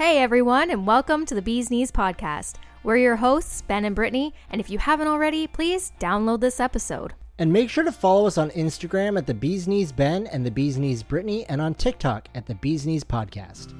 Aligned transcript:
Hey 0.00 0.16
everyone, 0.16 0.70
and 0.70 0.86
welcome 0.86 1.26
to 1.26 1.34
the 1.34 1.42
Bees 1.42 1.70
Knees 1.70 1.92
podcast. 1.92 2.54
We're 2.82 2.96
your 2.96 3.16
hosts, 3.16 3.60
Ben 3.60 3.84
and 3.84 3.94
Brittany, 3.94 4.32
and 4.48 4.58
if 4.58 4.70
you 4.70 4.78
haven't 4.78 5.08
already, 5.08 5.46
please 5.46 5.92
download 6.00 6.40
this 6.40 6.58
episode. 6.58 7.12
And 7.38 7.52
make 7.52 7.68
sure 7.68 7.84
to 7.84 7.92
follow 7.92 8.26
us 8.26 8.38
on 8.38 8.48
Instagram 8.52 9.18
at 9.18 9.26
the 9.26 9.34
Bees 9.34 9.68
Knees 9.68 9.92
Ben 9.92 10.26
and 10.28 10.46
the 10.46 10.50
Bees 10.50 10.78
Knees 10.78 11.02
Brittany, 11.02 11.44
and 11.50 11.60
on 11.60 11.74
TikTok 11.74 12.28
at 12.34 12.46
the 12.46 12.54
Bees 12.54 12.86
Knees 12.86 13.04
Podcast. 13.04 13.74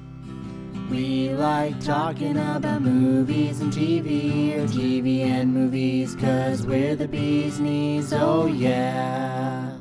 We 0.91 1.29
like 1.29 1.83
talking 1.83 2.37
about 2.37 2.83
movies 2.83 3.59
and 3.59 3.73
TV, 3.73 4.57
or 4.57 4.67
TV 4.67 5.21
and 5.21 5.51
movies, 5.51 6.13
cause 6.13 6.67
we're 6.67 6.95
the 6.95 7.07
bee's 7.07 7.59
knees, 7.59 8.13
oh 8.13 8.45
yeah. 8.45 9.75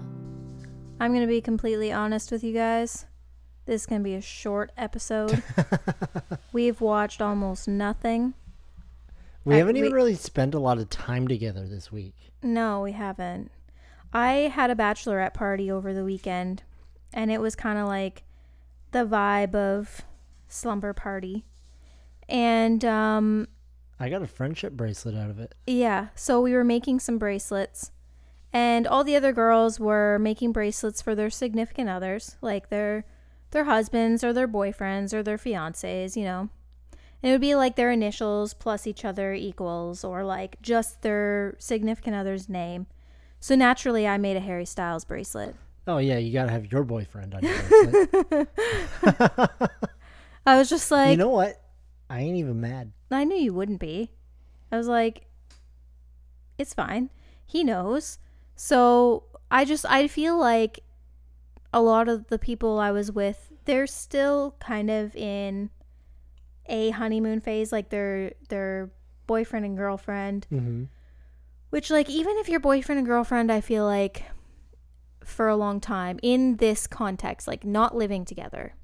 I'm 0.99 1.11
going 1.13 1.21
to 1.21 1.27
be 1.27 1.43
completely 1.43 1.93
honest 1.93 2.33
with 2.33 2.43
you 2.43 2.55
guys. 2.55 3.05
This 3.67 3.83
is 3.83 3.87
going 3.87 4.01
to 4.01 4.05
be 4.05 4.15
a 4.15 4.21
short 4.21 4.73
episode. 4.77 5.43
We've 6.53 6.81
watched 6.81 7.21
almost 7.23 7.69
nothing. 7.69 8.35
We 9.45 9.55
I- 9.55 9.59
haven't 9.59 9.77
even 9.77 9.91
we- 9.91 9.97
really 9.97 10.15
spent 10.15 10.55
a 10.55 10.59
lot 10.59 10.79
of 10.79 10.91
time 10.91 11.29
together 11.29 11.67
this 11.67 11.93
week. 11.93 12.15
No, 12.43 12.81
we 12.83 12.93
haven't. 12.93 13.51
I 14.13 14.51
had 14.53 14.71
a 14.71 14.75
bachelorette 14.75 15.35
party 15.35 15.71
over 15.71 15.95
the 15.95 16.05
weekend, 16.05 16.63
and 17.13 17.31
it 17.31 17.41
was 17.41 17.55
kind 17.55 17.79
of 17.79 17.87
like 17.87 18.25
the 18.93 19.05
vibe 19.05 19.55
of 19.55 20.01
slumber 20.49 20.93
party. 20.93 21.45
And 22.29 22.85
um, 22.85 23.47
I 24.01 24.09
got 24.09 24.23
a 24.23 24.27
friendship 24.27 24.73
bracelet 24.73 25.15
out 25.15 25.31
of 25.31 25.39
it. 25.39 25.55
yeah, 25.67 26.09
so 26.17 26.41
we 26.41 26.55
were 26.55 26.65
making 26.65 27.01
some 27.01 27.19
bracelets, 27.19 27.93
and 28.53 28.87
all 28.87 29.05
the 29.05 29.15
other 29.17 29.33
girls 29.33 29.79
were 29.79 30.19
making 30.19 30.53
bracelets 30.53 31.01
for 31.03 31.15
their 31.15 31.31
significant 31.31 31.89
others, 31.89 32.37
like 32.41 32.69
their 32.71 33.05
their 33.51 33.65
husbands 33.65 34.23
or 34.23 34.33
their 34.33 34.49
boyfriends 34.49 35.13
or 35.13 35.23
their 35.23 35.39
fiancés, 35.39 36.17
you 36.17 36.25
know. 36.25 36.49
And 37.23 37.31
it 37.31 37.33
would 37.33 37.41
be 37.41 37.55
like 37.55 37.77
their 37.77 37.91
initials 37.91 38.55
plus 38.55 38.87
each 38.87 39.05
other 39.05 39.35
equals, 39.35 40.05
or 40.05 40.25
like 40.25 40.61
just 40.63 41.03
their 41.03 41.57
significant 41.59 42.17
other's 42.17 42.49
name. 42.49 42.87
So 43.41 43.55
naturally, 43.55 44.07
I 44.07 44.17
made 44.19 44.37
a 44.37 44.41
Harry 44.41 44.65
Styles 44.65 45.05
bracelet. 45.05 45.55
Oh 45.87 45.99
yeah, 45.99 46.19
you 46.19 46.33
gotta 46.33 46.51
have 46.51 46.71
your 46.73 46.85
boyfriend 46.85 47.35
on 47.35 47.43
your 47.43 47.63
bracelet. 47.63 48.49
I 50.47 50.57
was 50.57 50.71
just 50.71 50.91
like, 50.91 51.11
you 51.11 51.17
know 51.17 51.29
what? 51.29 51.63
I 52.09 52.21
ain't 52.21 52.37
even 52.37 52.61
mad. 52.61 52.93
I 53.11 53.25
knew 53.25 53.37
you 53.37 53.53
wouldn't 53.53 53.81
be. 53.81 54.11
I 54.73 54.77
was 54.77 54.89
like, 54.89 55.27
it's 56.59 56.75
fine. 56.75 57.11
He 57.45 57.65
knows. 57.65 58.19
So 58.57 59.25
I 59.51 59.65
just, 59.65 59.85
I 59.87 60.07
feel 60.07 60.39
like 60.39 60.81
a 61.73 61.81
lot 61.81 62.09
of 62.09 62.29
the 62.29 62.39
people 62.39 62.79
I 62.79 62.91
was 62.91 63.13
with, 63.13 63.53
they're 63.65 63.87
still 63.87 64.57
kind 64.61 64.91
of 64.91 65.15
in 65.15 65.71
a 66.67 66.91
honeymoon 66.91 67.41
phase, 67.41 67.73
like 67.73 67.91
their 67.91 68.33
their 68.49 68.91
boyfriend 69.27 69.65
and 69.65 69.77
girlfriend. 69.77 70.47
Mm-hmm. 70.53 70.85
Which, 71.71 71.89
like, 71.89 72.11
even 72.11 72.37
if 72.39 72.49
you're 72.49 72.59
boyfriend 72.59 72.99
and 72.99 73.07
girlfriend, 73.07 73.53
I 73.53 73.61
feel 73.61 73.85
like 73.85 74.25
for 75.25 75.49
a 75.49 75.55
long 75.55 75.81
time 75.81 76.19
in 76.23 76.57
this 76.57 76.89
context, 76.89 77.47
like 77.47 77.65
not 77.65 77.95
living 77.95 78.25
together. 78.25 78.75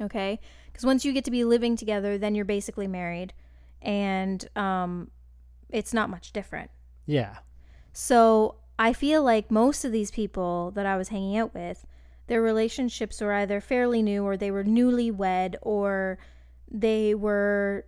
Okay? 0.00 0.38
Because 0.66 0.84
once 0.84 1.04
you 1.04 1.12
get 1.12 1.24
to 1.24 1.30
be 1.30 1.44
living 1.44 1.76
together, 1.76 2.18
then 2.18 2.34
you're 2.34 2.44
basically 2.44 2.86
married. 2.86 3.32
And 3.80 4.46
um, 4.56 5.10
it's 5.70 5.94
not 5.94 6.10
much 6.10 6.32
different. 6.32 6.70
Yeah. 7.06 7.36
So 7.92 8.56
I 8.78 8.92
feel 8.92 9.22
like 9.22 9.50
most 9.50 9.84
of 9.84 9.92
these 9.92 10.10
people 10.10 10.70
that 10.72 10.86
I 10.86 10.96
was 10.96 11.08
hanging 11.08 11.36
out 11.36 11.54
with, 11.54 11.86
their 12.26 12.42
relationships 12.42 13.20
were 13.20 13.32
either 13.32 13.60
fairly 13.60 14.02
new 14.02 14.24
or 14.24 14.36
they 14.36 14.50
were 14.50 14.64
newlywed 14.64 15.56
or 15.62 16.18
they 16.70 17.14
were 17.14 17.86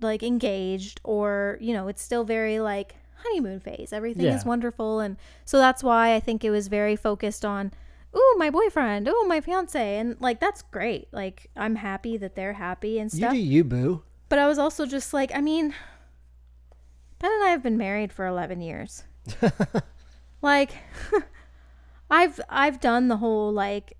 like 0.00 0.22
engaged 0.22 1.00
or, 1.04 1.58
you 1.60 1.74
know, 1.74 1.88
it's 1.88 2.02
still 2.02 2.24
very 2.24 2.58
like 2.60 2.94
honeymoon 3.16 3.60
phase. 3.60 3.92
Everything 3.92 4.26
is 4.26 4.44
wonderful. 4.44 5.00
And 5.00 5.16
so 5.44 5.58
that's 5.58 5.82
why 5.82 6.14
I 6.14 6.20
think 6.20 6.44
it 6.44 6.50
was 6.50 6.68
very 6.68 6.96
focused 6.96 7.44
on, 7.44 7.72
ooh, 8.16 8.34
my 8.38 8.50
boyfriend, 8.50 9.08
ooh, 9.08 9.24
my 9.26 9.40
fiance. 9.40 9.98
And 9.98 10.18
like, 10.20 10.40
that's 10.40 10.62
great. 10.62 11.08
Like, 11.12 11.50
I'm 11.56 11.76
happy 11.76 12.16
that 12.16 12.34
they're 12.34 12.54
happy 12.54 12.98
and 12.98 13.12
stuff. 13.12 13.34
You 13.34 13.40
do 13.40 13.46
you, 13.46 13.64
boo. 13.64 14.02
But 14.28 14.38
I 14.38 14.46
was 14.46 14.58
also 14.58 14.86
just 14.86 15.12
like, 15.12 15.32
I 15.34 15.40
mean, 15.40 15.74
Ben 17.18 17.32
and 17.32 17.44
I 17.44 17.48
have 17.50 17.62
been 17.62 17.76
married 17.76 18.12
for 18.12 18.26
11 18.26 18.62
years. 18.62 19.04
like 20.42 20.72
I've 22.10 22.40
I've 22.48 22.80
done 22.80 23.08
the 23.08 23.18
whole 23.18 23.52
like 23.52 23.96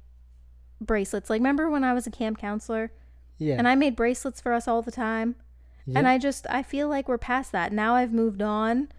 bracelets. 0.80 1.30
Like 1.30 1.40
remember 1.40 1.68
when 1.70 1.84
I 1.84 1.92
was 1.92 2.06
a 2.06 2.10
camp 2.10 2.38
counselor 2.38 2.92
Yeah. 3.38 3.56
and 3.58 3.68
I 3.68 3.74
made 3.74 3.96
bracelets 3.96 4.40
for 4.40 4.52
us 4.52 4.66
all 4.68 4.82
the 4.82 4.92
time? 4.92 5.36
And 5.92 6.06
I 6.06 6.18
just 6.18 6.46
I 6.48 6.62
feel 6.62 6.88
like 6.88 7.08
we're 7.08 7.18
past 7.18 7.50
that. 7.50 7.72
Now 7.72 7.96
I've 7.96 8.12
moved 8.12 8.42
on 8.42 8.90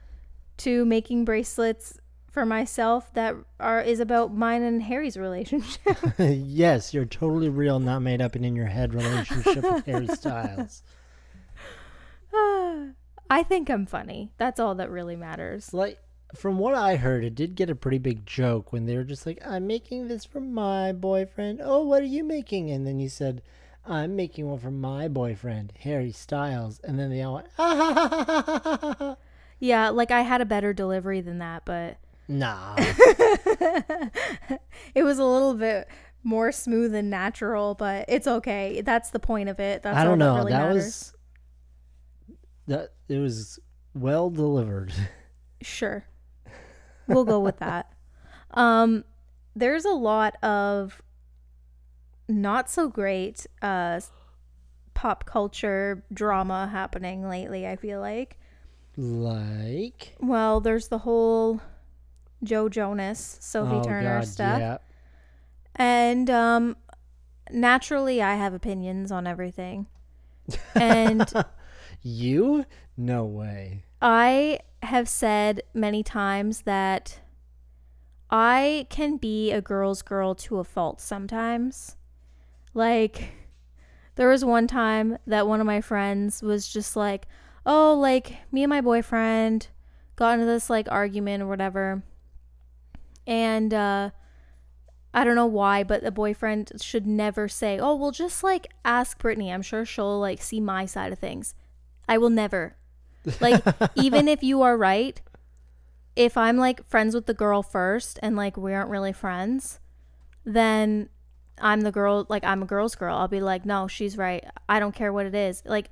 to 0.57 0.83
making 0.83 1.23
bracelets 1.23 1.97
for 2.29 2.45
myself 2.45 3.13
that 3.13 3.33
are 3.61 3.81
is 3.81 4.01
about 4.01 4.33
mine 4.35 4.61
and 4.61 4.83
Harry's 4.83 5.15
relationship. 5.15 5.97
yes, 6.19 6.93
you're 6.93 7.05
totally 7.05 7.47
real, 7.47 7.79
not 7.79 7.99
made 7.99 8.21
up 8.21 8.35
and 8.35 8.45
in 8.45 8.57
your 8.57 8.65
head 8.65 8.93
relationship 8.93 9.63
with 9.63 9.85
Harry 9.85 10.07
Styles. 10.13 10.83
I 12.33 13.43
think 13.47 13.69
I'm 13.69 13.85
funny. 13.85 14.31
That's 14.37 14.59
all 14.59 14.75
that 14.75 14.89
really 14.89 15.15
matters. 15.15 15.73
Like 15.73 15.97
from 16.35 16.57
what 16.57 16.75
I 16.75 16.95
heard, 16.95 17.23
it 17.23 17.35
did 17.35 17.55
get 17.55 17.69
a 17.69 17.75
pretty 17.75 17.97
big 17.97 18.25
joke 18.25 18.71
when 18.71 18.85
they 18.85 18.95
were 18.95 19.03
just 19.03 19.25
like, 19.25 19.39
"I'm 19.45 19.67
making 19.67 20.07
this 20.07 20.25
for 20.25 20.39
my 20.39 20.91
boyfriend." 20.91 21.59
Oh, 21.63 21.83
what 21.83 22.01
are 22.01 22.05
you 22.05 22.23
making? 22.23 22.69
And 22.71 22.85
then 22.87 22.99
you 22.99 23.09
said, 23.09 23.41
"I'm 23.85 24.15
making 24.15 24.47
one 24.47 24.59
for 24.59 24.71
my 24.71 25.07
boyfriend, 25.07 25.73
Harry 25.81 26.11
Styles." 26.11 26.79
And 26.83 26.97
then 26.99 27.09
they 27.09 27.21
all 27.21 27.35
went, 27.35 27.47
"Ah 27.59 27.75
ha 27.75 27.93
ha 27.93 28.07
ha 28.07 28.33
ha 28.33 28.43
ha 28.45 28.75
ha, 28.81 28.95
ha." 28.97 29.15
Yeah, 29.59 29.89
like 29.89 30.11
I 30.11 30.21
had 30.21 30.41
a 30.41 30.45
better 30.45 30.73
delivery 30.73 31.21
than 31.21 31.37
that, 31.39 31.65
but 31.65 31.97
Nah, 32.27 32.75
it 34.95 35.03
was 35.03 35.19
a 35.19 35.25
little 35.25 35.53
bit 35.53 35.87
more 36.23 36.51
smooth 36.51 36.95
and 36.95 37.09
natural, 37.09 37.75
but 37.75 38.05
it's 38.07 38.25
okay. 38.25 38.79
That's 38.81 39.09
the 39.09 39.19
point 39.19 39.49
of 39.49 39.59
it. 39.59 39.83
That's 39.83 39.97
I 39.97 40.05
don't 40.05 40.17
know. 40.17 40.35
That, 40.35 40.39
really 40.39 40.51
that 40.51 40.67
matters. 40.67 40.85
was 40.85 41.13
that. 42.67 42.93
It 43.09 43.17
was 43.17 43.59
well 43.93 44.29
delivered. 44.29 44.93
Sure. 45.63 46.03
We'll 47.13 47.25
go 47.25 47.39
with 47.39 47.57
that. 47.59 47.91
Um 48.51 49.03
there's 49.55 49.85
a 49.85 49.91
lot 49.91 50.41
of 50.43 51.01
not 52.27 52.69
so 52.69 52.87
great 52.87 53.45
uh 53.61 53.99
pop 54.93 55.25
culture 55.25 56.03
drama 56.13 56.67
happening 56.71 57.27
lately, 57.27 57.67
I 57.67 57.75
feel 57.75 57.99
like. 57.99 58.37
like 58.97 60.15
Well, 60.19 60.59
there's 60.59 60.87
the 60.89 60.99
whole 60.99 61.61
Joe 62.43 62.69
Jonas, 62.69 63.37
Sophie 63.39 63.75
oh 63.75 63.83
Turner 63.83 64.19
god, 64.19 64.27
stuff. 64.27 64.59
yeah. 64.59 64.77
And 65.75 66.29
um 66.29 66.75
naturally 67.51 68.21
I 68.21 68.35
have 68.35 68.53
opinions 68.53 69.11
on 69.11 69.27
everything. 69.27 69.87
And 70.75 71.31
You? 72.01 72.65
No 72.97 73.25
way. 73.25 73.83
I 74.01 74.59
have 74.81 75.07
said 75.07 75.61
many 75.73 76.01
times 76.01 76.61
that 76.61 77.19
I 78.29 78.87
can 78.89 79.17
be 79.17 79.51
a 79.51 79.61
girl's 79.61 80.01
girl 80.01 80.33
to 80.35 80.57
a 80.57 80.63
fault 80.63 81.01
sometimes. 81.01 81.97
Like, 82.73 83.33
there 84.15 84.29
was 84.29 84.43
one 84.43 84.67
time 84.67 85.17
that 85.27 85.47
one 85.47 85.59
of 85.59 85.67
my 85.67 85.81
friends 85.81 86.41
was 86.41 86.67
just 86.67 86.95
like, 86.95 87.27
oh, 87.65 87.93
like, 87.93 88.37
me 88.51 88.63
and 88.63 88.69
my 88.69 88.81
boyfriend 88.81 89.67
got 90.15 90.33
into 90.33 90.45
this, 90.45 90.69
like, 90.69 90.89
argument 90.89 91.43
or 91.43 91.47
whatever. 91.47 92.03
And, 93.27 93.73
uh, 93.73 94.11
I 95.13 95.23
don't 95.23 95.35
know 95.35 95.45
why, 95.45 95.83
but 95.83 96.01
the 96.01 96.11
boyfriend 96.11 96.71
should 96.81 97.05
never 97.05 97.47
say, 97.47 97.77
oh, 97.77 97.95
well, 97.95 98.11
just, 98.11 98.43
like, 98.43 98.67
ask 98.83 99.19
Brittany. 99.19 99.51
I'm 99.51 99.61
sure 99.61 99.85
she'll, 99.85 100.19
like, 100.19 100.41
see 100.41 100.59
my 100.59 100.85
side 100.85 101.11
of 101.11 101.19
things. 101.19 101.53
I 102.07 102.17
will 102.17 102.29
never. 102.29 102.77
Like, 103.39 103.63
even 103.95 104.27
if 104.27 104.43
you 104.43 104.61
are 104.61 104.77
right, 104.77 105.19
if 106.15 106.37
I'm 106.37 106.57
like 106.57 106.87
friends 106.87 107.15
with 107.15 107.25
the 107.25 107.33
girl 107.33 107.63
first 107.63 108.19
and 108.21 108.35
like 108.35 108.57
we 108.57 108.73
aren't 108.73 108.89
really 108.89 109.13
friends, 109.13 109.79
then 110.43 111.09
I'm 111.59 111.81
the 111.81 111.91
girl, 111.91 112.25
like 112.29 112.43
I'm 112.43 112.63
a 112.63 112.65
girl's 112.65 112.95
girl. 112.95 113.15
I'll 113.15 113.27
be 113.27 113.41
like, 113.41 113.65
no, 113.65 113.87
she's 113.87 114.17
right. 114.17 114.43
I 114.67 114.79
don't 114.79 114.95
care 114.95 115.13
what 115.13 115.25
it 115.25 115.35
is. 115.35 115.61
Like, 115.65 115.91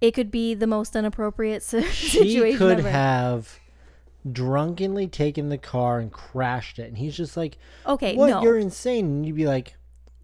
it 0.00 0.12
could 0.12 0.30
be 0.30 0.54
the 0.54 0.66
most 0.66 0.94
inappropriate 0.96 1.62
situation. 1.62 2.22
She 2.22 2.54
could 2.56 2.80
ever. 2.80 2.90
have 2.90 3.58
drunkenly 4.30 5.06
taken 5.06 5.48
the 5.48 5.58
car 5.58 6.00
and 6.00 6.12
crashed 6.12 6.78
it, 6.78 6.88
and 6.88 6.98
he's 6.98 7.16
just 7.16 7.36
like, 7.36 7.58
okay, 7.86 8.16
"What? 8.16 8.28
no, 8.28 8.42
You're 8.42 8.58
insane!" 8.58 9.06
And 9.06 9.26
you'd 9.26 9.36
be 9.36 9.46
like, 9.46 9.76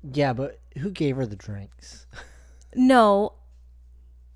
"Yeah, 0.02 0.32
but 0.32 0.60
who 0.78 0.90
gave 0.90 1.16
her 1.16 1.26
the 1.26 1.36
drinks?" 1.36 2.06
no. 2.74 3.34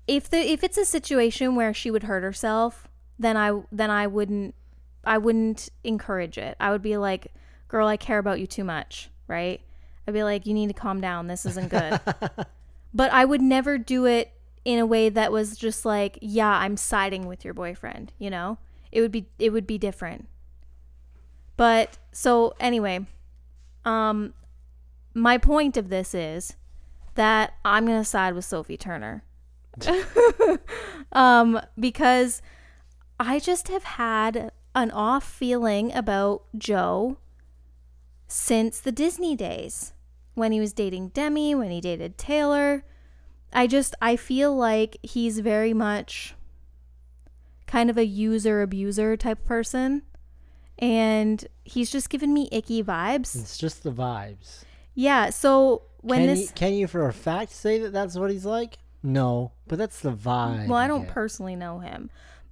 If 0.07 0.29
the 0.29 0.37
if 0.37 0.63
it's 0.63 0.77
a 0.77 0.85
situation 0.85 1.55
where 1.55 1.73
she 1.73 1.91
would 1.91 2.03
hurt 2.03 2.23
herself, 2.23 2.87
then 3.19 3.35
I 3.37 3.61
then 3.71 3.91
I 3.91 4.07
wouldn't 4.07 4.55
I 5.03 5.17
wouldn't 5.17 5.69
encourage 5.83 6.37
it. 6.37 6.55
I 6.59 6.71
would 6.71 6.81
be 6.81 6.97
like, 6.97 7.33
"Girl, 7.67 7.87
I 7.87 7.97
care 7.97 8.19
about 8.19 8.39
you 8.39 8.47
too 8.47 8.63
much," 8.63 9.09
right? 9.27 9.61
I'd 10.07 10.13
be 10.13 10.23
like, 10.23 10.45
"You 10.45 10.53
need 10.53 10.67
to 10.67 10.73
calm 10.73 11.01
down. 11.01 11.27
This 11.27 11.45
isn't 11.45 11.69
good." 11.69 11.99
but 12.93 13.11
I 13.11 13.25
would 13.25 13.41
never 13.41 13.77
do 13.77 14.05
it 14.05 14.31
in 14.67 14.79
a 14.79 14.85
way 14.85 15.07
that 15.07 15.31
was 15.31 15.55
just 15.55 15.85
like, 15.85 16.19
yeah, 16.21 16.49
I'm 16.49 16.75
siding 16.75 17.25
with 17.25 17.45
your 17.45 17.53
boyfriend, 17.53 18.11
you 18.19 18.29
know? 18.29 18.57
It 18.91 18.99
would 18.99 19.13
be 19.13 19.27
it 19.39 19.51
would 19.51 19.65
be 19.65 19.77
different. 19.77 20.27
But 21.55 21.97
so 22.11 22.53
anyway, 22.59 23.05
um 23.85 24.33
my 25.13 25.37
point 25.37 25.77
of 25.77 25.87
this 25.87 26.13
is 26.13 26.57
that 27.15 27.53
I'm 27.63 27.85
going 27.85 27.99
to 27.99 28.05
side 28.05 28.35
with 28.35 28.43
Sophie 28.43 28.77
Turner. 28.77 29.23
um 31.11 31.59
because 31.79 32.41
I 33.19 33.39
just 33.39 33.67
have 33.67 33.83
had 33.83 34.51
an 34.75 34.91
off 34.91 35.23
feeling 35.23 35.93
about 35.93 36.43
Joe 36.57 37.17
since 38.27 38.79
the 38.79 38.91
Disney 38.91 39.35
days 39.35 39.93
when 40.35 40.51
he 40.51 40.59
was 40.59 40.73
dating 40.73 41.09
Demi, 41.09 41.55
when 41.55 41.71
he 41.71 41.81
dated 41.81 42.17
Taylor. 42.17 42.83
I 43.53 43.65
just 43.65 43.95
I 44.01 44.15
feel 44.15 44.55
like 44.55 44.97
he's 45.01 45.39
very 45.39 45.73
much 45.73 46.35
kind 47.65 47.89
of 47.89 47.97
a 47.97 48.05
user 48.05 48.61
abuser 48.61 49.17
type 49.17 49.43
person 49.43 50.03
and 50.79 51.45
he's 51.63 51.89
just 51.89 52.09
given 52.09 52.33
me 52.33 52.47
icky 52.51 52.83
vibes. 52.83 53.35
It's 53.35 53.57
just 53.57 53.83
the 53.83 53.91
vibes. 53.91 54.63
Yeah, 54.93 55.29
so 55.31 55.83
when 56.01 56.19
can 56.19 56.27
this 56.27 56.41
you, 56.41 56.47
can 56.55 56.73
you 56.73 56.87
for 56.87 57.07
a 57.07 57.13
fact 57.13 57.51
say 57.51 57.79
that 57.79 57.93
that's 57.93 58.15
what 58.15 58.31
he's 58.31 58.45
like? 58.45 58.77
No, 59.03 59.51
but 59.67 59.77
that's 59.77 59.99
the 59.99 60.11
vibe. 60.11 60.67
Well, 60.67 60.77
I 60.77 60.87
don't 60.87 61.07
personally 61.07 61.55
know 61.55 61.79
him, 61.79 62.09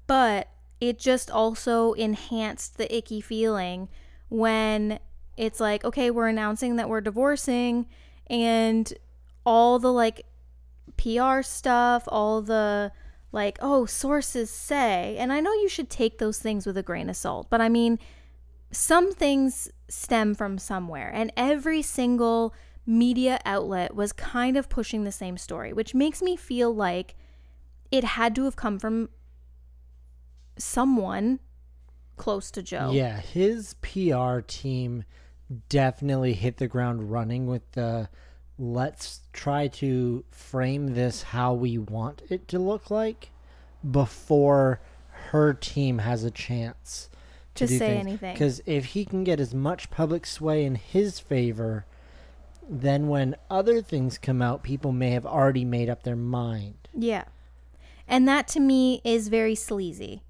but 0.07 0.47
it 0.79 0.99
just 0.99 1.31
also 1.31 1.93
enhanced 1.93 2.77
the 2.77 2.95
icky 2.95 3.21
feeling 3.21 3.89
when 4.29 4.99
it's 5.37 5.59
like, 5.59 5.83
okay, 5.83 6.11
we're 6.11 6.27
announcing 6.27 6.75
that 6.75 6.89
we're 6.89 7.01
divorcing 7.01 7.87
and 8.27 8.93
all 9.45 9.79
the 9.79 9.91
like 9.91 10.25
PR 10.97 11.41
stuff, 11.41 12.03
all 12.07 12.41
the 12.41 12.91
like, 13.31 13.57
oh, 13.61 13.85
sources 13.85 14.49
say, 14.49 15.17
and 15.17 15.33
I 15.33 15.39
know 15.41 15.53
you 15.53 15.67
should 15.67 15.89
take 15.89 16.19
those 16.19 16.39
things 16.39 16.65
with 16.65 16.77
a 16.77 16.83
grain 16.83 17.09
of 17.09 17.17
salt, 17.17 17.47
but 17.49 17.59
I 17.59 17.67
mean, 17.69 17.99
some 18.71 19.13
things 19.13 19.69
stem 19.89 20.35
from 20.35 20.57
somewhere, 20.57 21.11
and 21.13 21.31
every 21.35 21.81
single 21.81 22.53
media 22.85 23.39
outlet 23.45 23.95
was 23.95 24.13
kind 24.13 24.57
of 24.57 24.69
pushing 24.69 25.03
the 25.03 25.11
same 25.11 25.37
story, 25.37 25.73
which 25.73 25.95
makes 25.95 26.21
me 26.21 26.35
feel 26.35 26.73
like 26.73 27.15
it 27.91 28.03
had 28.03 28.35
to 28.35 28.45
have 28.45 28.55
come 28.55 28.79
from 28.79 29.09
someone 30.57 31.39
close 32.17 32.51
to 32.51 32.61
Joe. 32.61 32.91
Yeah, 32.91 33.19
his 33.19 33.75
PR 33.81 34.39
team 34.39 35.03
definitely 35.69 36.33
hit 36.33 36.57
the 36.57 36.67
ground 36.67 37.11
running 37.11 37.47
with 37.47 37.71
the 37.73 38.09
let's 38.57 39.21
try 39.33 39.67
to 39.67 40.23
frame 40.31 40.93
this 40.93 41.23
how 41.23 41.53
we 41.53 41.77
want 41.77 42.21
it 42.29 42.47
to 42.47 42.57
look 42.57 42.89
like 42.89 43.29
before 43.91 44.79
her 45.31 45.53
team 45.53 45.99
has 45.99 46.23
a 46.23 46.31
chance 46.31 47.09
To 47.55 47.67
say 47.67 47.97
anything. 47.97 48.33
Because 48.33 48.61
if 48.65 48.85
he 48.85 49.05
can 49.05 49.23
get 49.23 49.39
as 49.39 49.53
much 49.53 49.91
public 49.91 50.25
sway 50.25 50.63
in 50.63 50.75
his 50.75 51.19
favor, 51.19 51.85
then 52.69 53.07
when 53.07 53.35
other 53.49 53.81
things 53.81 54.17
come 54.17 54.41
out, 54.41 54.63
people 54.63 54.91
may 54.91 55.11
have 55.11 55.25
already 55.25 55.65
made 55.65 55.89
up 55.89 56.03
their 56.03 56.15
mind. 56.15 56.89
Yeah. 56.93 57.25
And 58.07 58.27
that 58.27 58.47
to 58.49 58.59
me 58.59 59.01
is 59.03 59.27
very 59.27 59.55
sleazy, 59.55 60.23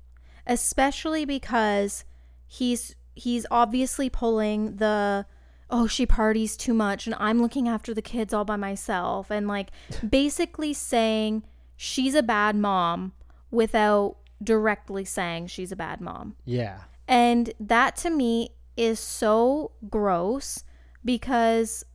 especially 0.48 1.26
because 1.26 2.06
he's 2.48 2.96
he's 3.14 3.46
obviously 3.50 4.10
pulling 4.10 4.78
the 4.78 5.26
oh 5.70 5.88
she 5.88 6.06
parties 6.06 6.58
too 6.58 6.74
much 6.74 7.08
and 7.08 7.16
I'm 7.18 7.42
looking 7.42 7.68
after 7.68 7.94
the 7.94 8.02
kids 8.02 8.34
all 8.34 8.46
by 8.46 8.58
myself 8.58 9.32
and 9.32 9.48
like 9.48 9.72
basically 10.10 10.74
saying 10.74 11.44
she's 11.78 12.14
a 12.14 12.24
bad 12.24 12.56
mom 12.56 13.14
without 13.52 14.18
directly 14.44 15.06
saying 15.06 15.48
she's 15.48 15.72
a 15.72 15.76
bad 15.76 16.02
mom. 16.02 16.36
Yeah. 16.46 16.80
And 17.08 17.52
that 17.60 17.96
to 17.98 18.10
me 18.10 18.50
is 18.76 19.00
so 19.00 19.72
gross 19.90 20.64
because 21.04 21.86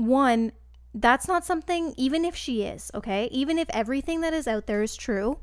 one, 0.00 0.52
that's 0.94 1.28
not 1.28 1.44
something, 1.44 1.94
even 1.96 2.24
if 2.24 2.34
she 2.34 2.62
is, 2.62 2.90
okay? 2.94 3.26
Even 3.30 3.58
if 3.58 3.68
everything 3.70 4.20
that 4.22 4.32
is 4.32 4.48
out 4.48 4.66
there 4.66 4.82
is 4.82 4.96
true, 4.96 5.38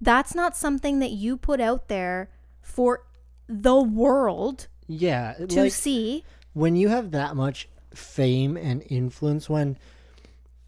that's 0.00 0.34
not 0.34 0.56
something 0.56 0.98
that 1.00 1.10
you 1.10 1.36
put 1.36 1.60
out 1.60 1.88
there 1.88 2.30
for 2.60 3.04
the 3.48 3.80
world 3.80 4.68
Yeah. 4.86 5.32
to 5.48 5.62
like, 5.62 5.72
see. 5.72 6.24
when 6.52 6.76
you 6.76 6.88
have 6.88 7.10
that 7.12 7.34
much 7.36 7.68
fame 7.94 8.56
and 8.56 8.82
influence 8.88 9.48
when 9.48 9.78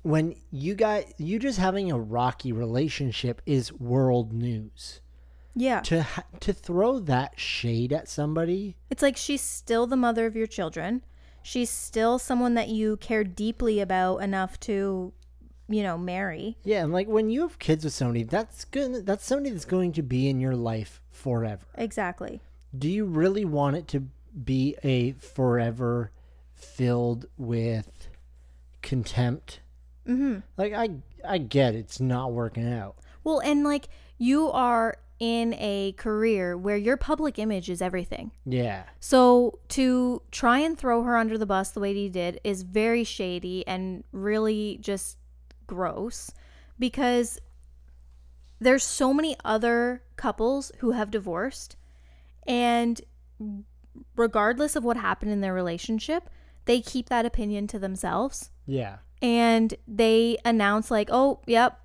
when 0.03 0.35
you 0.51 0.75
got 0.75 1.05
you 1.21 1.39
just 1.39 1.59
having 1.59 1.91
a 1.93 1.99
rocky 1.99 2.53
relationship 2.53 3.43
is 3.45 3.71
world 3.73 4.33
news 4.33 5.01
Yeah. 5.55 5.81
to 5.81 6.03
ha- 6.05 6.25
to 6.41 6.53
throw 6.55 7.01
that 7.01 7.39
shade 7.39 7.93
at 7.93 8.09
somebody 8.09 8.77
It's 8.89 9.03
like 9.03 9.17
she's 9.19 9.43
still 9.43 9.87
the 9.87 9.97
mother 9.97 10.25
of 10.25 10.35
your 10.37 10.47
children. 10.47 11.03
She's 11.49 11.71
still 11.71 12.19
someone 12.19 12.53
that 12.55 12.69
you 12.69 12.99
care 12.99 13.25
deeply 13.25 13.81
about 13.81 14.19
enough 14.19 14.61
to, 14.61 15.15
you 15.67 15.83
know, 15.83 15.97
marry. 15.97 16.59
yeah 16.63 16.83
and 16.85 16.93
like 16.93 17.09
when 17.09 17.31
you 17.31 17.41
have 17.41 17.59
kids 17.59 17.85
with 17.85 17.95
somebody 17.95 18.23
that's 18.23 18.67
good 18.67 19.07
that's 19.07 19.25
somebody 19.25 19.49
that's 19.51 19.65
going 19.65 19.93
to 19.93 20.03
be 20.03 20.29
in 20.29 20.41
your 20.41 20.55
life 20.57 21.01
forever 21.11 21.65
Exactly. 21.77 22.41
do 22.79 22.89
you 22.89 23.05
really 23.07 23.45
want 23.47 23.77
it 23.77 23.89
to 23.89 24.01
be 24.45 24.77
a 24.85 25.13
forever 25.13 26.11
filled 26.55 27.25
with 27.39 28.09
contempt 28.83 29.61
Mhm. 30.07 30.43
like 30.57 30.73
i 30.73 30.91
i 31.27 31.39
get 31.39 31.75
it's 31.75 31.99
not 32.01 32.33
working 32.33 32.71
out 32.73 32.97
Well, 33.25 33.41
and 33.41 33.65
like 33.65 33.89
you 34.19 34.51
are 34.51 34.97
in 35.19 35.55
a 35.55 35.93
career 35.93 36.57
where 36.57 36.77
your 36.77 36.97
public 36.97 37.39
image 37.39 37.69
is 37.69 37.83
everything. 37.83 38.31
yeah. 38.45 38.85
So 39.01 39.59
to 39.71 40.23
try 40.31 40.59
and 40.59 40.79
throw 40.79 41.03
her 41.03 41.17
under 41.17 41.37
the 41.37 41.47
bus 41.47 41.71
the 41.71 41.81
way 41.81 41.93
he 41.95 42.09
did 42.09 42.41
is 42.45 42.63
very 42.63 43.05
shady 43.05 43.67
and 43.67 44.05
really 44.13 44.79
just 44.81 45.19
gross 45.67 46.31
because 46.79 47.39
there's 48.61 48.85
so 48.85 49.13
many 49.13 49.37
other 49.45 50.03
couples 50.17 50.73
who 50.79 50.93
have 50.93 51.11
divorced 51.11 51.77
and 52.47 53.01
regardless 54.17 54.77
of 54.77 54.85
what 54.85 54.97
happened 54.97 55.31
in 55.31 55.41
their 55.41 55.55
relationship, 55.55 56.31
they 56.65 56.81
keep 56.81 57.09
that 57.09 57.27
opinion 57.27 57.67
to 57.69 57.79
themselves. 57.79 58.51
Yeah. 58.67 58.99
And 59.21 59.75
they 59.87 60.39
announce 60.45 60.91
like 60.91 61.09
oh 61.11 61.41
yep 61.47 61.81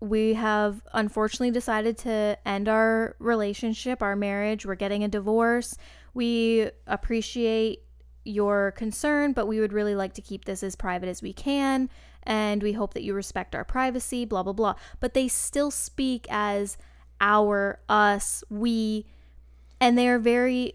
we 0.00 0.34
have 0.34 0.82
unfortunately 0.92 1.50
decided 1.50 1.96
to 1.98 2.38
end 2.44 2.68
our 2.68 3.16
relationship 3.18 4.02
our 4.02 4.16
marriage. 4.16 4.66
We're 4.66 4.74
getting 4.74 5.04
a 5.04 5.08
divorce. 5.08 5.76
We 6.14 6.70
appreciate 6.86 7.82
your 8.24 8.72
concern 8.72 9.32
but 9.32 9.46
we 9.46 9.60
would 9.60 9.72
really 9.72 9.94
like 9.94 10.12
to 10.12 10.20
keep 10.20 10.46
this 10.46 10.64
as 10.64 10.74
private 10.74 11.08
as 11.08 11.22
we 11.22 11.32
can 11.32 11.88
and 12.24 12.60
we 12.60 12.72
hope 12.72 12.92
that 12.92 13.04
you 13.04 13.14
respect 13.14 13.54
our 13.54 13.64
privacy 13.64 14.24
blah 14.24 14.42
blah 14.42 14.52
blah. 14.52 14.74
But 14.98 15.14
they 15.14 15.28
still 15.28 15.70
speak 15.70 16.26
as 16.28 16.76
our 17.20 17.78
us 17.88 18.42
we 18.50 19.06
and 19.80 19.96
they're 19.96 20.18
very 20.18 20.74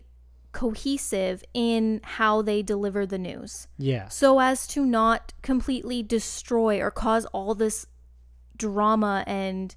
cohesive 0.51 1.43
in 1.53 2.01
how 2.03 2.41
they 2.41 2.61
deliver 2.61 3.05
the 3.05 3.17
news. 3.17 3.67
Yeah. 3.77 4.07
So 4.09 4.39
as 4.39 4.67
to 4.67 4.85
not 4.85 5.33
completely 5.41 6.03
destroy 6.03 6.81
or 6.81 6.91
cause 6.91 7.25
all 7.27 7.55
this 7.55 7.85
drama 8.62 9.24
and 9.25 9.75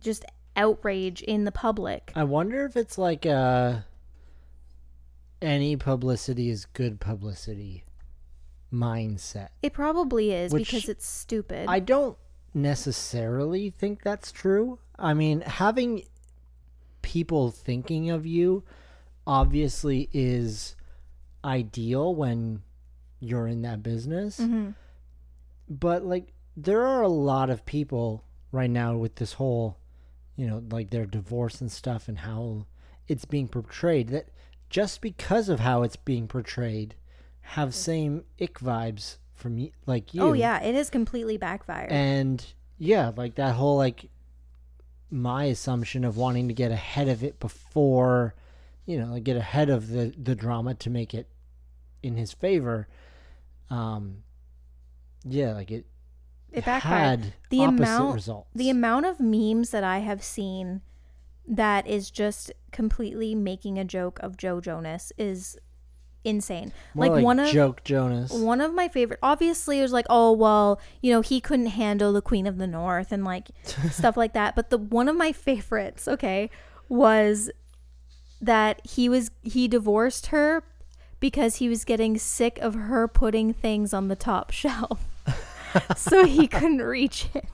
just 0.00 0.24
outrage 0.56 1.22
in 1.22 1.44
the 1.44 1.52
public. 1.52 2.12
I 2.14 2.24
wonder 2.24 2.64
if 2.66 2.76
it's 2.76 2.98
like 2.98 3.24
uh 3.24 3.80
any 5.40 5.76
publicity 5.76 6.50
is 6.50 6.66
good 6.66 7.00
publicity 7.00 7.84
mindset. 8.72 9.48
It 9.62 9.72
probably 9.72 10.32
is 10.32 10.52
Which 10.52 10.66
because 10.70 10.88
it's 10.88 11.06
stupid. 11.06 11.66
I 11.68 11.80
don't 11.80 12.16
necessarily 12.54 13.70
think 13.70 14.02
that's 14.02 14.30
true. 14.30 14.78
I 14.98 15.14
mean, 15.14 15.40
having 15.40 16.04
people 17.02 17.50
thinking 17.50 18.10
of 18.10 18.24
you 18.26 18.62
obviously 19.26 20.08
is 20.12 20.76
ideal 21.44 22.14
when 22.14 22.62
you're 23.20 23.46
in 23.46 23.62
that 23.62 23.82
business. 23.82 24.38
Mhm. 24.38 24.74
But 25.68 26.04
like 26.04 26.31
there 26.56 26.84
are 26.86 27.02
a 27.02 27.08
lot 27.08 27.50
of 27.50 27.64
people 27.64 28.24
right 28.50 28.70
now 28.70 28.96
with 28.96 29.16
this 29.16 29.34
whole, 29.34 29.78
you 30.36 30.46
know, 30.46 30.62
like 30.70 30.90
their 30.90 31.06
divorce 31.06 31.60
and 31.60 31.70
stuff 31.72 32.08
and 32.08 32.18
how 32.18 32.66
it's 33.08 33.24
being 33.24 33.48
portrayed 33.48 34.08
that 34.08 34.28
just 34.70 35.00
because 35.00 35.48
of 35.48 35.60
how 35.60 35.82
it's 35.82 35.96
being 35.96 36.28
portrayed 36.28 36.94
have 37.40 37.74
same 37.74 38.24
ick 38.40 38.58
vibes 38.60 39.16
from 39.34 39.56
y- 39.58 39.72
like 39.86 40.14
you. 40.14 40.22
Oh 40.22 40.32
yeah, 40.32 40.62
it 40.62 40.74
is 40.74 40.88
completely 40.90 41.36
backfired. 41.36 41.90
And 41.90 42.44
yeah, 42.78 43.12
like 43.16 43.34
that 43.36 43.54
whole 43.54 43.76
like 43.76 44.08
my 45.10 45.44
assumption 45.44 46.04
of 46.04 46.16
wanting 46.16 46.48
to 46.48 46.54
get 46.54 46.70
ahead 46.70 47.08
of 47.08 47.22
it 47.22 47.38
before, 47.40 48.34
you 48.86 48.98
know, 48.98 49.06
like 49.12 49.24
get 49.24 49.36
ahead 49.36 49.68
of 49.68 49.88
the 49.88 50.14
the 50.16 50.34
drama 50.34 50.74
to 50.74 50.90
make 50.90 51.12
it 51.14 51.28
in 52.02 52.16
his 52.16 52.32
favor. 52.32 52.88
Um 53.70 54.22
Yeah, 55.24 55.52
like 55.52 55.70
it, 55.70 55.86
It 56.52 56.64
backfired. 56.64 57.20
had 57.24 57.32
The 57.50 57.62
amount- 57.62 58.14
results. 58.14 58.48
The 58.54 58.70
amount 58.70 59.06
of 59.06 59.18
memes 59.20 59.70
that 59.70 59.84
I 59.84 59.98
have 59.98 60.22
seen 60.22 60.82
that 61.48 61.86
is 61.86 62.10
just 62.10 62.52
completely 62.70 63.34
making 63.34 63.78
a 63.78 63.84
joke 63.84 64.18
of 64.20 64.36
Joe 64.36 64.60
Jonas 64.60 65.12
is 65.18 65.58
insane. 66.24 66.72
More 66.94 67.08
like, 67.08 67.24
one 67.24 67.40
of 67.40 67.48
joke 67.50 67.82
Jonas. 67.82 68.30
one 68.32 68.60
of 68.60 68.72
my 68.72 68.86
favorite 68.86 69.18
obviously 69.24 69.80
it 69.80 69.82
was 69.82 69.92
like 69.92 70.06
oh 70.08 70.30
well 70.30 70.80
you 71.00 71.10
know 71.12 71.20
he 71.20 71.40
couldn't 71.40 71.66
handle 71.66 72.12
the 72.12 72.22
queen 72.22 72.46
of 72.46 72.58
the 72.58 72.66
north 72.68 73.10
and 73.10 73.24
like 73.24 73.48
stuff 73.90 74.16
like 74.16 74.32
that 74.34 74.54
but 74.54 74.70
the 74.70 74.78
one 74.78 75.08
of 75.08 75.16
my 75.16 75.32
favorites 75.32 76.06
okay 76.06 76.48
was 76.88 77.50
that 78.40 78.80
he 78.86 79.08
was 79.08 79.32
he 79.42 79.66
divorced 79.66 80.26
her 80.26 80.62
because 81.18 81.56
he 81.56 81.68
was 81.68 81.84
getting 81.84 82.16
sick 82.16 82.56
of 82.60 82.74
her 82.74 83.08
putting 83.08 83.52
things 83.52 83.92
on 83.92 84.06
the 84.06 84.14
top 84.16 84.50
shelf 84.52 85.08
so 85.96 86.24
he 86.24 86.46
couldn't 86.46 86.82
reach 86.82 87.28
it 87.34 87.46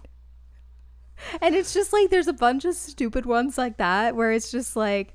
and 1.41 1.55
it's 1.55 1.75
just 1.75 1.93
like 1.93 2.11
there's 2.11 2.29
a 2.29 2.33
bunch 2.33 2.65
of 2.65 2.75
stupid 2.75 3.27
ones 3.27 3.59
like 3.59 3.77
that 3.77 4.15
where 4.15 4.33
it's 4.33 4.51
just 4.51 4.77
like 4.77 5.15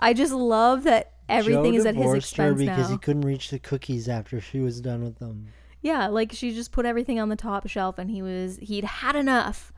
i 0.00 0.12
just 0.12 0.32
love 0.32 0.84
that 0.84 1.12
everything 1.28 1.72
Joe 1.72 1.78
is 1.78 1.86
at 1.86 1.94
his 1.94 2.14
expense 2.14 2.58
because 2.58 2.88
now 2.88 2.88
he 2.88 2.98
couldn't 2.98 3.22
reach 3.22 3.50
the 3.50 3.58
cookies 3.58 4.08
after 4.08 4.40
she 4.40 4.60
was 4.60 4.80
done 4.80 5.04
with 5.04 5.18
them. 5.18 5.48
Yeah, 5.80 6.08
like 6.08 6.32
she 6.32 6.52
just 6.52 6.72
put 6.72 6.86
everything 6.86 7.20
on 7.20 7.28
the 7.28 7.36
top 7.36 7.68
shelf 7.68 7.98
and 7.98 8.10
he 8.10 8.22
was 8.22 8.56
he'd 8.58 8.84
had 8.84 9.16
enough. 9.16 9.72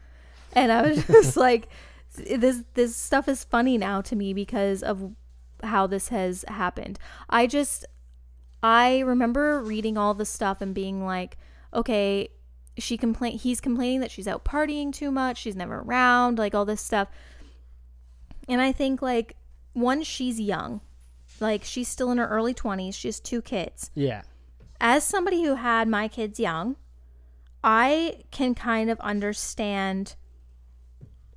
And 0.54 0.72
I 0.72 0.82
was 0.82 1.06
just 1.06 1.36
like 1.36 1.68
this 2.16 2.62
this 2.74 2.96
stuff 2.96 3.28
is 3.28 3.44
funny 3.44 3.78
now 3.78 4.00
to 4.02 4.16
me 4.16 4.32
because 4.32 4.82
of 4.82 5.12
how 5.62 5.86
this 5.86 6.08
has 6.08 6.44
happened. 6.48 6.98
I 7.28 7.46
just 7.46 7.84
I 8.62 9.00
remember 9.00 9.62
reading 9.62 9.98
all 9.98 10.14
the 10.14 10.24
stuff 10.24 10.60
and 10.60 10.74
being 10.74 11.04
like, 11.04 11.36
okay, 11.74 12.28
she 12.82 12.96
complain 12.96 13.38
he's 13.38 13.60
complaining 13.60 14.00
that 14.00 14.10
she's 14.10 14.26
out 14.28 14.44
partying 14.44 14.92
too 14.92 15.10
much, 15.10 15.38
she's 15.38 15.56
never 15.56 15.80
around, 15.80 16.38
like 16.38 16.54
all 16.54 16.64
this 16.64 16.80
stuff. 16.80 17.08
And 18.48 18.60
I 18.60 18.72
think 18.72 19.00
like 19.02 19.36
once 19.74 20.06
she's 20.06 20.40
young. 20.40 20.80
Like 21.38 21.64
she's 21.64 21.88
still 21.88 22.10
in 22.10 22.18
her 22.18 22.26
early 22.26 22.52
20s, 22.52 22.94
she 22.94 23.08
has 23.08 23.18
two 23.20 23.40
kids 23.40 23.90
Yeah. 23.94 24.22
as 24.80 25.04
somebody 25.04 25.42
who 25.44 25.54
had 25.54 25.88
my 25.88 26.06
kids 26.08 26.38
young, 26.38 26.76
I 27.64 28.24
can 28.30 28.54
kind 28.54 28.90
of 28.90 29.00
understand 29.00 30.16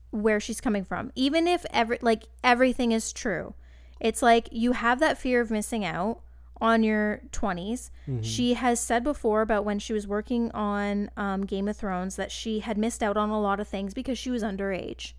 where 0.09 0.39
she's 0.39 0.59
coming 0.62 0.83
from. 0.83 1.12
Even 1.15 1.47
if 1.47 1.65
every 1.71 2.00
like 2.01 2.23
everything 2.43 2.91
is 2.91 3.13
true. 3.13 3.53
It's 4.00 4.21
like 4.21 4.50
you 4.51 4.73
have 4.73 5.00
that 5.00 5.17
fear 5.17 5.39
of 5.39 5.50
missing 5.51 5.85
out 5.85 6.21
on 6.62 6.83
your 6.83 7.22
20s. 7.31 7.89
She 8.22 8.53
has 8.53 8.79
said 8.79 9.03
before 9.03 9.41
about 9.41 9.65
when 9.65 9.79
she 9.79 9.93
was 9.93 10.07
working 10.07 10.51
on 10.51 11.10
um, 11.17 11.45
Game 11.45 11.67
of 11.67 11.75
Thrones 11.75 12.15
that 12.15 12.31
she 12.31 12.60
had 12.60 12.77
missed 12.77 13.03
out 13.03 13.17
on 13.17 13.29
a 13.29 13.41
lot 13.41 13.60
of 13.60 13.67
things 13.67 13.93
because 13.93 14.17
she 14.17 14.29
was 14.29 14.43
underage. 14.43 15.13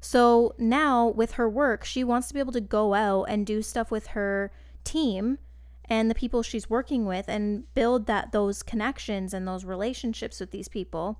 So 0.00 0.54
now 0.58 1.08
with 1.08 1.32
her 1.32 1.48
work, 1.48 1.84
she 1.84 2.04
wants 2.04 2.28
to 2.28 2.34
be 2.34 2.40
able 2.40 2.52
to 2.52 2.60
go 2.60 2.92
out 2.92 3.24
and 3.24 3.46
do 3.46 3.62
stuff 3.62 3.90
with 3.90 4.08
her 4.08 4.52
team 4.84 5.38
and 5.86 6.10
the 6.10 6.14
people 6.14 6.42
she's 6.42 6.68
working 6.68 7.06
with 7.06 7.28
and 7.28 7.72
build 7.74 8.06
that 8.06 8.32
those 8.32 8.62
connections 8.62 9.32
and 9.32 9.48
those 9.48 9.64
relationships 9.64 10.40
with 10.40 10.50
these 10.50 10.68
people. 10.68 11.18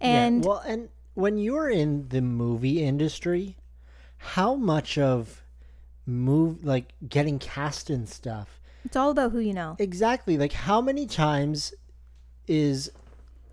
And 0.00 0.42
yeah. 0.42 0.48
well, 0.48 0.62
and 0.66 0.88
when 1.12 1.36
you're 1.36 1.68
in 1.68 2.08
the 2.08 2.22
movie 2.22 2.82
industry, 2.82 3.56
how 4.16 4.54
much 4.54 4.96
of 4.96 5.42
move 6.06 6.64
like 6.64 6.92
getting 7.08 7.38
cast 7.38 7.90
and 7.90 8.08
stuff 8.08 8.60
it's 8.84 8.96
all 8.96 9.10
about 9.10 9.32
who 9.32 9.38
you 9.38 9.54
know. 9.54 9.76
exactly 9.78 10.36
like 10.38 10.52
how 10.52 10.80
many 10.80 11.06
times 11.06 11.72
is 12.46 12.90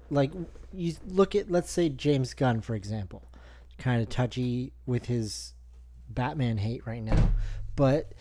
like 0.09 0.31
you 0.73 0.93
look 1.07 1.35
at 1.35 1.49
let's 1.49 1.71
say 1.71 1.89
James 1.89 2.33
Gunn 2.33 2.61
for 2.61 2.75
example 2.75 3.23
kind 3.77 4.01
of 4.01 4.09
touchy 4.09 4.73
with 4.85 5.05
his 5.05 5.53
Batman 6.09 6.57
hate 6.57 6.85
right 6.85 7.03
now 7.03 7.29
but 7.75 8.11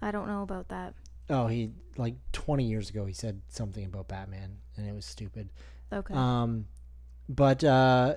I 0.00 0.10
don't 0.10 0.26
know 0.28 0.42
about 0.42 0.68
that. 0.68 0.94
oh 1.30 1.46
he 1.48 1.70
like 1.96 2.14
20 2.32 2.64
years 2.64 2.88
ago 2.90 3.04
he 3.04 3.12
said 3.12 3.40
something 3.48 3.84
about 3.84 4.08
Batman 4.08 4.58
and 4.76 4.86
it 4.88 4.94
was 4.94 5.04
stupid 5.04 5.48
Okay. 5.92 6.14
Um, 6.14 6.68
but 7.28 7.62
uh, 7.62 8.14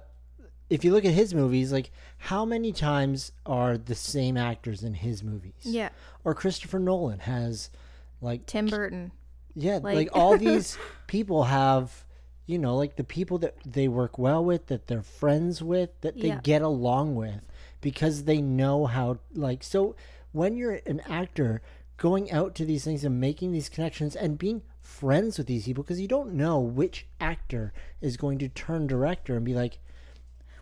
if 0.69 0.85
you 0.85 0.93
look 0.93 1.03
at 1.03 1.11
his 1.13 1.33
movies, 1.33 1.73
like 1.73 1.91
how 2.17 2.45
many 2.45 2.71
times 2.71 3.33
are 3.45 3.77
the 3.77 3.95
same 3.95 4.37
actors 4.37 4.81
in 4.81 4.93
his 4.93 5.21
movies? 5.23 5.53
yeah. 5.63 5.89
Or 6.23 6.33
Christopher 6.33 6.79
Nolan 6.79 7.19
has, 7.19 7.69
like, 8.25 8.45
Tim 8.45 8.65
Burton. 8.67 9.11
yeah, 9.55 9.75
like, 9.81 9.95
like- 9.95 10.09
all 10.13 10.37
these 10.49 10.77
people 11.07 11.45
have, 11.45 12.03
you 12.45 12.57
know, 12.59 12.75
like 12.75 12.95
the 12.97 13.03
people 13.03 13.37
that 13.39 13.55
they 13.65 13.87
work 13.87 14.17
well 14.17 14.43
with, 14.43 14.67
that 14.67 14.87
they're 14.87 15.01
friends 15.01 15.61
with, 15.61 15.89
that 16.01 16.19
they 16.19 16.27
Yeah. 16.29 16.39
get 16.43 16.61
along 16.61 17.15
with, 17.15 17.41
because 17.81 18.23
they 18.25 18.41
know 18.41 18.85
how. 18.85 19.19
Like, 19.33 19.63
so 19.63 19.95
when 20.31 20.57
you're 20.57 20.81
an 20.85 20.99
actor 21.09 21.61
going 21.97 22.29
out 22.31 22.53
to 22.55 22.65
these 22.65 22.83
things 22.83 23.03
and 23.05 23.21
making 23.21 23.51
these 23.53 23.69
connections 23.69 24.15
and 24.15 24.37
being 24.37 24.61
friends 24.81 25.37
with 25.37 25.47
these 25.47 25.65
people, 25.65 25.83
because 25.83 26.01
you 26.01 26.07
don't 26.07 26.33
know 26.33 26.59
which 26.59 27.07
actor 27.21 27.71
is 28.01 28.17
going 28.17 28.37
to 28.39 28.49
turn 28.49 28.85
director 28.85 29.35
and 29.37 29.45
be 29.45 29.53
like, 29.53 29.79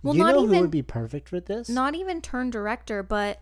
Well, 0.03 0.15
you 0.15 0.22
not 0.24 0.36
know 0.36 0.46
who 0.48 0.60
would 0.62 0.72
be 0.72 0.82
perfect 0.84 1.27
for 1.29 1.39
this? 1.39 1.67
Not 1.70 1.96
even 1.96 2.22
turn 2.22 2.50
director, 2.51 3.01
but 3.03 3.41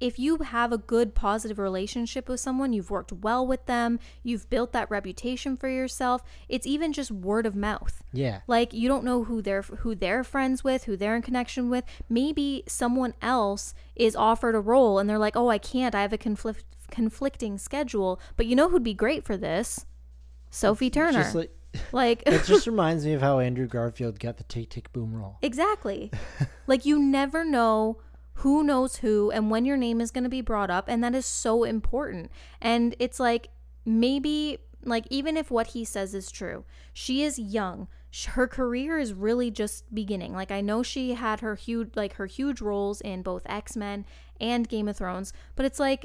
if 0.00 0.18
you 0.18 0.38
have 0.38 0.72
a 0.72 0.78
good 0.78 1.14
positive 1.14 1.58
relationship 1.58 2.28
with 2.28 2.40
someone, 2.40 2.72
you've 2.72 2.90
worked 2.90 3.12
well 3.12 3.46
with 3.46 3.66
them, 3.66 3.98
you've 4.22 4.48
built 4.50 4.72
that 4.72 4.90
reputation 4.90 5.56
for 5.56 5.68
yourself, 5.68 6.22
it's 6.48 6.66
even 6.66 6.92
just 6.92 7.10
word 7.10 7.46
of 7.46 7.54
mouth. 7.54 8.02
yeah. 8.12 8.40
Like 8.46 8.72
you 8.72 8.88
don't 8.88 9.04
know 9.04 9.24
who 9.24 9.42
they're 9.42 9.62
who 9.62 9.94
they're 9.94 10.24
friends 10.24 10.62
with, 10.64 10.84
who 10.84 10.96
they're 10.96 11.16
in 11.16 11.22
connection 11.22 11.70
with. 11.70 11.84
Maybe 12.08 12.64
someone 12.66 13.14
else 13.22 13.74
is 13.96 14.16
offered 14.16 14.54
a 14.54 14.60
role 14.60 14.98
and 14.98 15.08
they're 15.08 15.18
like, 15.18 15.36
"Oh, 15.36 15.48
I 15.48 15.58
can't. 15.58 15.94
I 15.94 16.02
have 16.02 16.12
a 16.12 16.18
conflict 16.18 16.64
conflicting 16.90 17.58
schedule." 17.58 18.20
But 18.36 18.46
you 18.46 18.56
know 18.56 18.68
who'd 18.68 18.82
be 18.82 18.94
great 18.94 19.24
for 19.24 19.36
this? 19.36 19.86
Sophie 20.50 20.90
Turner. 20.90 21.30
Like, 21.34 21.50
like 21.92 22.22
it 22.26 22.44
just 22.46 22.66
reminds 22.66 23.04
me 23.04 23.12
of 23.14 23.20
how 23.20 23.38
Andrew 23.40 23.66
Garfield 23.66 24.20
got 24.20 24.36
the 24.36 24.44
Tick 24.44 24.70
Tick 24.70 24.92
Boom 24.92 25.14
role. 25.14 25.38
Exactly. 25.42 26.10
like 26.66 26.84
you 26.84 26.98
never 26.98 27.44
know 27.44 27.98
who 28.38 28.62
knows 28.64 28.96
who 28.96 29.30
and 29.30 29.50
when 29.50 29.64
your 29.64 29.76
name 29.76 30.00
is 30.00 30.10
going 30.10 30.24
to 30.24 30.30
be 30.30 30.40
brought 30.40 30.70
up 30.70 30.88
and 30.88 31.02
that 31.02 31.14
is 31.14 31.26
so 31.26 31.64
important. 31.64 32.30
And 32.60 32.94
it's 32.98 33.20
like 33.20 33.48
maybe 33.84 34.58
like 34.82 35.06
even 35.10 35.36
if 35.36 35.50
what 35.50 35.68
he 35.68 35.84
says 35.84 36.14
is 36.14 36.30
true, 36.30 36.64
she 36.92 37.22
is 37.22 37.38
young. 37.38 37.88
Her 38.28 38.46
career 38.46 38.98
is 38.98 39.12
really 39.12 39.50
just 39.50 39.92
beginning. 39.94 40.34
Like 40.34 40.50
I 40.50 40.60
know 40.60 40.82
she 40.82 41.14
had 41.14 41.40
her 41.40 41.54
huge 41.54 41.90
like 41.94 42.14
her 42.14 42.26
huge 42.26 42.60
roles 42.60 43.00
in 43.00 43.22
both 43.22 43.42
X-Men 43.46 44.04
and 44.40 44.68
Game 44.68 44.88
of 44.88 44.96
Thrones, 44.96 45.32
but 45.56 45.66
it's 45.66 45.80
like 45.80 46.04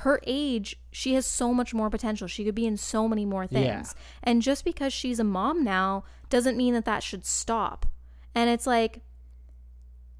her 0.00 0.20
age, 0.26 0.76
she 0.90 1.14
has 1.14 1.24
so 1.26 1.54
much 1.54 1.72
more 1.72 1.88
potential. 1.88 2.28
She 2.28 2.44
could 2.44 2.54
be 2.54 2.66
in 2.66 2.76
so 2.76 3.08
many 3.08 3.24
more 3.24 3.46
things. 3.46 3.94
Yeah. 3.96 4.02
And 4.22 4.42
just 4.42 4.64
because 4.64 4.92
she's 4.92 5.18
a 5.18 5.24
mom 5.24 5.64
now 5.64 6.04
doesn't 6.28 6.56
mean 6.56 6.74
that 6.74 6.84
that 6.84 7.02
should 7.02 7.24
stop. 7.24 7.86
And 8.34 8.50
it's 8.50 8.66
like, 8.66 9.00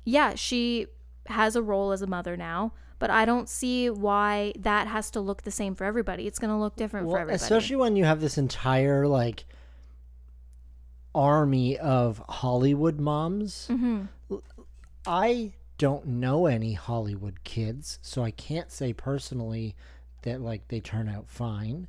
yeah, 0.04 0.34
she 0.34 0.86
has 1.28 1.56
a 1.56 1.62
role 1.62 1.92
as 1.92 2.02
a 2.02 2.06
mother 2.06 2.36
now, 2.36 2.72
but 2.98 3.10
I 3.10 3.24
don't 3.24 3.48
see 3.48 3.90
why 3.90 4.52
that 4.58 4.86
has 4.88 5.10
to 5.12 5.20
look 5.20 5.42
the 5.42 5.50
same 5.50 5.74
for 5.74 5.84
everybody. 5.84 6.26
It's 6.26 6.38
going 6.38 6.50
to 6.52 6.56
look 6.56 6.76
different 6.76 7.08
for 7.08 7.18
everybody. 7.18 7.36
especially 7.42 7.76
when 7.76 7.96
you 7.96 8.04
have 8.04 8.20
this 8.20 8.38
entire 8.38 9.06
like 9.06 9.44
army 11.14 11.78
of 11.78 12.22
Hollywood 12.28 12.98
moms. 13.00 13.66
hmm 13.68 14.02
I 15.08 15.52
don't 15.78 16.06
know 16.06 16.46
any 16.46 16.72
Hollywood 16.72 17.44
kids, 17.44 17.98
so 18.02 18.24
I 18.24 18.32
can't 18.32 18.72
say 18.72 18.92
personally 18.92 19.76
that 20.22 20.40
like 20.40 20.66
they 20.68 20.80
turn 20.80 21.08
out 21.08 21.28
fine. 21.28 21.86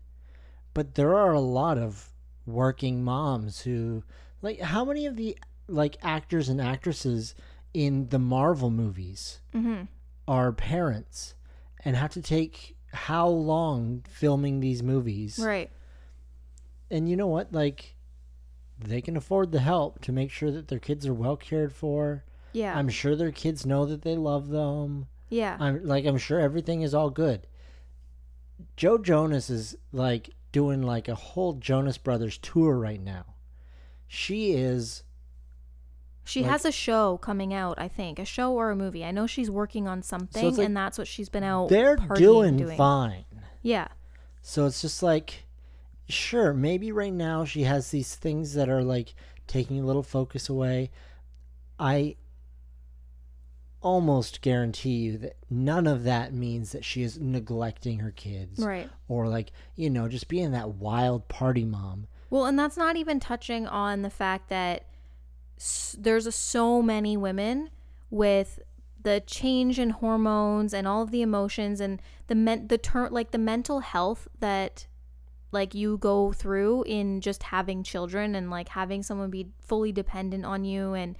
But 0.75 0.93
there 0.95 1.15
are 1.15 1.33
a 1.33 1.39
lot 1.39 1.77
of 1.79 2.11
working 2.45 3.03
moms 3.03 3.61
who 3.61 4.03
like 4.41 4.59
how 4.59 4.85
many 4.85 5.05
of 5.07 5.15
the 5.15 5.35
like 5.67 5.97
actors 6.03 6.47
and 6.47 6.61
actresses 6.61 7.33
in 7.73 8.09
the 8.09 8.19
Marvel 8.19 8.69
movies 8.71 9.39
hmm 9.53 9.83
are 10.27 10.51
parents 10.51 11.35
and 11.85 11.95
have 11.95 12.11
to 12.11 12.21
take 12.21 12.75
how 12.91 13.27
long 13.29 14.03
filming 14.09 14.59
these 14.59 14.83
movies. 14.83 15.39
Right. 15.39 15.71
And 16.91 17.07
you 17.07 17.15
know 17.15 17.27
what? 17.27 17.53
Like 17.53 17.95
they 18.77 18.99
can 19.01 19.15
afford 19.15 19.51
the 19.53 19.59
help 19.61 20.01
to 20.01 20.11
make 20.11 20.29
sure 20.29 20.51
that 20.51 20.67
their 20.67 20.79
kids 20.79 21.07
are 21.07 21.13
well 21.13 21.37
cared 21.37 21.71
for. 21.73 22.25
Yeah. 22.51 22.77
I'm 22.77 22.89
sure 22.89 23.15
their 23.15 23.31
kids 23.31 23.65
know 23.65 23.85
that 23.85 24.01
they 24.01 24.15
love 24.17 24.49
them. 24.49 25.07
yeah. 25.29 25.55
I'm 25.59 25.85
like 25.85 26.05
I'm 26.05 26.17
sure 26.17 26.39
everything 26.41 26.81
is 26.81 26.93
all 26.93 27.09
good. 27.09 27.47
Joe 28.75 28.97
Jonas 28.97 29.49
is 29.49 29.77
like 29.91 30.31
doing 30.51 30.81
like 30.81 31.07
a 31.07 31.15
whole 31.15 31.53
Jonas 31.53 31.97
Brothers 31.97 32.37
tour 32.37 32.77
right 32.77 33.01
now. 33.01 33.35
She 34.07 34.51
is 34.51 35.03
She 36.27 36.41
like- 36.41 36.51
has 36.51 36.65
a 36.65 36.71
show 36.71 37.17
coming 37.17 37.53
out, 37.53 37.79
I 37.79 37.87
think, 37.87 38.19
a 38.19 38.25
show 38.25 38.53
or 38.53 38.69
a 38.71 38.75
movie. 38.75 39.03
I 39.05 39.11
know 39.11 39.25
she's 39.27 39.49
working 39.49 39.87
on 39.87 40.01
something, 40.03 40.55
like 40.57 40.65
and 40.65 40.75
that's 40.75 40.97
what 40.97 41.07
she's 41.07 41.29
been 41.29 41.43
out. 41.43 41.69
they're 41.69 41.97
partying 41.97 42.17
doing 42.17 42.57
doing. 42.57 42.77
fine. 42.77 43.25
Yeah, 43.63 43.87
So 44.41 44.65
it's 44.65 44.81
just 44.81 45.01
like 45.03 45.43
sure, 46.09 46.53
maybe 46.53 46.91
right 46.91 47.11
now 47.13 47.43
she 47.43 47.63
has 47.63 47.91
these 47.91 48.15
things 48.15 48.53
that 48.53 48.69
are 48.69 48.81
like 48.83 49.13
taking 49.45 49.79
a 49.79 49.85
little 49.85 50.03
focus 50.03 50.47
away. 50.47 50.89
I 51.79 52.15
almost 53.81 54.41
guarantee 54.41 54.89
you 54.95 55.17
that 55.19 55.35
none 55.49 55.85
of 55.87 56.03
that 56.03 56.33
means 56.33 56.71
that 56.71 56.83
she 56.83 57.03
is 57.03 57.19
neglecting 57.19 57.99
her 57.99 58.11
kids 58.11 58.59
Right. 58.59 58.89
or 59.07 59.27
like, 59.27 59.51
you 59.75 59.89
know, 59.89 60.07
just 60.07 60.27
being 60.27 60.51
that 60.51 60.69
wild 60.69 61.27
party 61.27 61.63
mom. 61.63 62.07
Well, 62.29 62.45
and 62.45 62.57
that's 62.57 62.75
not 62.75 62.95
even 62.97 63.19
touching 63.19 63.67
on 63.67 64.01
the 64.01 64.09
fact 64.09 64.49
that 64.49 64.86
there's 65.97 66.25
a, 66.25 66.31
so 66.31 66.81
many 66.81 67.17
women 67.17 67.69
with 68.09 68.59
the 69.01 69.21
change 69.25 69.79
in 69.79 69.91
hormones 69.91 70.73
and 70.73 70.87
all 70.87 71.01
of 71.01 71.11
the 71.11 71.21
emotions 71.21 71.79
and 71.79 72.01
the 72.27 72.35
men- 72.35 72.67
the 72.67 72.77
term 72.77 73.11
like 73.11 73.31
the 73.31 73.37
mental 73.37 73.79
health 73.79 74.27
that 74.39 74.87
like 75.51 75.73
you 75.73 75.97
go 75.97 76.33
through 76.33 76.83
in 76.83 77.21
just 77.21 77.43
having 77.43 77.81
children 77.83 78.35
and 78.35 78.49
like 78.49 78.69
having 78.69 79.01
someone 79.01 79.29
be 79.29 79.47
fully 79.59 79.91
dependent 79.91 80.45
on 80.45 80.65
you 80.65 80.93
and 80.93 81.17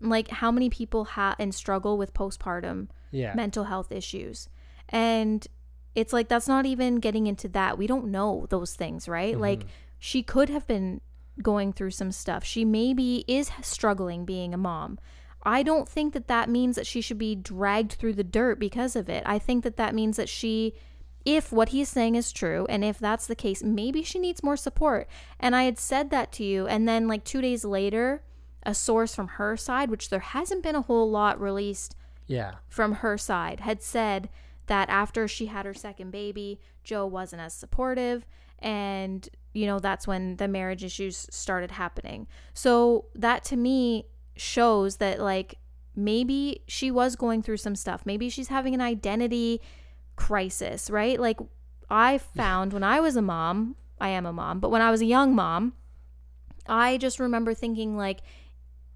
like 0.00 0.28
how 0.28 0.50
many 0.50 0.70
people 0.70 1.04
have 1.04 1.36
and 1.38 1.54
struggle 1.54 1.98
with 1.98 2.14
postpartum 2.14 2.88
Yeah. 3.10 3.34
mental 3.34 3.64
health 3.64 3.92
issues. 3.92 4.48
And 4.88 5.46
it's 5.94 6.12
like 6.12 6.28
that's 6.28 6.48
not 6.48 6.64
even 6.64 6.96
getting 6.96 7.26
into 7.26 7.48
that. 7.48 7.76
We 7.76 7.86
don't 7.86 8.06
know 8.06 8.46
those 8.48 8.74
things, 8.74 9.08
right? 9.08 9.32
Mm-hmm. 9.32 9.42
Like 9.42 9.62
she 9.98 10.22
could 10.22 10.48
have 10.48 10.66
been 10.66 11.00
going 11.42 11.72
through 11.72 11.90
some 11.90 12.12
stuff. 12.12 12.44
She 12.44 12.64
maybe 12.64 13.24
is 13.26 13.50
struggling 13.62 14.24
being 14.24 14.54
a 14.54 14.58
mom. 14.58 14.98
I 15.42 15.62
don't 15.62 15.88
think 15.88 16.12
that 16.14 16.28
that 16.28 16.48
means 16.48 16.76
that 16.76 16.86
she 16.86 17.00
should 17.00 17.18
be 17.18 17.34
dragged 17.34 17.92
through 17.92 18.14
the 18.14 18.24
dirt 18.24 18.58
because 18.58 18.96
of 18.96 19.08
it. 19.08 19.22
I 19.24 19.38
think 19.38 19.64
that 19.64 19.76
that 19.76 19.94
means 19.94 20.16
that 20.16 20.28
she 20.28 20.74
if 21.24 21.52
what 21.52 21.70
he's 21.70 21.88
saying 21.88 22.14
is 22.14 22.32
true 22.32 22.64
and 22.70 22.82
if 22.82 22.98
that's 22.98 23.26
the 23.26 23.34
case, 23.34 23.62
maybe 23.62 24.02
she 24.02 24.18
needs 24.18 24.42
more 24.42 24.56
support. 24.56 25.08
And 25.38 25.54
I 25.54 25.64
had 25.64 25.78
said 25.78 26.10
that 26.10 26.32
to 26.32 26.44
you 26.44 26.66
and 26.66 26.88
then 26.88 27.06
like 27.06 27.24
2 27.24 27.42
days 27.42 27.64
later, 27.64 28.22
a 28.62 28.74
source 28.74 29.14
from 29.14 29.28
her 29.28 29.56
side, 29.56 29.90
which 29.90 30.10
there 30.10 30.20
hasn't 30.20 30.62
been 30.62 30.74
a 30.74 30.82
whole 30.82 31.10
lot 31.10 31.40
released 31.40 31.94
yeah. 32.26 32.54
from 32.68 32.92
her 32.94 33.18
side 33.18 33.60
had 33.60 33.82
said 33.82 34.28
that 34.66 34.88
after 34.88 35.26
she 35.26 35.46
had 35.46 35.66
her 35.66 35.74
second 35.74 36.10
baby, 36.10 36.60
Joe 36.84 37.06
wasn't 37.06 37.42
as 37.42 37.54
supportive. 37.54 38.26
And, 38.58 39.28
you 39.58 39.66
know, 39.66 39.78
that's 39.80 40.06
when 40.06 40.36
the 40.36 40.46
marriage 40.48 40.84
issues 40.84 41.26
started 41.30 41.72
happening. 41.72 42.26
So 42.54 43.06
that 43.14 43.44
to 43.44 43.56
me 43.56 44.06
shows 44.36 44.96
that, 44.96 45.18
like, 45.20 45.56
maybe 45.96 46.62
she 46.68 46.90
was 46.90 47.16
going 47.16 47.42
through 47.42 47.56
some 47.56 47.74
stuff. 47.74 48.02
Maybe 48.06 48.28
she's 48.28 48.48
having 48.48 48.72
an 48.74 48.80
identity 48.80 49.60
crisis, 50.14 50.88
right? 50.90 51.18
Like, 51.18 51.38
I 51.90 52.18
found 52.36 52.72
when 52.72 52.84
I 52.84 53.00
was 53.00 53.16
a 53.16 53.22
mom, 53.22 53.74
I 54.00 54.10
am 54.10 54.26
a 54.26 54.32
mom, 54.32 54.60
but 54.60 54.70
when 54.70 54.80
I 54.82 54.90
was 54.92 55.00
a 55.00 55.06
young 55.06 55.34
mom, 55.34 55.72
I 56.68 56.98
just 56.98 57.18
remember 57.18 57.52
thinking, 57.52 57.96
like, 57.96 58.20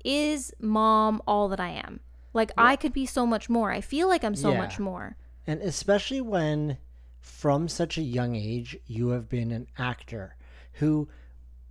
is 0.05 0.53
mom 0.61 1.21
all 1.27 1.49
that 1.49 1.61
I 1.61 1.71
am? 1.71 2.01
Like, 2.33 2.53
I 2.57 2.77
could 2.77 2.93
be 2.93 3.07
so 3.07 3.27
much 3.27 3.51
more. 3.51 3.71
I 3.73 3.81
feel 3.81 4.09
like 4.09 4.23
I'm 4.25 4.37
so 4.37 4.53
Yeah. 4.53 4.59
much 4.59 4.79
more. 4.79 5.17
And 5.47 5.61
especially 5.61 6.21
when 6.21 6.79
from 7.19 7.69
such 7.69 7.99
a 7.99 8.03
young 8.03 8.35
age 8.37 8.77
you 8.87 9.09
have 9.09 9.29
been 9.29 9.51
an 9.51 9.67
actor 9.79 10.37
who 10.75 11.09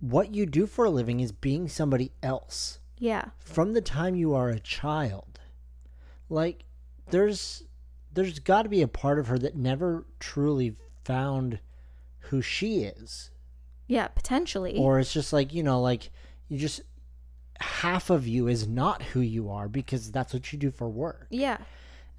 what 0.00 0.34
you 0.34 0.46
do 0.46 0.66
for 0.66 0.84
a 0.84 0.90
living 0.90 1.20
is 1.20 1.30
being 1.32 1.68
somebody 1.68 2.12
else. 2.22 2.78
Yeah. 2.98 3.26
from 3.40 3.72
the 3.72 3.80
time 3.80 4.14
you 4.14 4.32
are 4.34 4.48
a 4.48 4.60
child 4.60 5.40
like 6.28 6.64
there's 7.10 7.64
there's 8.12 8.38
got 8.38 8.62
to 8.62 8.68
be 8.68 8.80
a 8.82 8.86
part 8.88 9.18
of 9.18 9.26
her 9.26 9.38
that 9.38 9.56
never 9.56 10.06
truly 10.20 10.76
found 11.04 11.58
who 12.30 12.40
she 12.40 12.82
is 12.84 13.30
Yeah, 13.88 14.06
potentially. 14.08 14.76
or 14.76 15.00
it's 15.00 15.12
just 15.12 15.32
like 15.32 15.52
you 15.52 15.64
know 15.64 15.80
like 15.80 16.10
you 16.48 16.58
just 16.58 16.82
half 17.60 18.08
of 18.08 18.26
you 18.28 18.46
is 18.46 18.68
not 18.68 19.02
who 19.02 19.20
you 19.20 19.50
are 19.50 19.68
because 19.68 20.12
that's 20.12 20.32
what 20.32 20.52
you 20.52 20.58
do 20.58 20.70
for 20.70 20.88
work 20.88 21.26
yeah. 21.30 21.58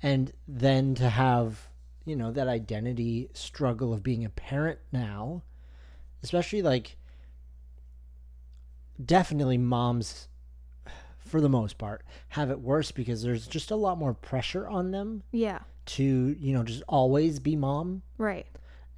and 0.02 0.34
then 0.48 0.96
to 0.96 1.08
have 1.10 1.70
you 2.06 2.16
know 2.18 2.32
that 2.32 2.48
identity 2.50 3.30
struggle 3.34 3.94
of 3.94 4.04
being 4.04 4.26
a 4.26 4.30
parent 4.30 4.80
now 4.92 5.44
especially 6.24 6.62
like 6.62 6.96
definitely 9.04 9.58
moms 9.58 10.28
for 11.18 11.42
the 11.42 11.50
most 11.50 11.78
part 11.78 12.04
have 12.30 12.50
it 12.52 12.60
worse 12.60 12.92
because 12.92 13.24
there's 13.24 13.48
just 13.48 13.72
a 13.72 13.76
lot 13.76 13.98
more 13.98 14.14
pressure 14.14 14.68
on 14.68 14.92
them 14.92 15.24
Yeah. 15.32 15.60
to 15.88 16.04
you 16.40 16.54
know 16.54 16.64
just 16.64 16.84
always 16.88 17.40
be 17.40 17.56
mom 17.56 18.04
Right. 18.18 18.46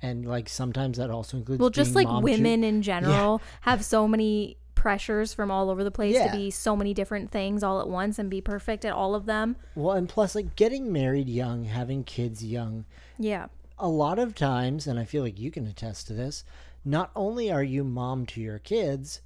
and 0.01 0.25
like 0.25 0.49
sometimes 0.49 0.97
that 0.97 1.09
also 1.09 1.37
includes 1.37 1.59
Well, 1.61 1.69
just 1.69 1.95
like 1.95 2.07
women 2.21 2.63
in 2.63 2.81
general 2.81 3.41
have 3.61 3.85
so 3.85 4.07
many 4.07 4.57
pressures 4.75 5.33
from 5.33 5.49
all 5.49 5.69
over 5.69 5.83
the 5.83 5.91
place 5.91 6.15
Yeah. 6.15 6.27
to 6.31 6.37
be 6.37 6.51
so 6.51 6.75
many 6.75 6.93
different 6.93 7.31
things 7.31 7.63
all 7.63 7.79
at 7.79 7.87
once 7.87 8.19
and 8.19 8.29
be 8.29 8.41
perfect 8.41 8.83
at 8.85 8.91
all 8.91 9.15
of 9.15 9.25
them. 9.25 9.55
well 9.75 9.95
and 9.95 10.09
plus 10.09 10.35
like 10.35 10.55
getting 10.57 10.91
married 10.91 11.29
young 11.29 11.63
having 11.65 12.03
kids 12.03 12.43
young 12.43 12.83
Yeah. 13.17 13.47
a 13.79 13.87
lot 13.87 14.19
of 14.19 14.35
times, 14.35 14.87
and 14.87 14.99
I 14.99 15.05
feel 15.05 15.23
like 15.23 15.39
you 15.39 15.51
can 15.51 15.65
attest 15.67 16.07
to 16.07 16.13
this, 16.13 16.43
not 16.85 17.11
only 17.15 17.51
are 17.51 17.63
you 17.63 17.83
mom 17.83 18.25
to 18.27 18.41
your 18.41 18.59
kids, 18.59 19.21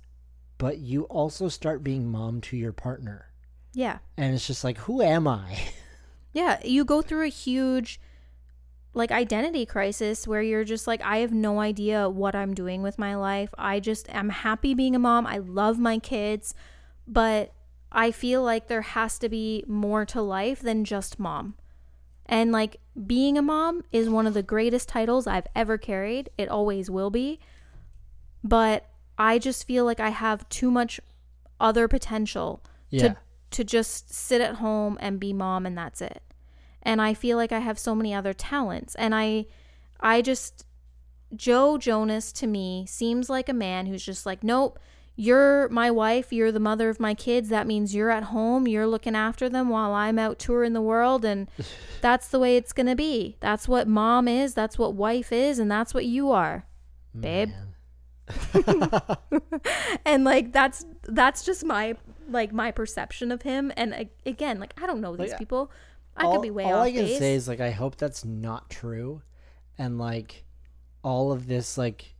but 0.57 0.77
you 0.77 1.03
also 1.03 1.49
start 1.49 1.83
being 1.83 2.09
mom 2.09 2.41
to 2.41 2.57
your 2.57 2.73
partner. 2.73 3.27
Yeah. 3.73 3.99
And 4.17 4.33
it's 4.33 4.47
just 4.47 4.63
like, 4.63 4.77
who 4.77 5.01
am 5.01 5.27
I? 5.27 5.59
Yeah. 6.31 6.59
You 6.63 6.85
go 6.85 7.01
through 7.01 7.25
a 7.25 7.29
huge 7.29 7.99
like 8.93 9.11
identity 9.11 9.65
crisis 9.65 10.27
where 10.27 10.41
you're 10.41 10.63
just 10.63 10.87
like 10.87 11.01
I 11.01 11.17
have 11.17 11.31
no 11.31 11.59
idea 11.59 12.09
what 12.09 12.35
I'm 12.35 12.53
doing 12.53 12.81
with 12.81 12.99
my 12.99 13.15
life. 13.15 13.49
I 13.57 13.79
just 13.79 14.07
am 14.09 14.29
happy 14.29 14.73
being 14.73 14.95
a 14.95 14.99
mom. 14.99 15.25
I 15.25 15.39
love 15.39 15.79
my 15.79 15.97
kids, 15.97 16.53
but 17.07 17.53
I 17.91 18.11
feel 18.11 18.43
like 18.43 18.67
there 18.67 18.81
has 18.81 19.17
to 19.19 19.29
be 19.29 19.63
more 19.67 20.05
to 20.05 20.21
life 20.21 20.59
than 20.59 20.85
just 20.85 21.19
mom. 21.19 21.55
And 22.29 22.51
like 22.51 22.77
being 23.07 23.37
a 23.37 23.41
mom 23.41 23.83
is 23.91 24.07
one 24.07 24.27
of 24.27 24.35
the 24.35 24.43
greatest 24.43 24.87
titles 24.87 25.25
I've 25.25 25.47
ever 25.55 25.77
carried. 25.79 26.29
It 26.37 26.47
always 26.47 26.89
will 26.89 27.09
be. 27.09 27.39
But 28.43 28.85
I 29.17 29.39
just 29.39 29.65
feel 29.65 29.83
like 29.83 29.99
I 29.99 30.09
have 30.09 30.47
too 30.47 30.71
much 30.71 31.01
other 31.59 31.87
potential 31.87 32.63
Yeah. 32.89 33.01
to 33.09 33.17
to 33.51 33.63
just 33.63 34.13
sit 34.13 34.41
at 34.41 34.55
home 34.57 34.95
and 35.01 35.19
be 35.19 35.33
mom 35.33 35.65
and 35.65 35.75
that's 35.75 36.01
it. 36.01 36.21
And 36.83 37.01
I 37.01 37.15
feel 37.15 37.35
like 37.35 37.51
I 37.51 37.59
have 37.59 37.79
so 37.79 37.95
many 37.95 38.13
other 38.13 38.31
talents 38.33 38.93
and 38.95 39.15
I 39.15 39.47
I 39.99 40.21
just 40.21 40.65
Joe 41.35 41.77
Jonas 41.79 42.31
to 42.33 42.47
me 42.47 42.85
seems 42.87 43.27
like 43.29 43.49
a 43.49 43.53
man 43.53 43.87
who's 43.87 44.05
just 44.05 44.25
like, 44.25 44.43
"Nope, 44.43 44.77
you're 45.19 45.67
my 45.67 45.91
wife, 45.91 46.31
you're 46.31 46.51
the 46.51 46.61
mother 46.61 46.89
of 46.89 46.97
my 46.97 47.13
kids. 47.13 47.49
That 47.49 47.67
means 47.67 47.93
you're 47.93 48.09
at 48.09 48.23
home, 48.23 48.69
you're 48.69 48.87
looking 48.87 49.15
after 49.15 49.49
them 49.49 49.67
while 49.67 49.91
I'm 49.91 50.17
out 50.17 50.39
touring 50.39 50.71
the 50.71 50.81
world 50.81 51.25
and 51.25 51.49
that's 52.01 52.29
the 52.29 52.39
way 52.39 52.55
it's 52.55 52.71
going 52.71 52.87
to 52.87 52.95
be. 52.95 53.35
That's 53.41 53.67
what 53.67 53.85
mom 53.85 54.29
is, 54.29 54.53
that's 54.53 54.77
what 54.77 54.93
wife 54.93 55.33
is, 55.33 55.59
and 55.59 55.69
that's 55.69 55.93
what 55.93 56.05
you 56.05 56.31
are." 56.31 56.65
Babe. 57.19 57.49
And 60.05 60.23
like 60.23 60.53
that's 60.53 60.85
that's 61.03 61.43
just 61.43 61.65
my 61.65 61.95
like 62.29 62.53
my 62.53 62.71
perception 62.71 63.31
of 63.31 63.41
him 63.41 63.71
and 63.75 63.93
a- 63.93 64.09
again 64.29 64.59
like 64.59 64.73
i 64.81 64.85
don't 64.85 65.01
know 65.01 65.15
these 65.15 65.31
Like, 65.31 65.39
people 65.39 65.71
i 66.15 66.25
all, 66.25 66.33
could 66.33 66.43
be 66.43 66.51
way 66.51 66.63
all 66.63 66.75
off 66.81 66.85
I 66.85 66.91
can 66.91 67.05
base 67.05 67.17
say 67.17 67.33
is 67.33 67.47
like 67.47 67.59
I 67.59 67.71
hope 67.71 67.95
that's 67.95 68.23
not 68.23 68.69
true, 68.69 69.23
and 69.77 69.97
like 69.97 70.45
all 71.03 71.31
of 71.31 71.47
this 71.47 71.77
like 71.77 72.13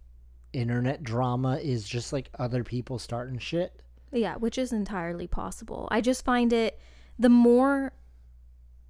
internet 0.53 1.03
drama 1.03 1.57
is 1.57 1.88
just 1.88 2.12
like 2.13 2.29
other 2.39 2.63
people 2.63 2.97
starting 2.99 3.38
shit. 3.38 3.81
yeah 4.12 4.35
which 4.35 4.57
is 4.57 4.71
entirely 4.73 5.27
possible 5.27 5.88
i 5.91 6.01
just 6.01 6.25
find 6.25 6.51
it 6.53 6.79
the 7.17 7.29
more 7.29 7.93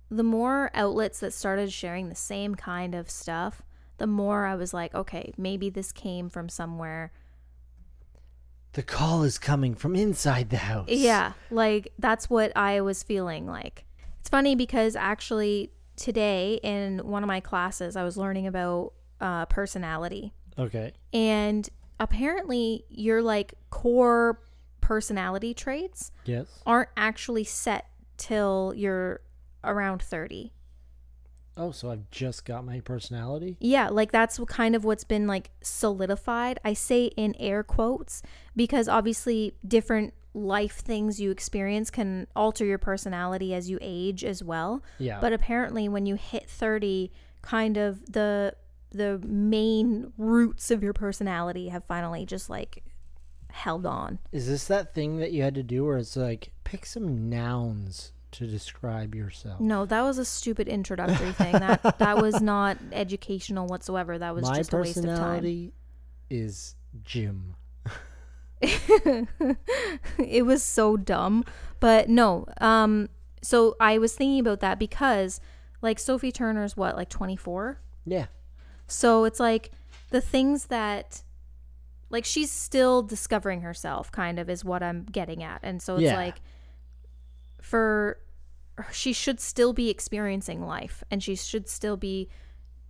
the 0.10 0.24
more 0.24 0.72
outlets 0.74 1.20
that 1.20 1.34
started 1.34 1.72
sharing 1.72 2.10
the 2.10 2.16
same 2.16 2.56
kind 2.56 2.96
of 2.96 3.10
stuff 3.10 3.62
the 3.98 4.08
more 4.08 4.46
i 4.46 4.56
was 4.56 4.74
like 4.74 4.94
okay 4.96 5.34
maybe 5.38 5.70
this 5.70 5.92
came 5.92 6.30
from 6.30 6.48
somewhere 6.50 7.12
The 8.74 8.84
call 8.84 9.24
is 9.24 9.38
coming 9.40 9.74
from 9.76 9.96
inside 9.96 10.52
the 10.52 10.58
house. 10.58 10.88
Yeah, 10.90 11.34
like 11.50 11.92
that's 11.98 12.30
what 12.30 12.52
I 12.56 12.82
was 12.82 13.02
feeling 13.04 13.48
like. 13.48 13.84
It's 14.20 14.30
funny 14.30 14.56
because 14.56 14.96
actually 14.96 15.72
today 15.96 16.60
in 16.64 17.00
one 17.00 17.24
of 17.24 17.28
my 17.28 17.40
classes, 17.40 17.96
I 17.96 18.04
was 18.04 18.16
learning 18.16 18.46
about 18.46 18.94
uh, 19.20 19.46
personality. 19.48 20.34
Okay. 20.60 20.94
And 21.14 21.70
apparently, 22.00 22.86
your 22.90 23.22
like 23.22 23.54
core 23.70 24.42
personality 24.82 25.54
traits 25.54 26.12
Yes. 26.26 26.48
aren't 26.66 26.90
actually 26.98 27.44
set 27.44 27.86
till 28.18 28.74
you're 28.76 29.22
around 29.64 30.02
30. 30.02 30.52
Oh, 31.56 31.72
so 31.72 31.92
I've 31.92 32.10
just 32.10 32.46
got 32.46 32.66
my 32.66 32.80
personality. 32.80 33.58
Yeah, 33.60 33.90
like 33.90 34.12
that's 34.12 34.40
kind 34.48 34.76
of 34.76 34.86
what's 34.86 35.04
been 35.04 35.28
like 35.28 35.52
solidified. 35.62 36.60
I 36.64 36.74
say 36.74 37.06
in 37.18 37.36
air 37.38 37.64
quotes 37.64 38.22
because 38.56 38.88
obviously 38.88 39.56
different 39.68 40.14
life 40.34 40.78
things 40.78 41.20
you 41.20 41.32
experience 41.32 41.90
can 41.90 42.28
alter 42.36 42.64
your 42.64 42.78
personality 42.78 43.54
as 43.54 43.70
you 43.70 43.78
age 43.82 44.24
as 44.24 44.42
well. 44.44 44.84
Yeah. 45.00 45.20
But 45.20 45.34
apparently 45.34 45.90
when 45.90 46.06
you 46.06 46.16
hit 46.16 46.50
30, 46.50 47.12
kind 47.42 47.78
of 47.78 48.14
the 48.14 48.54
the 48.92 49.20
main 49.20 50.14
roots 50.18 50.72
of 50.72 50.84
your 50.84 50.94
personality 50.94 51.70
have 51.70 51.84
finally 51.84 52.26
just 52.26 52.50
like 52.50 52.84
held 53.52 53.86
on. 53.86 54.20
Is 54.32 54.48
this 54.48 54.66
that 54.68 54.94
thing 54.94 55.18
that 55.18 55.32
you 55.32 55.44
had 55.44 55.56
to 55.56 55.64
do 55.64 55.86
where 55.86 55.98
it's 55.98 56.16
like 56.16 56.52
pick 56.64 56.86
some 56.86 57.30
nouns 57.30 58.14
to 58.32 58.48
describe 58.48 59.16
yourself? 59.16 59.60
No, 59.60 59.86
that 59.86 60.02
was 60.02 60.18
a 60.18 60.26
stupid 60.26 60.68
introductory 60.68 61.32
thing. 61.32 61.54
That 61.54 61.98
that 62.00 62.18
was 62.22 62.42
not 62.42 62.78
educational 62.92 63.68
whatsoever. 63.68 64.18
That 64.18 64.36
was 64.36 64.44
My 64.44 64.58
just 64.58 64.74
a 64.74 64.78
waste 64.78 64.98
of 64.98 65.06
time. 65.06 65.14
personality 65.14 65.74
is 66.30 66.76
Jim. 67.04 67.56
it 68.62 70.46
was 70.46 70.64
so 70.64 70.98
dumb. 70.98 71.46
But 71.80 72.10
no, 72.10 72.46
um 72.60 73.10
so 73.42 73.76
I 73.80 73.98
was 73.98 74.16
thinking 74.16 74.40
about 74.40 74.60
that 74.60 74.80
because 74.80 75.40
like 75.82 75.98
Sophie 75.98 76.32
Turner's 76.32 76.76
what, 76.76 76.96
like 76.98 77.10
24? 77.10 77.80
Yeah. 78.06 78.26
So 78.92 79.24
it's 79.26 79.40
like 79.40 79.72
the 80.10 80.22
things 80.22 80.66
that 80.68 81.24
like 82.10 82.26
she's 82.26 82.52
still 82.52 83.04
discovering 83.04 83.62
herself 83.62 84.12
kind 84.12 84.40
of 84.40 84.50
is 84.50 84.66
what 84.66 84.82
I'm 84.82 85.04
getting 85.06 85.44
at. 85.44 85.60
And 85.64 85.82
so 85.82 85.96
it's 85.96 86.04
Yeah. 86.06 86.16
like 86.16 86.42
for 87.62 88.20
she 88.92 89.14
should 89.14 89.40
still 89.40 89.74
be 89.74 89.90
experiencing 89.90 90.66
life 90.66 91.04
and 91.12 91.22
she 91.22 91.36
should 91.36 91.68
still 91.68 91.98
be 91.98 92.30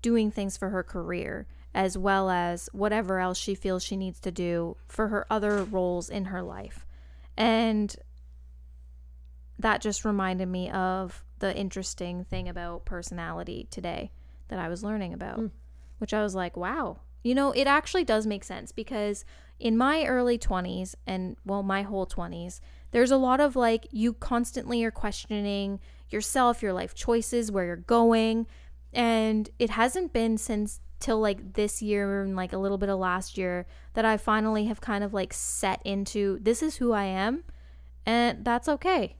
doing 0.01 0.31
things 0.31 0.55
for 0.55 0.69
her 0.69 0.83
career 0.83 1.47
as 1.73 1.97
well 1.97 2.29
as 2.29 2.69
whatever 2.73 3.19
else 3.19 3.37
she 3.37 3.53
feels 3.55 3.83
she 3.83 3.97
needs 3.97 4.19
to 4.19 4.31
do 4.31 4.77
for 4.87 5.09
her 5.09 5.25
other 5.29 5.63
roles 5.63 6.09
in 6.09 6.25
her 6.25 6.41
life. 6.41 6.85
And 7.37 7.95
that 9.57 9.81
just 9.81 10.05
reminded 10.05 10.47
me 10.47 10.69
of 10.69 11.23
the 11.39 11.55
interesting 11.55 12.23
thing 12.23 12.47
about 12.47 12.85
personality 12.85 13.67
today 13.69 14.11
that 14.47 14.57
I 14.59 14.69
was 14.69 14.83
learning 14.83 15.13
about, 15.13 15.37
hmm. 15.39 15.47
Which 15.99 16.13
I 16.13 16.23
was 16.23 16.35
like, 16.35 16.57
wow. 16.57 16.99
You 17.23 17.35
know, 17.35 17.51
it 17.51 17.67
actually 17.67 18.03
does 18.03 18.25
make 18.25 18.43
sense 18.43 18.71
because 18.71 19.25
in 19.59 19.77
my 19.77 20.05
early 20.05 20.37
20s 20.37 20.95
and 21.05 21.35
well, 21.45 21.63
my 21.63 21.83
whole 21.83 22.07
20s, 22.07 22.59
there's 22.91 23.11
a 23.11 23.17
lot 23.17 23.39
of 23.39 23.55
like 23.55 23.87
you 23.91 24.13
constantly 24.13 24.83
are 24.83 24.91
questioning 24.91 25.79
yourself, 26.09 26.61
your 26.63 26.73
life 26.73 26.95
choices, 26.95 27.51
where 27.51 27.65
you're 27.65 27.75
going. 27.75 28.47
And 28.93 29.49
it 29.59 29.69
hasn't 29.71 30.13
been 30.13 30.37
since 30.37 30.79
till 30.99 31.19
like 31.19 31.53
this 31.53 31.81
year 31.81 32.23
and 32.23 32.35
like 32.35 32.53
a 32.53 32.57
little 32.57 32.77
bit 32.77 32.89
of 32.89 32.99
last 32.99 33.37
year 33.37 33.65
that 33.93 34.05
I 34.05 34.17
finally 34.17 34.65
have 34.65 34.81
kind 34.81 35.03
of 35.03 35.13
like 35.13 35.33
set 35.33 35.81
into 35.85 36.39
this 36.41 36.61
is 36.61 36.77
who 36.77 36.91
I 36.91 37.05
am 37.05 37.43
and 38.05 38.43
that's 38.43 38.67
okay 38.67 39.15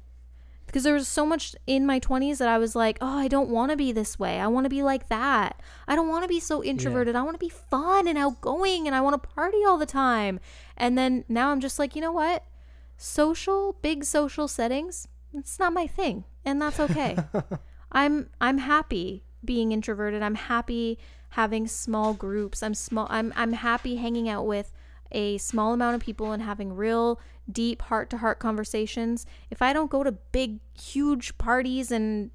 because 0.70 0.84
there 0.84 0.94
was 0.94 1.08
so 1.08 1.26
much 1.26 1.56
in 1.66 1.84
my 1.84 2.00
20s 2.00 2.38
that 2.38 2.48
I 2.48 2.60
was 2.60 2.76
like, 2.76 3.00
oh, 3.02 3.18
I 3.18 3.28
don't 3.28 3.50
want 3.50 3.72
to 3.72 3.76
be 3.76 3.92
this 3.92 4.20
way. 4.20 4.40
I 4.40 4.46
want 4.46 4.66
to 4.66 4.70
be 4.70 4.84
like 4.84 5.10
that. 5.10 5.60
I 5.88 5.96
don't 5.96 6.08
want 6.08 6.24
to 6.24 6.28
be 6.28 6.40
so 6.40 6.64
introverted. 6.64 7.16
I 7.16 7.24
want 7.24 7.34
to 7.34 7.44
be 7.44 7.50
fun 7.50 8.08
and 8.08 8.20
outgoing 8.20 8.86
and 8.86 8.96
I 8.96 9.02
want 9.02 9.20
to 9.20 9.30
party 9.30 9.66
all 9.66 9.80
the 9.80 9.88
time. 9.88 10.40
And 10.78 10.96
then 10.96 11.26
now 11.28 11.50
I'm 11.50 11.60
just 11.60 11.80
like, 11.80 11.96
you 11.96 12.02
know 12.02 12.12
what? 12.12 12.46
Social, 12.98 13.78
big 13.82 14.04
social 14.04 14.48
settings, 14.48 15.08
it's 15.34 15.58
not 15.58 15.74
my 15.74 15.88
thing. 15.88 16.26
And 16.46 16.62
that's 16.62 16.80
okay. 16.80 17.18
I'm 17.92 18.30
I'm 18.40 18.60
happy 18.60 19.24
being 19.44 19.72
introverted. 19.72 20.22
I'm 20.22 20.36
happy 20.36 21.00
having 21.30 21.68
small 21.68 22.14
groups. 22.14 22.62
I'm 22.62 22.76
small 22.76 23.08
I'm 23.10 23.34
I'm 23.36 23.54
happy 23.54 23.96
hanging 23.96 24.30
out 24.30 24.46
with 24.46 24.72
a 25.12 25.40
small 25.40 25.74
amount 25.74 25.96
of 25.96 26.02
people 26.02 26.32
and 26.32 26.44
having 26.44 26.76
real 26.76 27.20
deep 27.52 27.82
heart 27.84 28.10
to 28.12 28.18
heart 28.18 28.40
conversations. 28.40 29.26
If 29.50 29.62
I 29.62 29.74
don't 29.74 29.92
go 29.92 30.04
to 30.04 30.12
big 30.12 30.60
huge 30.80 31.38
parties 31.38 31.92
and 31.92 32.32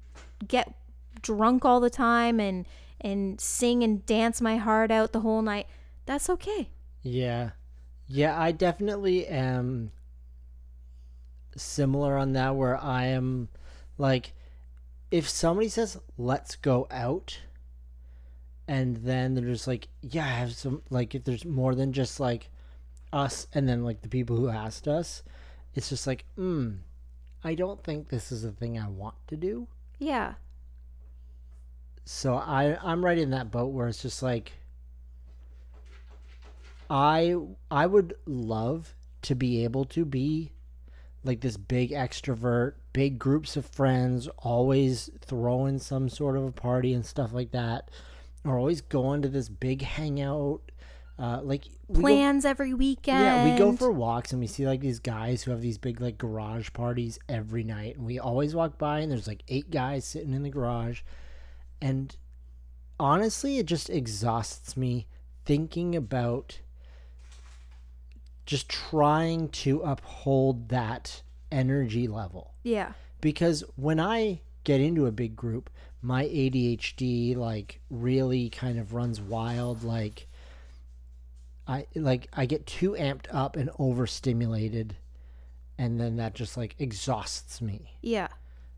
get 0.47 0.73
drunk 1.21 1.65
all 1.65 1.79
the 1.79 1.89
time 1.89 2.39
and 2.39 2.65
and 3.01 3.39
sing 3.39 3.83
and 3.83 4.05
dance 4.05 4.41
my 4.41 4.57
heart 4.57 4.91
out 4.91 5.11
the 5.11 5.19
whole 5.19 5.41
night, 5.41 5.67
that's 6.05 6.29
okay. 6.29 6.69
Yeah. 7.01 7.51
Yeah, 8.07 8.39
I 8.39 8.51
definitely 8.51 9.27
am 9.27 9.91
similar 11.57 12.17
on 12.17 12.33
that 12.33 12.55
where 12.55 12.77
I 12.77 13.05
am 13.05 13.47
like 13.97 14.33
if 15.09 15.29
somebody 15.29 15.69
says 15.69 15.97
let's 16.17 16.57
go 16.57 16.85
out 16.91 17.39
and 18.67 18.97
then 18.97 19.33
they're 19.35 19.45
just 19.45 19.67
like 19.67 19.87
yeah, 20.01 20.25
I 20.25 20.29
have 20.29 20.53
some 20.53 20.81
like 20.89 21.15
if 21.15 21.23
there's 21.23 21.45
more 21.45 21.75
than 21.75 21.93
just 21.93 22.19
like 22.19 22.49
us 23.13 23.47
and 23.53 23.67
then 23.67 23.83
like 23.83 24.01
the 24.01 24.09
people 24.09 24.35
who 24.35 24.49
asked 24.49 24.87
us, 24.87 25.23
it's 25.73 25.89
just 25.89 26.07
like, 26.07 26.25
mm, 26.37 26.77
I 27.43 27.55
don't 27.55 27.83
think 27.83 28.09
this 28.09 28.31
is 28.31 28.43
a 28.43 28.51
thing 28.51 28.79
I 28.79 28.87
want 28.87 29.15
to 29.27 29.37
do. 29.37 29.67
Yeah. 29.99 30.33
So 32.05 32.35
I 32.35 32.77
I'm 32.83 33.03
right 33.03 33.17
in 33.17 33.31
that 33.31 33.51
boat 33.51 33.67
where 33.67 33.87
it's 33.87 34.01
just 34.01 34.21
like 34.21 34.53
I 36.89 37.35
I 37.71 37.87
would 37.87 38.15
love 38.25 38.95
to 39.23 39.35
be 39.35 39.63
able 39.63 39.85
to 39.85 40.05
be 40.05 40.51
like 41.23 41.41
this 41.41 41.57
big 41.57 41.89
extrovert, 41.91 42.73
big 42.93 43.17
groups 43.17 43.57
of 43.57 43.65
friends, 43.65 44.27
always 44.37 45.09
throwing 45.21 45.79
some 45.79 46.07
sort 46.07 46.37
of 46.37 46.45
a 46.45 46.51
party 46.51 46.93
and 46.93 47.05
stuff 47.05 47.33
like 47.33 47.51
that, 47.51 47.89
or 48.43 48.57
always 48.59 48.81
going 48.81 49.23
to 49.23 49.29
this 49.29 49.49
big 49.49 49.81
hangout. 49.81 50.61
Uh, 51.17 51.39
like 51.43 51.63
we 51.87 51.95
go- 51.95 52.01
Plans 52.01 52.43
every 52.43 52.73
weekend. 52.73 53.21
yeah, 53.21 53.49
we 53.51 53.57
go 53.57 53.71
for 53.73 53.89
walks 53.91 54.31
and 54.33 54.41
we 54.41 54.47
see 54.47 54.67
like 54.67 54.81
these 54.81 54.99
guys 54.99 55.43
who 55.43 55.51
have 55.51 55.61
these 55.61 55.77
big 55.77 56.01
like 56.01 56.17
garage 56.17 56.69
parties 56.73 57.17
every 57.29 57.63
night, 57.63 57.95
and 57.95 58.05
we 58.05 58.19
always 58.19 58.53
walk 58.53 58.77
by 58.77 58.99
and 58.99 59.11
there's 59.11 59.27
like 59.27 59.43
eight 59.47 59.71
guys 59.71 60.03
sitting 60.05 60.33
in 60.33 60.43
the 60.43 60.49
garage, 60.49 61.01
and 61.81 62.17
honestly, 62.99 63.57
it 63.59 63.65
just 63.65 63.89
exhausts 63.89 64.75
me 64.75 65.07
thinking 65.45 65.95
about 65.95 66.59
just 68.45 68.69
trying 68.69 69.49
to 69.49 69.79
uphold 69.81 70.69
that 70.69 71.21
energy 71.51 72.07
level 72.07 72.53
Yeah. 72.63 72.91
because 73.21 73.63
when 73.75 73.99
I 73.99 74.41
get 74.63 74.81
into 74.81 75.05
a 75.05 75.11
big 75.11 75.35
group, 75.35 75.69
my 76.01 76.25
ADHD 76.25 77.35
like 77.35 77.79
really 77.89 78.49
kind 78.49 78.77
of 78.77 78.93
runs 78.93 79.19
wild. 79.21 79.83
Like 79.83 80.27
I 81.67 81.87
like 81.95 82.27
I 82.33 82.45
get 82.45 82.65
too 82.65 82.91
amped 82.91 83.25
up 83.31 83.55
and 83.55 83.69
overstimulated, 83.79 84.95
and 85.77 85.99
then 85.99 86.17
that 86.17 86.35
just 86.35 86.57
like 86.57 86.75
exhausts 86.79 87.61
me. 87.61 87.97
Yeah. 88.01 88.27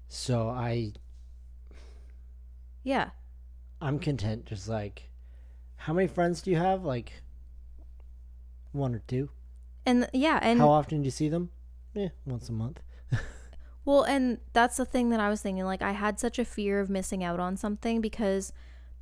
So 0.07 0.49
I 0.49 0.93
Yeah. 2.83 3.09
I'm 3.81 3.99
content 3.99 4.45
just 4.45 4.67
like 4.69 5.09
how 5.75 5.93
many 5.93 6.07
friends 6.07 6.41
do 6.41 6.51
you 6.51 6.57
have? 6.57 6.83
Like 6.83 7.21
one 8.71 8.95
or 8.95 9.01
two. 9.07 9.29
And 9.85 10.09
yeah, 10.13 10.39
and 10.41 10.59
how 10.59 10.69
often 10.69 11.01
do 11.01 11.05
you 11.05 11.11
see 11.11 11.29
them? 11.29 11.49
Yeah, 11.93 12.09
once 12.25 12.49
a 12.49 12.53
month. 12.53 12.81
Well, 13.87 14.03
and 14.03 14.39
that's 14.51 14.75
the 14.75 14.83
thing 14.83 15.11
that 15.11 15.21
I 15.21 15.29
was 15.29 15.41
thinking. 15.41 15.63
Like, 15.63 15.81
I 15.81 15.93
had 15.93 16.19
such 16.19 16.37
a 16.37 16.43
fear 16.43 16.81
of 16.81 16.89
missing 16.89 17.23
out 17.23 17.39
on 17.39 17.55
something 17.55 18.01
because 18.01 18.51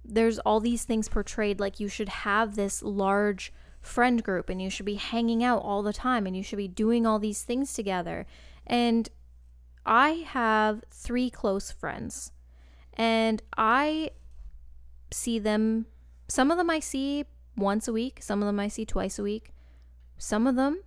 there's 0.07 0.37
all 0.37 0.59
these 0.59 0.83
things 0.83 1.09
portrayed 1.09 1.59
like 1.59 1.79
you 1.79 1.87
should 1.87 2.07
have 2.07 2.55
this 2.55 2.83
large 2.83 3.51
friend 3.85 4.23
group 4.23 4.49
and 4.49 4.61
you 4.61 4.69
should 4.69 4.85
be 4.85 4.95
hanging 4.95 5.43
out 5.43 5.61
all 5.61 5.83
the 5.83 5.93
time 5.93 6.25
and 6.25 6.35
you 6.35 6.43
should 6.43 6.57
be 6.57 6.67
doing 6.67 7.05
all 7.05 7.19
these 7.19 7.43
things 7.43 7.73
together. 7.73 8.25
And 8.65 9.09
I 9.85 10.25
have 10.27 10.83
three 10.89 11.29
close 11.29 11.71
friends, 11.71 12.31
and 12.95 13.43
I 13.55 14.09
see 15.11 15.37
them, 15.37 15.85
some 16.27 16.49
of 16.49 16.57
them 16.57 16.71
I 16.71 16.79
see 16.79 17.25
once 17.55 17.87
a 17.87 17.93
week, 17.93 18.23
some 18.23 18.41
of 18.41 18.47
them 18.47 18.59
I 18.59 18.67
see 18.67 18.85
twice 18.85 19.19
a 19.19 19.23
week, 19.23 19.53
some 20.17 20.47
of 20.47 20.55
them 20.55 20.81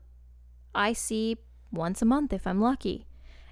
I 0.74 0.92
see 0.92 1.36
once 1.70 2.02
a 2.02 2.06
month 2.06 2.32
if 2.32 2.46
I'm 2.46 2.60
lucky. 2.60 3.06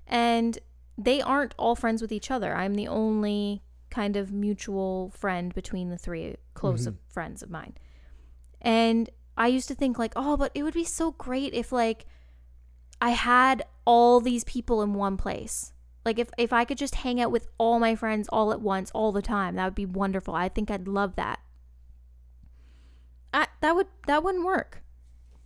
And 0.07 0.59
they 0.99 1.21
aren't 1.21 1.55
all 1.57 1.77
friends 1.77 2.03
with 2.03 2.11
each 2.11 2.31
other. 2.31 2.55
I'm 2.55 2.75
the 2.75 2.89
only 2.89 3.63
kind 3.91 4.17
of 4.17 4.33
mutual 4.33 5.13
friend 5.17 5.55
between 5.55 5.91
the 5.91 5.99
three 5.99 6.37
close 6.55 6.87
of 6.87 6.97
friends 7.09 7.43
of 7.43 7.51
mine. 7.51 7.75
And 8.61 9.11
I 9.37 9.49
used 9.49 9.69
to 9.69 9.75
think 9.75 9.99
like, 9.99 10.13
"Oh, 10.17 10.37
but 10.37 10.53
it 10.55 10.63
would 10.63 10.75
be 10.75 10.85
so 10.85 11.13
great 11.13 11.55
if 11.55 11.73
like 11.73 12.07
I 13.01 13.11
had 13.11 13.65
all 13.85 14.21
these 14.21 14.45
people 14.45 14.83
in 14.83 14.95
one 14.95 15.17
place. 15.17 15.73
Like 16.05 16.19
if 16.19 16.31
if 16.39 16.53
I 16.53 16.65
could 16.65 16.79
just 16.79 16.97
hang 16.97 17.21
out 17.21 17.31
with 17.31 17.49
all 17.59 17.79
my 17.79 17.95
friends 17.95 18.29
all 18.31 18.53
at 18.53 18.61
once 18.61 18.91
all 18.93 19.13
the 19.13 19.23
time, 19.23 19.57
that 19.57 19.65
would 19.65 19.75
be 19.75 19.87
wonderful. 19.87 20.35
I 20.35 20.49
think 20.49 20.71
I'd 20.71 20.89
love 20.89 21.17
that." 21.17 21.41
I, 23.35 23.49
that 23.61 23.77
would 23.77 23.89
that 24.07 24.23
wouldn't 24.23 24.45
work. 24.45 24.83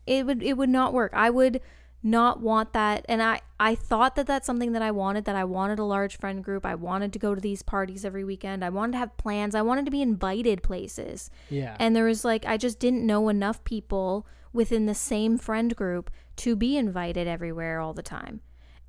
It 0.06 0.26
would 0.26 0.42
it 0.42 0.56
would 0.56 0.68
not 0.68 0.92
work. 0.92 1.12
I 1.14 1.30
would 1.30 1.60
not 2.02 2.40
want 2.40 2.72
that 2.72 3.04
and 3.08 3.22
I 3.22 3.40
I 3.58 3.74
thought 3.74 4.16
that 4.16 4.26
that's 4.26 4.46
something 4.46 4.72
that 4.72 4.80
I 4.80 4.90
wanted 4.90 5.26
that 5.26 5.36
I 5.36 5.44
wanted 5.44 5.78
a 5.78 5.84
large 5.84 6.16
friend 6.16 6.42
group. 6.42 6.64
I 6.64 6.74
wanted 6.74 7.12
to 7.12 7.18
go 7.18 7.34
to 7.34 7.40
these 7.40 7.62
parties 7.62 8.06
every 8.06 8.24
weekend. 8.24 8.64
I 8.64 8.70
wanted 8.70 8.92
to 8.92 8.98
have 8.98 9.16
plans. 9.18 9.54
I 9.54 9.60
wanted 9.60 9.84
to 9.84 9.90
be 9.90 10.00
invited 10.00 10.62
places. 10.62 11.30
Yeah. 11.50 11.76
And 11.78 11.94
there 11.94 12.06
was 12.06 12.24
like 12.24 12.46
I 12.46 12.56
just 12.56 12.78
didn't 12.78 13.06
know 13.06 13.28
enough 13.28 13.62
people 13.64 14.26
within 14.52 14.86
the 14.86 14.94
same 14.94 15.36
friend 15.36 15.76
group 15.76 16.10
to 16.36 16.56
be 16.56 16.76
invited 16.78 17.28
everywhere 17.28 17.80
all 17.80 17.92
the 17.92 18.02
time. 18.02 18.40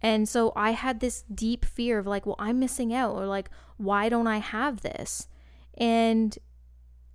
And 0.01 0.27
so 0.27 0.53
I 0.55 0.71
had 0.71 0.99
this 0.99 1.23
deep 1.23 1.65
fear 1.65 1.99
of 1.99 2.07
like, 2.07 2.25
well, 2.25 2.37
I'm 2.39 2.59
missing 2.59 2.93
out 2.93 3.15
or 3.15 3.25
like 3.25 3.49
why 3.75 4.07
don't 4.07 4.27
I 4.27 4.37
have 4.37 4.81
this? 4.81 5.27
And 5.77 6.37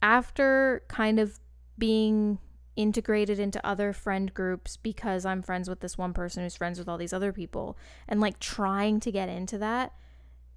after 0.03 0.83
kind 0.89 1.19
of 1.19 1.41
being 1.79 2.39
integrated 2.77 3.39
into 3.39 3.65
other 3.67 3.93
friend 3.93 4.33
groups 4.33 4.77
because 4.77 5.25
I'm 5.25 5.43
friends 5.43 5.69
with 5.69 5.81
this 5.81 5.99
one 5.99 6.13
person 6.13 6.43
who's 6.43 6.57
friends 6.57 6.79
with 6.79 6.89
all 6.89 6.99
these 6.99 7.13
other 7.13 7.33
people 7.33 7.77
and 8.07 8.21
like 8.21 8.39
trying 8.39 9.01
to 9.01 9.11
get 9.11 9.29
into 9.29 9.59
that, 9.59 9.93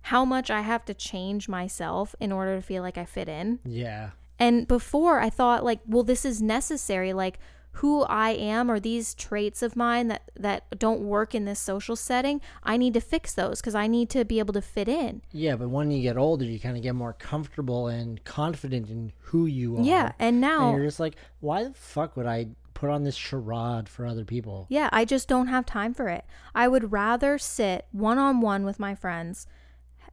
how 0.04 0.26
much 0.26 0.50
I 0.50 0.62
have 0.62 0.86
to 0.86 0.94
change 0.94 1.50
myself 1.50 2.16
in 2.20 2.32
order 2.32 2.56
to 2.56 2.62
feel 2.62 2.84
like 2.84 2.98
I 2.98 3.06
fit 3.06 3.30
in. 3.30 3.60
Yeah. 3.66 4.12
And 4.38 4.68
before 4.68 5.20
I 5.20 5.30
thought 5.30 5.64
like, 5.64 5.80
well, 5.86 6.04
this 6.04 6.26
is 6.26 6.42
necessary. 6.42 7.14
Like 7.14 7.40
who 7.80 8.04
I 8.04 8.32
am 8.32 8.72
or 8.72 8.80
these 8.80 9.14
traits 9.14 9.62
of 9.62 9.76
mine 9.76 10.08
that 10.08 10.32
that 10.36 10.80
don't 10.80 11.02
work 11.02 11.36
in 11.36 11.46
this 11.46 11.60
social 11.60 11.96
setting, 11.96 12.42
I 12.64 12.78
need 12.78 12.94
to 12.94 13.02
fix 13.02 13.34
those 13.34 13.62
because 13.62 13.76
I 13.76 13.88
need 13.88 14.10
to 14.12 14.26
be 14.26 14.40
able 14.40 14.54
to 14.54 14.62
fit 14.62 14.88
in. 14.88 15.22
Yeah, 15.32 15.56
but 15.56 15.70
when 15.70 15.92
you 15.92 16.02
get 16.02 16.18
older, 16.18 16.46
you 16.46 16.60
kind 16.60 16.78
of 16.78 16.84
get 16.84 16.96
more 16.96 17.14
comfortable 17.14 17.88
and 17.88 18.24
confident 18.24 18.90
in 18.90 19.14
who 19.20 19.46
you 19.46 19.78
are. 19.78 19.84
Yeah, 19.84 20.12
and 20.20 20.30
And 20.30 20.42
now 20.42 20.76
you're 20.76 20.86
just 20.86 21.00
like, 21.00 21.16
why 21.40 21.64
the 21.64 21.74
fuck 21.74 22.16
would 22.16 22.26
I 22.26 22.48
put 22.74 22.90
on 22.90 23.04
this 23.04 23.16
charade 23.16 23.90
for 23.90 24.06
other 24.06 24.24
people? 24.24 24.66
Yeah, 24.70 24.90
I 24.92 25.06
just 25.06 25.28
don't 25.28 25.48
have 25.48 25.66
time 25.66 25.94
for 25.94 26.08
it. 26.08 26.26
I 26.56 26.68
would 26.68 26.92
rather 26.92 27.38
sit 27.38 27.86
one 27.92 28.18
on 28.18 28.42
one 28.42 28.64
with 28.64 28.80
my 28.80 28.96
friends 28.96 29.48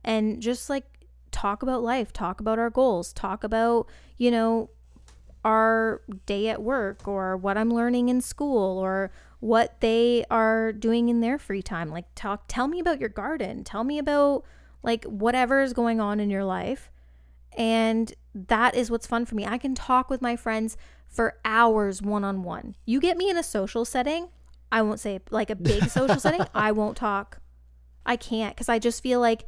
and 0.05 0.41
just 0.41 0.71
like 0.71 0.85
talk 1.31 1.63
about 1.63 1.83
life, 1.83 2.13
talk 2.13 2.41
about 2.41 2.59
our 2.59 2.71
goals, 2.71 3.13
talk 3.13 3.45
about, 3.45 3.89
you 4.17 4.31
know, 4.31 4.71
our 5.47 6.03
day 6.27 6.49
at 6.49 6.61
work 6.61 7.07
or 7.07 7.37
what 7.37 7.57
I'm 7.57 7.73
learning 7.73 8.09
in 8.09 8.21
school 8.21 8.79
or 8.79 9.13
what 9.39 9.81
they 9.81 10.25
are 10.29 10.73
doing 10.73 11.09
in 11.09 11.21
their 11.21 11.39
free 11.39 11.63
time. 11.63 11.89
Like 11.89 12.07
talk 12.17 12.47
tell 12.49 12.67
me 12.67 12.81
about 12.81 12.99
your 12.99 13.09
garden. 13.09 13.63
Tell 13.63 13.85
me 13.85 13.99
about 13.99 14.43
like 14.83 15.05
whatever 15.05 15.63
is 15.63 15.73
going 15.73 16.01
on 16.01 16.19
in 16.19 16.31
your 16.31 16.43
life. 16.43 16.91
And 17.57 18.13
that 18.35 18.75
is 18.75 18.91
what's 18.91 19.07
fun 19.07 19.25
for 19.25 19.37
me. 19.37 19.47
I 19.47 19.57
can 19.57 19.77
talk 19.77 20.11
with 20.11 20.21
my 20.21 20.35
friends 20.35 20.77
for 21.09 21.39
hours 21.45 22.03
one 22.03 22.25
on 22.25 22.43
one. 22.43 22.75
You 22.85 22.99
get 23.01 23.17
me 23.17 23.31
in 23.31 23.37
a 23.37 23.45
social 23.45 23.85
setting, 23.85 24.29
I 24.73 24.83
won't 24.83 24.99
say 24.99 25.21
like 25.31 25.49
a 25.49 25.55
big 25.55 25.85
social 25.91 26.19
setting, 26.19 26.45
I 26.57 26.73
won't 26.73 26.97
talk. 26.97 27.39
I 28.05 28.17
can't 28.17 28.57
because 28.57 28.69
I 28.69 28.81
just 28.81 29.01
feel 29.01 29.21
like 29.21 29.47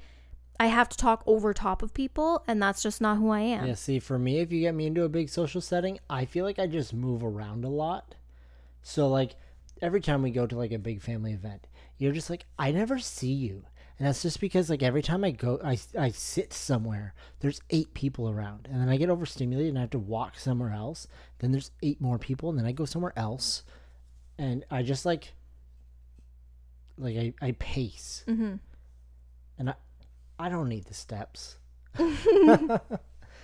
I 0.61 0.67
have 0.67 0.89
to 0.89 0.97
talk 0.97 1.23
over 1.27 1.55
top 1.55 1.83
of 1.83 1.95
people, 1.95 2.43
and 2.47 2.61
that's 2.63 2.83
just 2.83 3.01
not 3.01 3.19
who 3.19 3.31
I 3.31 3.41
am. 3.41 3.67
Yeah, 3.67 3.75
see, 3.75 3.99
for 4.01 4.19
me, 4.19 4.39
if 4.41 4.53
you 4.53 4.61
get 4.61 4.75
me 4.75 4.87
into 4.87 5.05
a 5.05 5.09
big 5.09 5.29
social 5.29 5.61
setting, 5.61 5.99
I 6.11 6.25
feel 6.25 6.45
like 6.45 6.59
I 6.59 6.67
just 6.67 6.93
move 6.93 7.23
around 7.23 7.65
a 7.65 7.69
lot. 7.69 8.17
So, 8.83 9.09
like, 9.09 9.37
every 9.81 10.01
time 10.01 10.23
we 10.23 10.31
go 10.31 10.47
to 10.47 10.57
like 10.57 10.73
a 10.73 10.79
big 10.79 11.01
family 11.01 11.33
event, 11.33 11.69
you're 11.99 12.13
just 12.13 12.31
like, 12.31 12.45
I 12.59 12.73
never 12.73 12.99
see 12.99 13.33
you. 13.33 13.65
And 13.99 14.07
that's 14.07 14.23
just 14.23 14.41
because, 14.41 14.71
like, 14.71 14.83
every 14.83 15.03
time 15.03 15.25
I 15.25 15.33
go, 15.33 15.61
I, 15.65 15.77
I 15.99 16.11
sit 16.11 16.53
somewhere, 16.53 17.15
there's 17.41 17.61
eight 17.71 17.95
people 17.95 18.29
around. 18.29 18.69
And 18.71 18.81
then 18.81 18.89
I 18.89 18.97
get 18.97 19.11
overstimulated 19.11 19.71
and 19.71 19.79
I 19.79 19.83
have 19.83 19.91
to 19.91 19.99
walk 19.99 20.39
somewhere 20.39 20.73
else. 20.73 21.09
Then 21.41 21.51
there's 21.51 21.73
eight 21.83 22.01
more 22.01 22.19
people. 22.19 22.49
And 22.49 22.59
then 22.59 22.67
I 22.67 22.71
go 22.73 22.85
somewhere 22.85 23.13
else. 23.17 23.65
And 24.39 24.65
I 24.71 24.83
just, 24.83 25.05
like, 25.05 25.35
like, 26.97 27.17
I, 27.17 27.35
I 27.43 27.53
pace. 27.53 28.23
hmm 28.27 28.55
And 29.59 29.71
I, 29.71 29.75
I 30.39 30.49
don't 30.49 30.69
need 30.69 30.85
the 30.87 30.95
steps. 30.95 31.59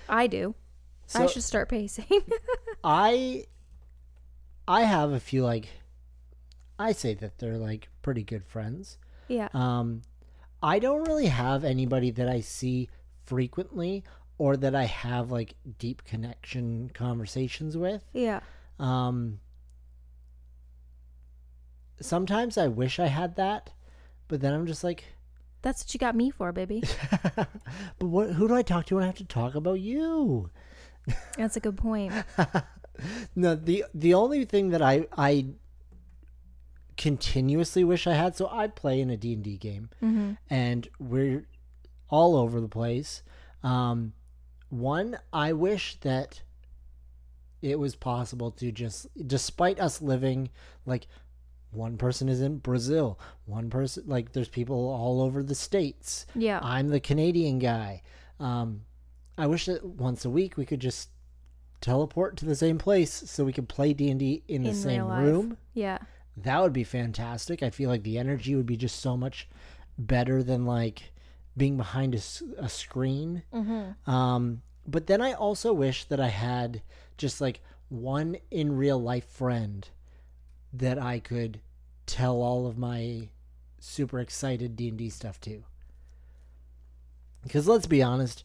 I 0.09 0.27
do. 0.29 0.55
I 1.15 1.27
should 1.27 1.43
start 1.43 1.69
pacing. 1.69 2.07
I 2.85 3.47
I 4.67 4.83
have 4.83 5.13
a 5.13 5.21
few 5.21 5.45
like 5.45 5.69
I 6.79 6.93
say 6.93 7.15
that 7.15 7.39
they're 7.39 7.59
like 7.59 7.89
pretty 8.03 8.23
good 8.23 8.45
friends. 8.45 8.99
yeah. 9.29 9.49
Um 9.53 10.03
I 10.63 10.79
don't 10.79 11.05
really 11.07 11.27
have 11.27 11.65
anybody 11.65 12.11
that 12.13 12.29
I 12.29 12.41
see 12.41 12.89
frequently 13.27 14.03
or 14.39 14.57
that 14.57 14.75
I 14.75 14.85
have 14.85 15.31
like 15.31 15.55
deep 15.79 16.05
connection 16.05 16.91
conversations 16.95 17.77
with. 17.77 18.05
Yeah. 18.13 18.41
Um 18.79 19.41
sometimes 22.01 22.57
I 22.59 22.69
wish 22.69 22.99
I 22.99 23.07
had 23.07 23.37
that, 23.37 23.71
but 24.29 24.41
then 24.41 24.53
I'm 24.55 24.67
just 24.67 24.85
like 24.85 25.05
That's 25.65 25.83
what 25.83 25.95
you 25.95 25.99
got 25.99 26.15
me 26.15 26.31
for, 26.31 26.53
baby. 26.53 26.85
but 27.37 27.49
what 27.99 28.31
who 28.33 28.47
do 28.47 28.55
I 28.55 28.61
talk 28.63 28.85
to 28.87 28.97
when 28.97 29.05
I 29.05 29.07
have 29.07 29.17
to 29.17 29.25
talk 29.25 29.55
about 29.55 29.81
you? 29.81 30.51
That's 31.39 31.57
a 31.57 31.61
good 31.61 31.77
point. 31.79 32.13
No, 33.35 33.57
the 33.57 33.85
the 33.93 34.15
only 34.15 34.45
thing 34.45 34.69
that 34.71 34.81
I 34.81 35.09
I 35.19 35.47
continuously 36.97 37.83
wish 37.83 38.07
I 38.07 38.13
had 38.13 38.37
so 38.37 38.49
I 38.49 38.69
play 38.69 39.01
in 39.01 39.11
a 39.11 39.17
D&D 39.17 39.57
game 39.57 39.91
hmm 39.99 40.35
and 40.49 40.87
we're 41.01 41.45
all 42.09 42.37
over 42.37 42.61
the 42.61 42.69
place. 42.69 43.25
Um 43.65 44.13
one 44.69 45.19
I 45.33 45.53
wish 45.55 45.99
that 46.03 46.43
it 47.63 47.81
was 47.81 47.97
possible 47.97 48.53
to 48.53 48.71
just 48.71 49.09
despite 49.27 49.81
us 49.81 50.01
living 50.01 50.51
like 50.87 51.09
one 51.75 51.97
person 51.97 52.29
is 52.29 52.41
in 52.41 52.59
Brazil, 52.59 53.19
one 53.47 53.71
person 53.71 54.05
like 54.07 54.33
there's 54.33 54.49
people 54.49 54.77
all 54.89 55.21
over 55.23 55.43
the 55.43 55.55
states. 55.55 56.27
Yeah. 56.35 56.61
I'm 56.63 56.89
the 56.89 57.01
Canadian 57.01 57.59
guy. 57.59 58.03
Um, 58.41 58.83
I 59.37 59.47
wish 59.47 59.67
that 59.67 59.85
once 59.85 60.25
a 60.25 60.31
week 60.31 60.57
we 60.57 60.65
could 60.67 60.81
just 60.81 61.11
teleport 61.81 62.37
to 62.39 62.45
the 62.47 62.57
same 62.57 62.79
place 62.79 63.13
so 63.13 63.45
we 63.45 63.53
could 63.53 63.69
play 63.69 63.93
D 63.93 64.11
and 64.11 64.19
D 64.21 64.43
in 64.49 64.63
the 64.63 64.71
In 64.71 64.75
same 64.75 65.07
room. 65.07 65.57
yeah. 65.75 65.99
That 66.37 66.61
would 66.63 66.73
be 66.73 66.83
fantastic. 66.85 67.63
I 67.63 67.71
feel 67.71 67.89
like 67.89 68.03
the 68.03 68.19
energy 68.19 68.57
would 68.57 68.67
be 68.67 68.77
just 68.77 68.99
so 69.01 69.17
much 69.17 69.49
better 69.97 70.43
than 70.43 70.65
like 70.67 71.13
being 71.57 71.77
behind 71.77 72.15
a, 72.17 72.19
a 72.59 72.69
screen. 72.69 73.45
Mm-hmm. 73.55 74.11
Um, 74.11 74.63
but 74.85 75.07
then 75.07 75.21
I 75.23 75.33
also 75.33 75.73
wish 75.73 76.05
that 76.07 76.19
I 76.19 76.29
had 76.29 76.83
just 77.17 77.41
like 77.41 77.61
one 77.89 78.37
in 78.51 78.77
real 78.77 79.01
life 79.01 79.27
friend 79.27 79.89
that 80.77 80.99
I 80.99 81.19
could 81.21 81.61
tell 82.07 82.43
all 82.43 82.67
of 82.67 82.77
my 82.79 83.29
super 83.79 84.19
excited 84.21 84.77
D 84.77 84.89
and 84.89 84.99
D 84.99 85.09
stuff 85.11 85.41
to. 85.43 85.65
Because 87.43 87.69
let's 87.69 87.87
be 87.87 88.03
honest, 88.03 88.43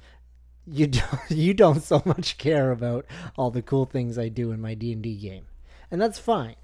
you 0.66 0.88
don't 1.00 1.32
you 1.32 1.54
don't 1.54 1.82
so 1.84 2.02
much 2.06 2.38
care 2.38 2.72
about 2.72 3.06
all 3.38 3.52
the 3.52 3.62
cool 3.62 3.86
things 3.86 4.18
I 4.18 4.30
do 4.30 4.52
in 4.52 4.62
my 4.62 4.74
D 4.74 4.92
and 4.92 5.02
D 5.02 5.16
game, 5.16 5.46
and 5.90 6.02
that's 6.02 6.20
fine. 6.20 6.56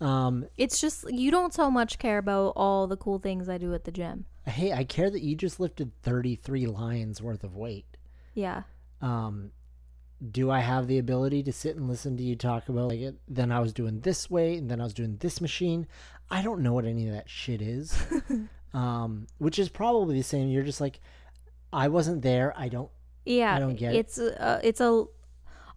Um, 0.00 0.46
It's 0.56 0.80
just 0.80 1.10
you 1.12 1.30
don't 1.30 1.54
so 1.54 1.70
much 1.70 1.98
care 1.98 2.18
about 2.18 2.54
all 2.56 2.86
the 2.88 2.96
cool 2.96 3.18
things 3.20 3.48
I 3.48 3.56
do 3.58 3.72
at 3.74 3.84
the 3.84 3.92
gym. 3.92 4.24
hey, 4.46 4.72
I 4.72 4.82
care 4.82 5.10
that 5.10 5.22
you 5.22 5.36
just 5.36 5.60
lifted 5.60 5.92
thirty 6.02 6.34
three 6.34 6.66
lions 6.66 7.22
worth 7.22 7.44
of 7.44 7.54
weight. 7.56 7.86
Yeah. 8.34 8.62
um 9.00 9.52
do 10.30 10.50
I 10.50 10.60
have 10.60 10.86
the 10.86 10.98
ability 10.98 11.42
to 11.44 11.52
sit 11.52 11.76
and 11.76 11.88
listen 11.88 12.16
to 12.16 12.22
you 12.22 12.36
talk 12.36 12.68
about 12.68 12.88
like 12.90 13.00
it? 13.00 13.16
Then 13.26 13.50
I 13.50 13.60
was 13.60 13.72
doing 13.72 14.00
this 14.00 14.30
way, 14.30 14.56
and 14.56 14.70
then 14.70 14.80
I 14.80 14.84
was 14.84 14.94
doing 14.94 15.16
this 15.18 15.40
machine. 15.40 15.86
I 16.30 16.42
don't 16.42 16.60
know 16.62 16.72
what 16.72 16.84
any 16.84 17.08
of 17.08 17.14
that 17.14 17.28
shit 17.28 17.60
is. 17.60 17.96
um, 18.74 19.26
which 19.38 19.58
is 19.58 19.68
probably 19.68 20.16
the 20.16 20.22
same. 20.22 20.48
You're 20.48 20.62
just 20.62 20.80
like, 20.80 21.00
I 21.72 21.88
wasn't 21.88 22.22
there. 22.22 22.54
I 22.56 22.68
don't. 22.68 22.90
Yeah. 23.24 23.54
I 23.54 23.58
don't 23.58 23.76
get 23.76 23.94
it. 23.94 23.98
it's 23.98 24.18
uh, 24.18 24.60
it's 24.62 24.80
a 24.80 25.04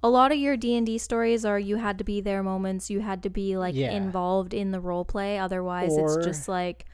a 0.04 0.10
lot 0.10 0.32
of 0.32 0.38
your 0.38 0.56
D&D 0.56 0.98
stories 1.00 1.46
are 1.46 1.58
you 1.58 1.78
had 1.78 1.98
to 1.98 2.04
be 2.04 2.22
there 2.22 2.44
moments, 2.44 2.90
you 2.92 3.00
had 3.00 3.24
to 3.24 3.30
be 3.30 3.58
like 3.58 3.74
Yeah. 3.74 3.92
involved 3.92 4.54
in 4.54 4.72
the 4.72 4.80
role 4.80 5.06
play 5.06 5.40
otherwise 5.40 5.94
Or- 5.94 6.06
it's 6.18 6.26
just 6.26 6.48
like 6.48 6.86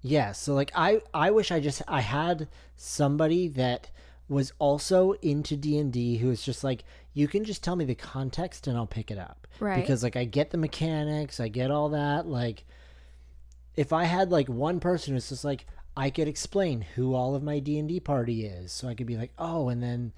Yeah. 0.00 0.32
So 0.32 0.54
like, 0.54 0.70
I 0.74 1.00
I 1.12 1.30
wish 1.32 1.50
I 1.50 1.58
just 1.60 1.82
I 1.88 2.00
had 2.00 2.48
somebody 2.76 3.48
that 3.48 3.90
was 4.28 4.52
also 4.58 5.12
into 5.22 5.56
D 5.56 5.78
and 5.78 5.92
D 5.92 6.16
who 6.18 6.28
was 6.28 6.42
just 6.42 6.64
like, 6.64 6.84
you 7.14 7.28
can 7.28 7.44
just 7.44 7.62
tell 7.62 7.76
me 7.76 7.84
the 7.84 7.94
context 7.94 8.66
and 8.66 8.76
I'll 8.76 8.86
pick 8.86 9.10
it 9.10 9.18
up. 9.18 9.46
right. 9.60 9.80
because 9.80 10.02
like 10.02 10.16
I 10.16 10.24
get 10.24 10.50
the 10.50 10.58
mechanics, 10.58 11.40
I 11.40 11.48
get 11.48 11.70
all 11.70 11.90
that. 11.90 12.26
Like, 12.26 12.64
if 13.76 13.92
I 13.92 14.04
had 14.04 14.30
like 14.30 14.48
one 14.48 14.80
person 14.80 15.14
who's 15.14 15.28
just 15.28 15.44
like, 15.44 15.66
I 15.96 16.08
could 16.10 16.28
explain 16.28 16.80
who 16.94 17.14
all 17.14 17.34
of 17.34 17.42
my 17.42 17.58
D 17.58 17.78
and 17.78 17.88
D 17.88 18.00
party 18.00 18.46
is, 18.46 18.72
so 18.72 18.88
I 18.88 18.94
could 18.94 19.06
be 19.06 19.16
like, 19.16 19.32
oh, 19.38 19.68
and 19.68 19.82
then 19.82 20.12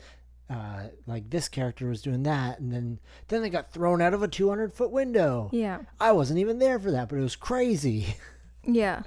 uh, 0.49 0.85
like 1.07 1.31
this 1.31 1.49
character 1.49 1.89
was 1.89 2.03
doing 2.03 2.23
that, 2.25 2.61
and 2.61 2.73
then 2.73 3.01
then 3.29 3.43
they 3.43 3.51
got 3.51 3.73
thrown 3.73 4.01
out 4.01 4.15
of 4.15 4.23
a 4.23 4.29
two 4.29 4.49
hundred 4.49 4.73
foot 4.75 4.91
window. 4.91 5.49
yeah. 5.53 5.79
I 5.99 6.13
wasn't 6.13 6.39
even 6.39 6.59
there 6.59 6.79
for 6.79 6.93
that, 6.93 7.09
but 7.09 7.17
it 7.19 7.23
was 7.23 7.37
crazy. 7.37 8.17
Yeah. 8.67 9.03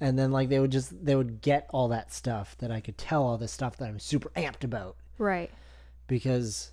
And 0.00 0.18
then 0.18 0.30
like 0.32 0.48
they 0.48 0.58
would 0.60 0.72
just 0.72 1.04
they 1.04 1.14
would 1.16 1.40
get 1.40 1.66
all 1.70 1.88
that 1.88 2.12
stuff 2.12 2.56
that 2.58 2.70
I 2.70 2.80
could 2.80 2.98
tell 2.98 3.22
all 3.22 3.38
this 3.38 3.52
stuff 3.52 3.76
that 3.78 3.86
I'm 3.88 3.98
super 3.98 4.30
amped 4.36 4.64
about 4.64 4.96
Right. 5.18 5.50
because 6.06 6.72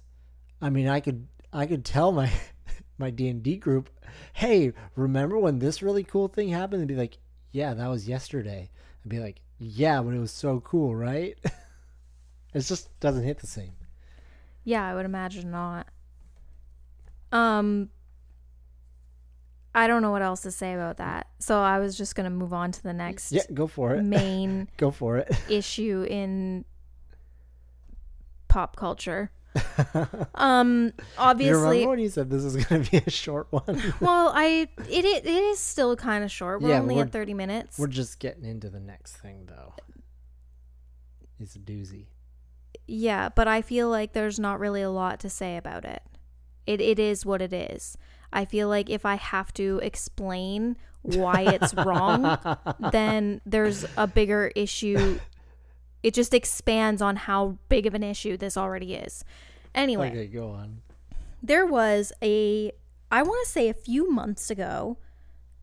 I 0.61 0.69
mean 0.69 0.87
I 0.87 0.99
could 0.99 1.27
I 1.51 1.65
could 1.65 1.85
tell 1.85 2.11
my 2.11 2.31
my 2.97 3.09
D 3.09 3.27
and 3.29 3.41
D 3.43 3.57
group, 3.57 3.89
hey, 4.33 4.73
remember 4.95 5.37
when 5.37 5.59
this 5.59 5.81
really 5.81 6.03
cool 6.03 6.27
thing 6.27 6.49
happened? 6.49 6.81
And 6.81 6.87
be 6.87 6.95
like, 6.95 7.17
yeah, 7.51 7.73
that 7.73 7.87
was 7.87 8.07
yesterday. 8.07 8.69
I'd 9.03 9.09
be 9.09 9.19
like, 9.19 9.41
yeah, 9.59 10.01
but 10.01 10.13
it 10.13 10.19
was 10.19 10.31
so 10.31 10.59
cool, 10.59 10.95
right? 10.95 11.37
it 12.53 12.59
just 12.61 12.97
doesn't 12.99 13.23
hit 13.23 13.39
the 13.39 13.47
same. 13.47 13.73
Yeah, 14.63 14.85
I 14.85 14.93
would 14.95 15.05
imagine 15.05 15.51
not. 15.51 15.87
Um 17.31 17.89
I 19.75 19.87
don't 19.87 20.01
know 20.01 20.11
what 20.11 20.21
else 20.21 20.41
to 20.41 20.51
say 20.51 20.73
about 20.73 20.97
that. 20.97 21.27
So 21.39 21.59
I 21.59 21.79
was 21.79 21.97
just 21.97 22.15
going 22.15 22.25
to 22.25 22.29
move 22.29 22.53
on 22.53 22.71
to 22.71 22.83
the 22.83 22.93
next 22.93 23.31
Yeah, 23.31 23.41
go 23.53 23.65
for 23.67 23.95
it. 23.95 24.03
main 24.03 24.67
go 24.77 24.91
for 24.91 25.17
it. 25.17 25.31
issue 25.49 26.05
in 26.09 26.65
pop 28.47 28.75
culture. 28.75 29.31
um 30.33 30.91
obviously 31.15 31.61
remember 31.61 31.89
when 31.91 31.99
you 31.99 32.09
said 32.09 32.27
this 32.27 32.43
is 32.43 32.55
going 32.65 32.83
to 32.83 32.89
be 32.89 32.97
a 32.97 33.09
short 33.11 33.45
one? 33.51 33.79
well 34.01 34.31
i 34.33 34.67
it, 34.89 35.05
it, 35.05 35.25
it 35.27 35.27
is 35.27 35.59
still 35.59 35.95
kind 35.95 36.23
of 36.23 36.31
short 36.31 36.59
we're 36.59 36.69
Yeah, 36.69 36.79
only 36.79 36.95
we're- 36.95 37.05
at 37.05 37.11
30 37.13 37.35
minutes 37.35 37.77
We're 37.77 37.85
just 37.85 38.17
getting 38.17 38.45
into 38.45 38.67
the 38.71 38.79
next 38.79 39.17
thing, 39.17 39.45
though. 39.45 39.75
It's 41.39 41.55
a 41.55 41.59
doozy. 41.59 42.05
yeah 42.87 43.29
but 43.29 43.47
i 43.47 43.61
feel 43.61 43.89
like 43.89 44.13
there's 44.13 44.39
not 44.39 44.59
really 44.59 44.81
a 44.81 44.89
lot 44.89 45.19
to 45.19 45.29
say 45.29 45.55
about 45.55 45.85
it 45.85 46.01
it, 46.65 46.81
it 46.81 46.97
is 46.97 47.23
what 47.23 47.39
it 47.39 47.53
is 47.53 47.95
i 48.33 48.43
feel 48.45 48.67
like 48.67 48.89
if 48.89 49.05
i 49.05 49.15
have 49.15 49.53
to 49.53 49.79
explain 49.83 50.75
why 51.03 51.41
it's 51.41 51.73
wrong 51.73 52.37
then 52.91 53.41
there's 53.45 53.85
a 53.97 54.07
bigger 54.07 54.51
issue. 54.55 55.19
It 56.01 56.13
just 56.13 56.33
expands 56.33 57.01
on 57.01 57.15
how 57.17 57.57
big 57.69 57.85
of 57.85 57.93
an 57.93 58.03
issue 58.03 58.35
this 58.37 58.55
already 58.57 58.93
is. 58.93 59.23
Anyway 59.75 60.09
Okay, 60.11 60.27
go 60.27 60.49
on. 60.51 60.81
there 61.41 61.65
was 61.65 62.11
a 62.21 62.71
i 63.11 63.21
want 63.21 63.45
to 63.45 63.51
say 63.51 63.67
a 63.69 63.73
few 63.73 64.09
months 64.11 64.49
ago 64.49 64.97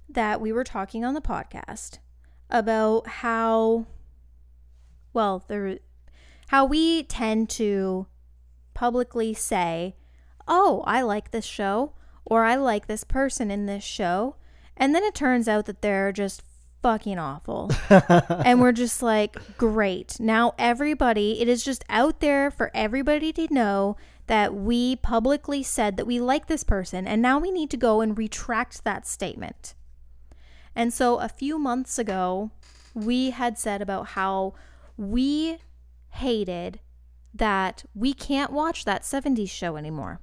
that 0.09 0.41
we 0.41 0.53
were 0.53 0.65
talking 0.65 1.05
on 1.05 1.15
the 1.15 1.21
podcast 1.23 1.99
about 2.51 3.07
how 3.07 3.87
well 5.13 5.45
there 5.49 5.79
how 6.49 6.65
we 6.65 7.03
tend 7.05 7.49
to 7.51 8.07
publicly 8.75 9.33
say 9.35 9.95
oh 10.49 10.83
i 10.87 11.01
like 11.01 11.31
this 11.31 11.45
show 11.45 11.93
or 12.31 12.45
i 12.45 12.57
like 12.57 12.87
this 12.87 13.05
person 13.05 13.51
in 13.51 13.67
this 13.67 13.85
show 13.85 14.37
and 14.77 14.95
then 14.95 15.05
it 15.05 15.15
turns 15.15 15.47
out 15.47 15.67
that 15.67 15.83
they're 15.83 16.11
just 16.11 16.43
fucking 16.83 17.19
awful 17.19 17.71
and 17.91 18.61
we're 18.61 18.73
just 18.73 19.03
like, 19.03 19.37
great. 19.57 20.19
Now, 20.19 20.55
everybody, 20.59 21.41
it 21.41 21.49
is 21.49 21.65
just 21.65 21.85
out 21.89 22.21
there 22.21 22.51
for 22.51 22.71
everybody 22.75 23.33
to 23.35 23.53
know 23.53 23.97
that 24.27 24.55
we 24.55 24.97
publicly 24.97 25.63
said 25.63 25.97
that 25.97 26.07
we 26.07 26.21
like 26.21 26.47
this 26.47 26.65
person, 26.65 27.07
and 27.07 27.21
now 27.21 27.39
we 27.39 27.51
need 27.51 27.71
to 27.71 27.77
go 27.77 28.01
and 28.01 28.17
retract 28.17 28.85
that 28.85 29.07
statement. 29.07 29.75
And 30.75 30.93
so, 30.93 31.19
a 31.19 31.29
few 31.29 31.59
months 31.59 31.99
ago, 31.99 32.51
we 32.95 33.31
had 33.31 33.59
said 33.59 33.83
about 33.83 34.09
how 34.09 34.55
we 34.97 35.59
hated 36.11 36.81
that 37.35 37.85
we 37.95 38.13
can't 38.13 38.53
watch 38.53 38.85
that 38.85 39.03
70s 39.03 39.51
show 39.51 39.77
anymore. 39.77 40.21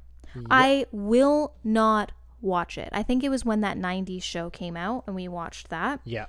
I 0.50 0.86
will 0.92 1.54
not 1.64 2.12
watch 2.42 2.78
it. 2.78 2.90
I 2.92 3.04
think 3.04 3.24
it 3.24 3.30
was 3.30 3.44
when 3.46 3.62
that 3.62 3.78
90s 3.78 4.24
show 4.24 4.50
came 4.50 4.78
out 4.78 5.04
and 5.08 5.16
we 5.16 5.28
watched 5.28 5.70
that 5.70 6.00
Yeah. 6.06 6.28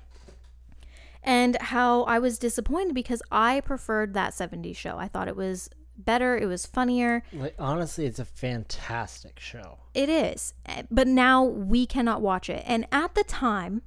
and 1.22 1.56
how 1.60 2.02
I 2.04 2.18
was 2.18 2.38
disappointed 2.38 2.94
because 2.94 3.22
I 3.30 3.60
preferred 3.60 4.14
that 4.14 4.32
70s 4.32 4.76
show. 4.76 4.96
I 4.96 5.08
thought 5.08 5.28
it 5.28 5.36
was 5.36 5.68
better, 5.96 6.36
it 6.38 6.46
was 6.46 6.64
funnier. 6.64 7.22
Like 7.32 7.54
honestly, 7.58 8.06
it's 8.06 8.18
a 8.20 8.24
fantastic 8.24 9.38
show. 9.40 9.78
It 9.94 10.08
is. 10.08 10.54
Eh, 10.66 10.84
But 10.90 11.08
now 11.08 11.42
we 11.44 11.86
cannot 11.86 12.22
watch 12.22 12.48
it. 12.48 12.62
And 12.66 12.86
at 12.92 13.14
the 13.14 13.24
time, 13.24 13.82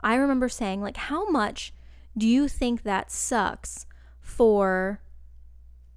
I 0.00 0.16
remember 0.16 0.48
saying 0.48 0.82
like 0.82 0.96
how 0.96 1.28
much 1.30 1.72
do 2.18 2.26
you 2.26 2.48
think 2.48 2.82
that 2.82 3.10
sucks 3.10 3.86
for 4.20 5.00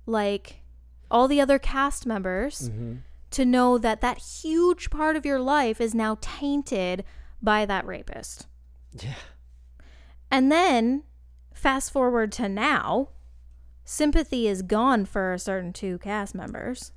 like 0.06 0.62
all 1.12 1.28
the 1.28 1.42
other 1.42 1.60
cast 1.60 2.06
members 2.06 2.70
Mm-hmm. 2.70 2.94
To 3.36 3.46
know 3.46 3.78
that 3.78 4.00
that 4.02 4.18
huge 4.18 4.90
part 4.90 5.16
of 5.16 5.26
your 5.26 5.40
life 5.40 5.82
is 5.82 5.94
now 5.94 6.18
tainted 6.22 7.04
by 7.42 7.66
that 7.66 7.86
rapist? 7.86 8.48
Yeah. 8.94 9.14
And 10.32 10.52
then 10.52 11.04
fast 11.54 11.92
forward 11.92 12.32
to 12.34 12.48
now, 12.48 13.10
sympathy 13.84 14.48
is 14.48 14.62
gone 14.62 15.06
for 15.06 15.34
a 15.34 15.40
certain 15.40 15.74
two 15.74 15.98
cast 15.98 16.34
members. 16.34 16.94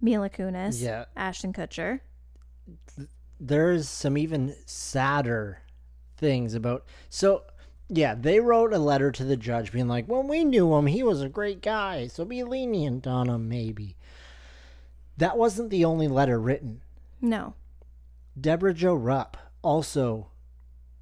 Mila 0.00 0.28
Kunis, 0.28 0.80
Yeah. 0.82 1.04
Ashton 1.16 1.52
Kutcher. 1.52 2.00
There's 3.40 3.88
some 3.88 4.18
even 4.18 4.56
sadder 4.66 5.62
things 6.16 6.54
about. 6.54 6.84
So, 7.08 7.44
yeah, 7.88 8.14
they 8.16 8.40
wrote 8.40 8.72
a 8.72 8.78
letter 8.78 9.12
to 9.12 9.24
the 9.24 9.36
judge 9.36 9.70
being 9.72 9.86
like, 9.88 10.06
when 10.06 10.26
we 10.26 10.42
knew 10.44 10.74
him, 10.74 10.86
he 10.86 11.04
was 11.04 11.22
a 11.22 11.28
great 11.28 11.62
guy, 11.62 12.08
so 12.08 12.24
be 12.24 12.42
lenient 12.42 13.06
on 13.06 13.28
him, 13.28 13.48
maybe. 13.48 13.96
That 15.18 15.36
wasn't 15.36 15.70
the 15.70 15.84
only 15.84 16.06
letter 16.06 16.40
written. 16.40 16.82
No. 17.20 17.54
Debra 18.40 18.72
Jo 18.72 18.94
Rupp 18.94 19.36
also 19.62 20.28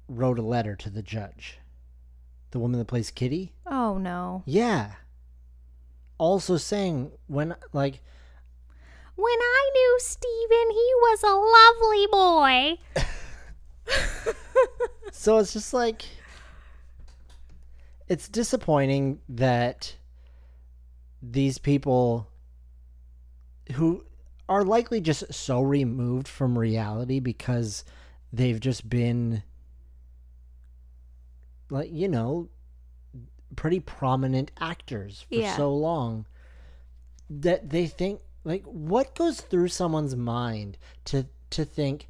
wrote 0.07 0.39
a 0.39 0.43
letter 0.43 0.75
to 0.75 0.89
the 0.89 1.03
judge. 1.03 1.59
The 2.49 2.57
woman 2.57 2.79
that 2.79 2.87
plays 2.87 3.11
Kitty? 3.11 3.53
Oh 3.67 3.99
no. 3.99 4.41
Yeah. 4.45 4.93
Also 6.17 6.57
saying 6.57 7.11
when 7.27 7.55
like 7.73 8.01
When 9.15 9.37
I 9.39 9.69
knew 9.73 9.97
Steven, 9.99 10.71
he 10.71 10.91
was 11.01 11.21
a 11.23 11.35
lovely 11.77 12.07
boy. 12.11 12.79
so 15.11 15.37
it's 15.37 15.53
just 15.53 15.75
like 15.75 16.05
it's 18.07 18.27
disappointing 18.27 19.19
that 19.29 19.95
these 21.21 21.59
people 21.59 22.27
who 23.73 24.06
are 24.49 24.63
likely 24.63 25.01
just 25.01 25.33
so 25.33 25.61
removed 25.61 26.27
from 26.27 26.57
reality 26.57 27.19
because 27.19 27.83
they've 28.31 28.59
just 28.59 28.89
been 28.89 29.43
like 31.69 31.89
you 31.91 32.07
know 32.07 32.49
pretty 33.55 33.79
prominent 33.79 34.51
actors 34.59 35.25
for 35.29 35.35
Yeah. 35.35 35.55
so 35.55 35.73
long 35.73 36.25
that 37.29 37.69
they 37.69 37.87
think 37.87 38.21
like 38.43 38.63
what 38.63 39.15
goes 39.15 39.41
through 39.41 39.67
someone's 39.69 40.15
mind 40.15 40.77
to 41.05 41.27
to 41.49 41.65
think 41.65 42.07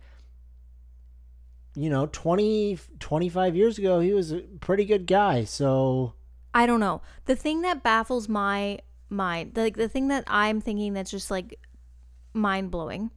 you 1.75 1.89
know 1.89 2.07
20 2.11 2.77
25 2.99 3.55
years 3.55 3.77
ago 3.77 3.99
he 3.99 4.13
was 4.13 4.31
a 4.31 4.39
pretty 4.59 4.85
good 4.85 5.05
guy 5.07 5.43
so 5.43 6.13
I 6.53 6.65
don't 6.65 6.79
know. 6.79 7.01
The 7.25 7.35
thing 7.35 7.61
that 7.61 7.83
baffles 7.83 8.27
my 8.27 8.79
mind, 9.09 9.55
like 9.55 9.75
the 9.75 9.87
thing 9.87 10.07
that 10.07 10.23
I'm 10.25 10.59
thinking 10.59 10.93
that's 10.93 11.11
just 11.11 11.29
like 11.29 11.59
mind 12.37 12.71
blowing, 12.71 13.11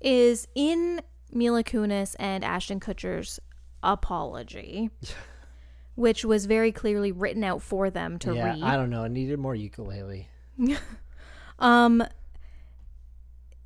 is 0.00 0.46
in 0.54 1.00
Mila 1.32 1.64
Kunis 1.64 2.14
and 2.18 2.44
Ashton 2.44 2.80
Kutcher's 2.80 3.40
apology, 3.82 4.90
which 5.94 6.24
was 6.24 6.46
very 6.46 6.72
clearly 6.72 7.12
written 7.12 7.44
out 7.44 7.62
for 7.62 7.90
them 7.90 8.18
to 8.18 8.34
yeah 8.34 8.54
read. 8.54 8.62
i 8.64 8.74
don't 8.74 8.90
know 8.90 9.04
i 9.04 9.08
needed 9.08 9.38
more 9.38 9.54
ukulele 9.54 10.28
um 11.60 12.02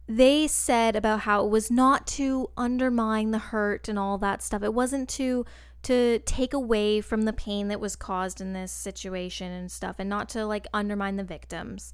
they 0.08 0.46
said 0.46 0.96
about 0.96 1.20
how 1.20 1.44
it 1.44 1.50
was 1.50 1.70
not 1.70 2.06
to 2.06 2.50
undermine 2.56 3.30
the 3.30 3.38
hurt 3.38 3.88
and 3.88 3.98
all 3.98 4.16
that 4.18 4.42
stuff. 4.42 4.62
It 4.62 4.72
wasn't 4.72 5.08
to 5.10 5.44
to 5.82 6.18
take 6.20 6.52
away 6.52 7.00
from 7.00 7.22
the 7.22 7.32
pain 7.32 7.68
that 7.68 7.78
was 7.78 7.94
caused 7.94 8.40
in 8.40 8.52
this 8.52 8.72
situation 8.72 9.52
and 9.52 9.70
stuff 9.70 9.96
and 10.00 10.10
not 10.10 10.28
to 10.30 10.44
like 10.44 10.66
undermine 10.72 11.16
the 11.16 11.24
victims, 11.24 11.92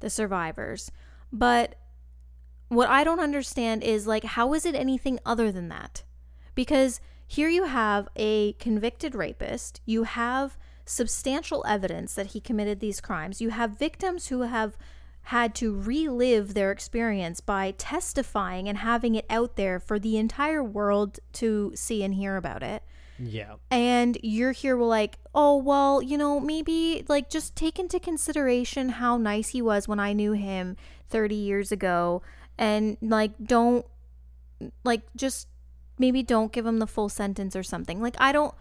the 0.00 0.10
survivors. 0.10 0.90
But 1.32 1.76
what 2.70 2.88
I 2.88 3.04
don't 3.04 3.20
understand 3.20 3.82
is 3.82 4.06
like 4.06 4.24
how 4.24 4.54
is 4.54 4.64
it 4.64 4.74
anything 4.74 5.18
other 5.26 5.52
than 5.52 5.68
that? 5.68 6.02
Because 6.54 7.00
here 7.26 7.48
you 7.48 7.64
have 7.64 8.08
a 8.16 8.54
convicted 8.54 9.14
rapist, 9.14 9.80
you 9.84 10.04
have 10.04 10.56
substantial 10.84 11.64
evidence 11.68 12.14
that 12.14 12.26
he 12.26 12.40
committed 12.40 12.80
these 12.80 13.00
crimes. 13.00 13.40
You 13.40 13.50
have 13.50 13.78
victims 13.78 14.28
who 14.28 14.42
have 14.42 14.76
had 15.22 15.54
to 15.56 15.78
relive 15.78 16.54
their 16.54 16.72
experience 16.72 17.40
by 17.40 17.72
testifying 17.76 18.68
and 18.68 18.78
having 18.78 19.14
it 19.14 19.26
out 19.28 19.56
there 19.56 19.78
for 19.78 19.98
the 19.98 20.16
entire 20.16 20.62
world 20.62 21.20
to 21.34 21.72
see 21.74 22.02
and 22.02 22.14
hear 22.14 22.36
about 22.36 22.62
it. 22.62 22.82
yeah 23.18 23.54
And 23.70 24.18
you're 24.22 24.52
here 24.52 24.76
we're 24.76 24.86
like, 24.86 25.18
oh, 25.34 25.56
well, 25.56 26.02
you 26.02 26.16
know, 26.16 26.40
maybe 26.40 27.04
like 27.08 27.30
just 27.30 27.54
take 27.54 27.78
into 27.78 28.00
consideration 28.00 28.88
how 28.88 29.16
nice 29.16 29.50
he 29.50 29.62
was 29.62 29.86
when 29.86 30.00
I 30.00 30.12
knew 30.12 30.32
him 30.32 30.76
30 31.10 31.34
years 31.34 31.70
ago. 31.70 32.22
And 32.60 32.96
like, 33.00 33.32
don't, 33.42 33.84
like, 34.84 35.00
just 35.16 35.48
maybe 35.98 36.22
don't 36.22 36.52
give 36.52 36.64
him 36.66 36.78
the 36.78 36.86
full 36.86 37.08
sentence 37.08 37.56
or 37.56 37.62
something. 37.64 38.00
Like, 38.00 38.14
I 38.20 38.30
don't. 38.30 38.54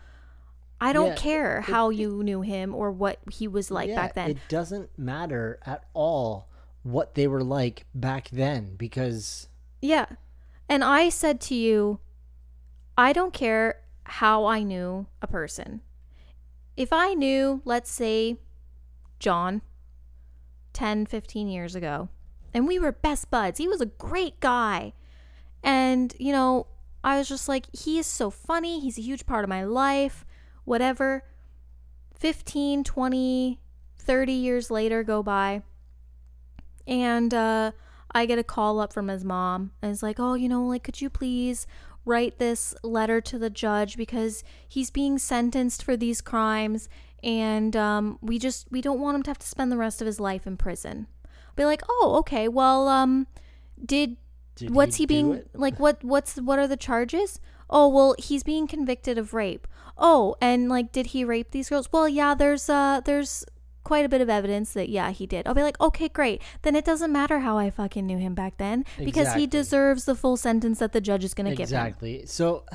I 0.82 0.94
don't 0.94 1.08
Yeah, 1.10 1.16
care 1.16 1.58
it- 1.58 1.66
how 1.66 1.90
you 1.90 2.24
knew 2.24 2.40
him 2.42 2.74
or 2.74 2.90
what 2.90 3.20
he 3.30 3.50
was 3.50 3.70
like 3.70 3.90
Yeah, 3.90 3.96
back 3.96 4.14
then. 4.14 4.32
it 4.32 4.38
doesn't 4.48 4.98
matter 4.98 5.60
at 5.66 5.84
all 5.94 6.48
what 6.84 7.16
they 7.16 7.28
were 7.28 7.44
like 7.44 7.86
back 7.94 8.30
then 8.32 8.76
because 8.78 9.50
Yeah. 9.82 10.06
And 10.70 10.82
I 10.82 11.10
said 11.10 11.42
to 11.42 11.56
you, 11.56 12.00
I 12.98 13.12
don't 13.12 13.34
care 13.34 13.82
how 14.06 14.46
I 14.46 14.64
knew 14.64 15.08
a 15.22 15.28
person. 15.28 15.82
If 16.78 16.94
I 16.94 17.14
knew, 17.14 17.62
let's 17.66 17.92
say, 17.92 18.38
John 19.20 19.62
10, 20.72 21.08
15 21.08 21.50
years 21.50 21.76
ago, 21.76 22.08
and 22.54 22.68
we 22.68 22.80
were 22.80 22.92
best 22.92 23.30
buds, 23.30 23.58
he 23.58 23.68
was 23.68 23.82
a 23.82 23.86
great 23.86 24.40
guy. 24.40 24.94
And, 25.64 26.14
you 26.20 26.32
know, 26.32 26.68
I 27.04 27.18
was 27.18 27.28
just 27.28 27.48
like, 27.48 27.66
he 27.74 28.00
is 28.00 28.08
so 28.08 28.30
funny. 28.30 28.80
He's 28.80 28.98
a 28.98 29.02
huge 29.02 29.26
part 29.26 29.44
of 29.44 29.50
my 29.50 29.64
life, 29.64 30.26
whatever. 30.66 31.24
15, 32.18 32.84
20, 32.84 33.60
30 33.98 34.34
years 34.34 34.70
later 34.70 35.04
go 35.04 35.24
by. 35.24 35.62
And 36.88 37.34
uh, 37.34 37.72
I 38.12 38.26
get 38.26 38.40
a 38.40 38.44
call 38.44 38.80
up 38.80 38.92
from 38.92 39.08
his 39.08 39.24
mom, 39.24 39.72
and 39.82 39.92
it's 39.92 40.02
like, 40.02 40.20
oh, 40.20 40.34
you 40.34 40.50
know, 40.50 40.66
like, 40.66 40.84
could 40.84 41.00
you 41.00 41.10
please 41.10 41.68
write 42.06 42.40
this 42.40 42.74
letter 42.84 43.22
to 43.22 43.38
the 43.38 43.50
judge 43.50 43.96
because 43.96 44.44
he's 44.68 44.90
being 44.90 45.20
sentenced 45.20 45.84
for 45.84 45.96
these 45.96 46.22
crimes, 46.22 46.90
and 47.24 47.76
um, 47.76 48.18
we 48.22 48.40
just 48.40 48.72
we 48.72 48.82
don't 48.82 49.00
want 49.00 49.16
him 49.16 49.24
to 49.24 49.30
have 49.30 49.38
to 49.38 49.48
spend 49.48 49.72
the 49.72 49.78
rest 49.78 50.02
of 50.02 50.08
his 50.08 50.20
life 50.20 50.48
in 50.48 50.58
prison. 50.58 51.08
I'll 51.50 51.56
be 51.56 51.66
like, 51.66 51.82
oh, 51.90 52.16
okay, 52.20 52.48
well, 52.48 52.88
um, 52.88 53.28
did 53.84 54.18
Did 54.56 54.72
what's 54.72 54.98
he, 54.98 55.06
do 55.06 55.14
being 55.14 55.44
like 55.54 55.80
what 55.80 56.04
what's 56.04 56.36
what 56.38 56.60
are 56.60 56.68
the 56.68 56.78
charges 56.78 57.40
oh 57.70 57.88
well 57.88 58.16
he's 58.20 58.44
being 58.44 58.68
convicted 58.68 59.18
of 59.18 59.34
rape 59.34 59.68
oh 59.98 60.36
and 60.42 60.68
like 60.70 60.92
did 60.92 61.08
he 61.08 61.24
rape 61.24 61.52
these 61.52 61.70
girls 61.70 61.90
well 61.94 62.10
yeah 62.10 62.34
there's 62.34 62.70
uh 62.70 63.00
there's 63.06 63.46
quite 63.84 64.04
a 64.04 64.10
bit 64.10 64.20
of 64.22 64.30
evidence 64.30 64.74
that 64.74 64.90
yeah 64.90 65.12
he 65.12 65.26
did 65.26 65.48
i'll 65.48 65.54
be 65.54 65.62
like 65.64 65.80
okay 65.80 66.10
great 66.10 66.42
then 66.64 66.76
it 66.76 66.84
doesn't 66.84 67.12
matter 67.12 67.40
how 67.40 67.58
i 67.58 67.70
fucking 67.70 68.06
knew 68.06 68.18
him 68.18 68.34
back 68.36 68.58
then 68.58 68.84
because 68.98 69.22
Exactly. 69.22 69.42
he 69.42 69.48
deserves 69.48 70.06
the 70.06 70.16
full 70.16 70.36
sentence 70.36 70.80
that 70.80 70.92
the 70.92 71.02
judge 71.02 71.24
is 71.24 71.34
going 71.34 71.46
to 71.46 71.52
give 71.56 71.70
him 71.70 71.78
Exactly. 71.78 72.26
So 72.26 72.66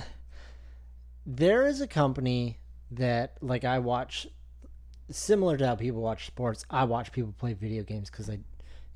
there 1.27 1.66
is 1.66 1.81
a 1.81 1.87
company 1.87 2.59
that 2.91 3.37
like 3.41 3.64
I 3.64 3.79
watch 3.79 4.27
similar 5.11 5.57
to 5.57 5.66
how 5.66 5.75
people 5.77 6.01
watch 6.01 6.27
sports. 6.27 6.64
I 6.70 6.85
watch 6.85 7.12
people 7.12 7.35
play 7.37 7.53
video 7.55 7.83
games 7.83 8.11
cuz 8.11 8.29
I 8.31 8.39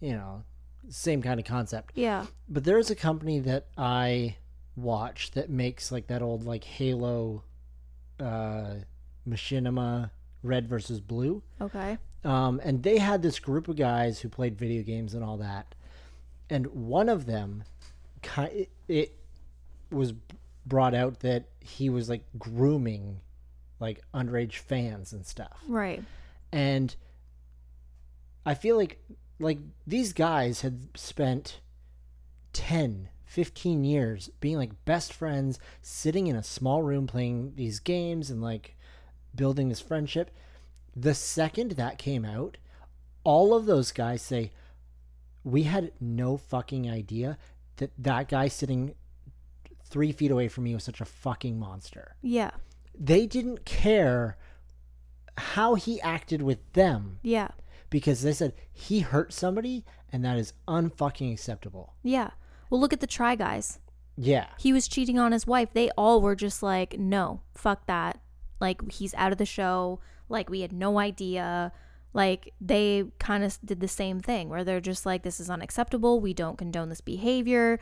you 0.01 0.13
know, 0.13 0.43
same 0.89 1.21
kind 1.23 1.39
of 1.41 1.47
concept. 1.47 1.93
yeah 1.95 2.27
But 2.49 2.65
there 2.65 2.79
is 2.79 2.91
a 2.91 2.95
company 2.95 3.41
that 3.41 3.67
I 3.77 4.37
watch 4.77 5.33
that 5.33 5.51
makes 5.51 5.91
like 5.91 6.07
that 6.07 6.23
old 6.23 6.45
like 6.45 6.65
Halo 6.65 7.43
uh 8.21 8.75
machinima 9.29 10.11
red 10.43 10.69
versus 10.69 11.01
blue. 11.01 11.43
okay 11.61 11.99
Um, 12.25 12.61
and 12.65 12.83
they 12.83 12.99
had 12.99 13.23
this 13.23 13.39
group 13.39 13.69
of 13.69 13.77
guys 13.77 14.21
who 14.21 14.29
played 14.29 14.57
video 14.59 14.83
games 14.83 15.15
and 15.15 15.23
all 15.25 15.37
that. 15.39 15.75
And 16.51 16.67
one 16.69 17.09
of 17.09 17.27
them, 17.27 17.65
it, 18.37 18.71
it 18.89 19.15
was 19.91 20.15
brought 20.65 20.95
out 20.95 21.21
that 21.21 21.45
he 21.61 21.91
was 21.91 22.09
like 22.09 22.25
grooming 22.39 23.21
like 23.81 24.03
underage 24.15 24.55
fans 24.57 25.13
and 25.13 25.25
stuff. 25.27 25.61
right 25.69 26.03
And 26.53 26.95
I 28.47 28.55
feel 28.55 28.77
like 28.77 29.01
like 29.39 29.59
these 29.87 30.13
guys 30.13 30.63
had 30.63 30.89
spent 30.95 31.61
10, 32.53 33.09
15 33.27 33.85
years 33.85 34.31
being 34.41 34.57
like 34.57 34.85
best 34.85 35.13
friends, 35.13 35.59
sitting 35.83 36.27
in 36.27 36.37
a 36.37 36.43
small 36.43 36.83
room 36.83 37.07
playing 37.07 37.53
these 37.57 37.79
games 37.79 38.31
and 38.31 38.43
like 38.43 38.77
building 39.35 39.69
this 39.69 39.81
friendship. 39.81 40.31
The 40.97 41.15
second 41.15 41.73
that 41.73 41.99
came 41.99 42.25
out, 42.25 42.57
all 43.25 43.55
of 43.55 43.67
those 43.67 43.93
guys 43.93 44.23
say, 44.23 44.51
We 45.45 45.65
had 45.65 45.93
no 46.01 46.37
fucking 46.37 46.91
idea 46.91 47.39
that 47.77 47.93
that 47.99 48.29
guy 48.29 48.49
sitting 48.49 48.95
three 49.85 50.13
feet 50.13 50.31
away 50.31 50.49
from 50.49 50.65
me 50.65 50.75
was 50.75 50.85
such 50.85 51.01
a 51.01 51.05
fucking 51.07 51.59
monster. 51.59 52.17
yeah 52.21 52.51
They 52.99 53.27
didn't 53.27 53.65
care 53.65 54.37
how 55.37 55.77
he 55.77 56.01
acted 56.01 56.43
with 56.43 56.59
them 56.73 57.21
yeah 57.23 57.49
because 57.91 58.23
they 58.23 58.33
said 58.33 58.53
he 58.73 59.01
hurt 59.01 59.33
somebody 59.33 59.85
and 60.13 60.25
that 60.25 60.37
is 60.39 60.53
unfucking 60.67 61.33
acceptable. 61.33 61.95
yeah. 62.03 62.31
Well 62.71 62.81
look 62.81 62.93
at 62.93 63.01
the 63.01 63.07
try 63.07 63.35
guys. 63.35 63.79
Yeah. 64.17 64.47
he 64.59 64.73
was 64.73 64.89
cheating 64.89 65.19
on 65.19 65.33
his 65.33 65.47
wife. 65.47 65.71
They 65.73 65.91
all 65.97 66.21
were 66.21 66.35
just 66.37 66.63
like 66.63 66.99
no 66.99 67.41
fuck 67.55 67.87
that. 67.87 68.21
Like 68.61 68.91
he's 68.93 69.15
out 69.15 69.33
of 69.33 69.39
the 69.39 69.47
show. 69.47 70.01
Like 70.29 70.51
we 70.51 70.61
had 70.61 70.73
no 70.73 70.99
idea. 70.99 71.73
Like 72.13 72.53
they 72.61 73.05
kind 73.19 73.45
of 73.45 73.59
did 73.65 73.81
the 73.81 73.89
same 73.89 74.21
thing 74.21 74.49
where 74.49 74.65
they're 74.65 74.81
just 74.81 75.07
like 75.07 75.23
this 75.23 75.41
is 75.41 75.49
unacceptable. 75.49 76.21
We 76.21 76.35
don't 76.35 76.59
condone 76.59 76.89
this 76.89 77.01
behavior. 77.01 77.79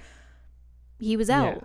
He 0.98 1.16
was 1.16 1.28
out. 1.30 1.54
Yeah. 1.56 1.62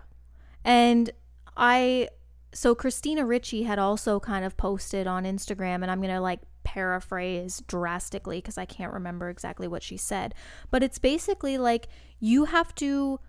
and 0.66 1.10
i 1.58 2.08
so 2.54 2.74
christina 2.74 3.26
ricci 3.26 3.64
had 3.64 3.78
also 3.80 4.20
kind 4.20 4.46
of 4.46 4.56
posted 4.56 5.06
on 5.06 5.26
instagram 5.26 5.82
and 5.82 5.92
i'm 5.92 6.00
gonna 6.02 6.22
like 6.22 6.40
paraphrase 6.64 7.62
drastically 7.68 8.38
because 8.38 8.58
i 8.58 8.66
can't 8.66 8.94
remember 8.94 9.30
exactly 9.30 9.68
what 9.68 9.84
she 9.84 9.98
said 9.98 10.34
but 10.70 10.84
it's 10.84 11.00
basically 11.00 11.58
like 11.58 11.88
you 12.20 12.46
have 12.46 12.74
to 12.76 13.20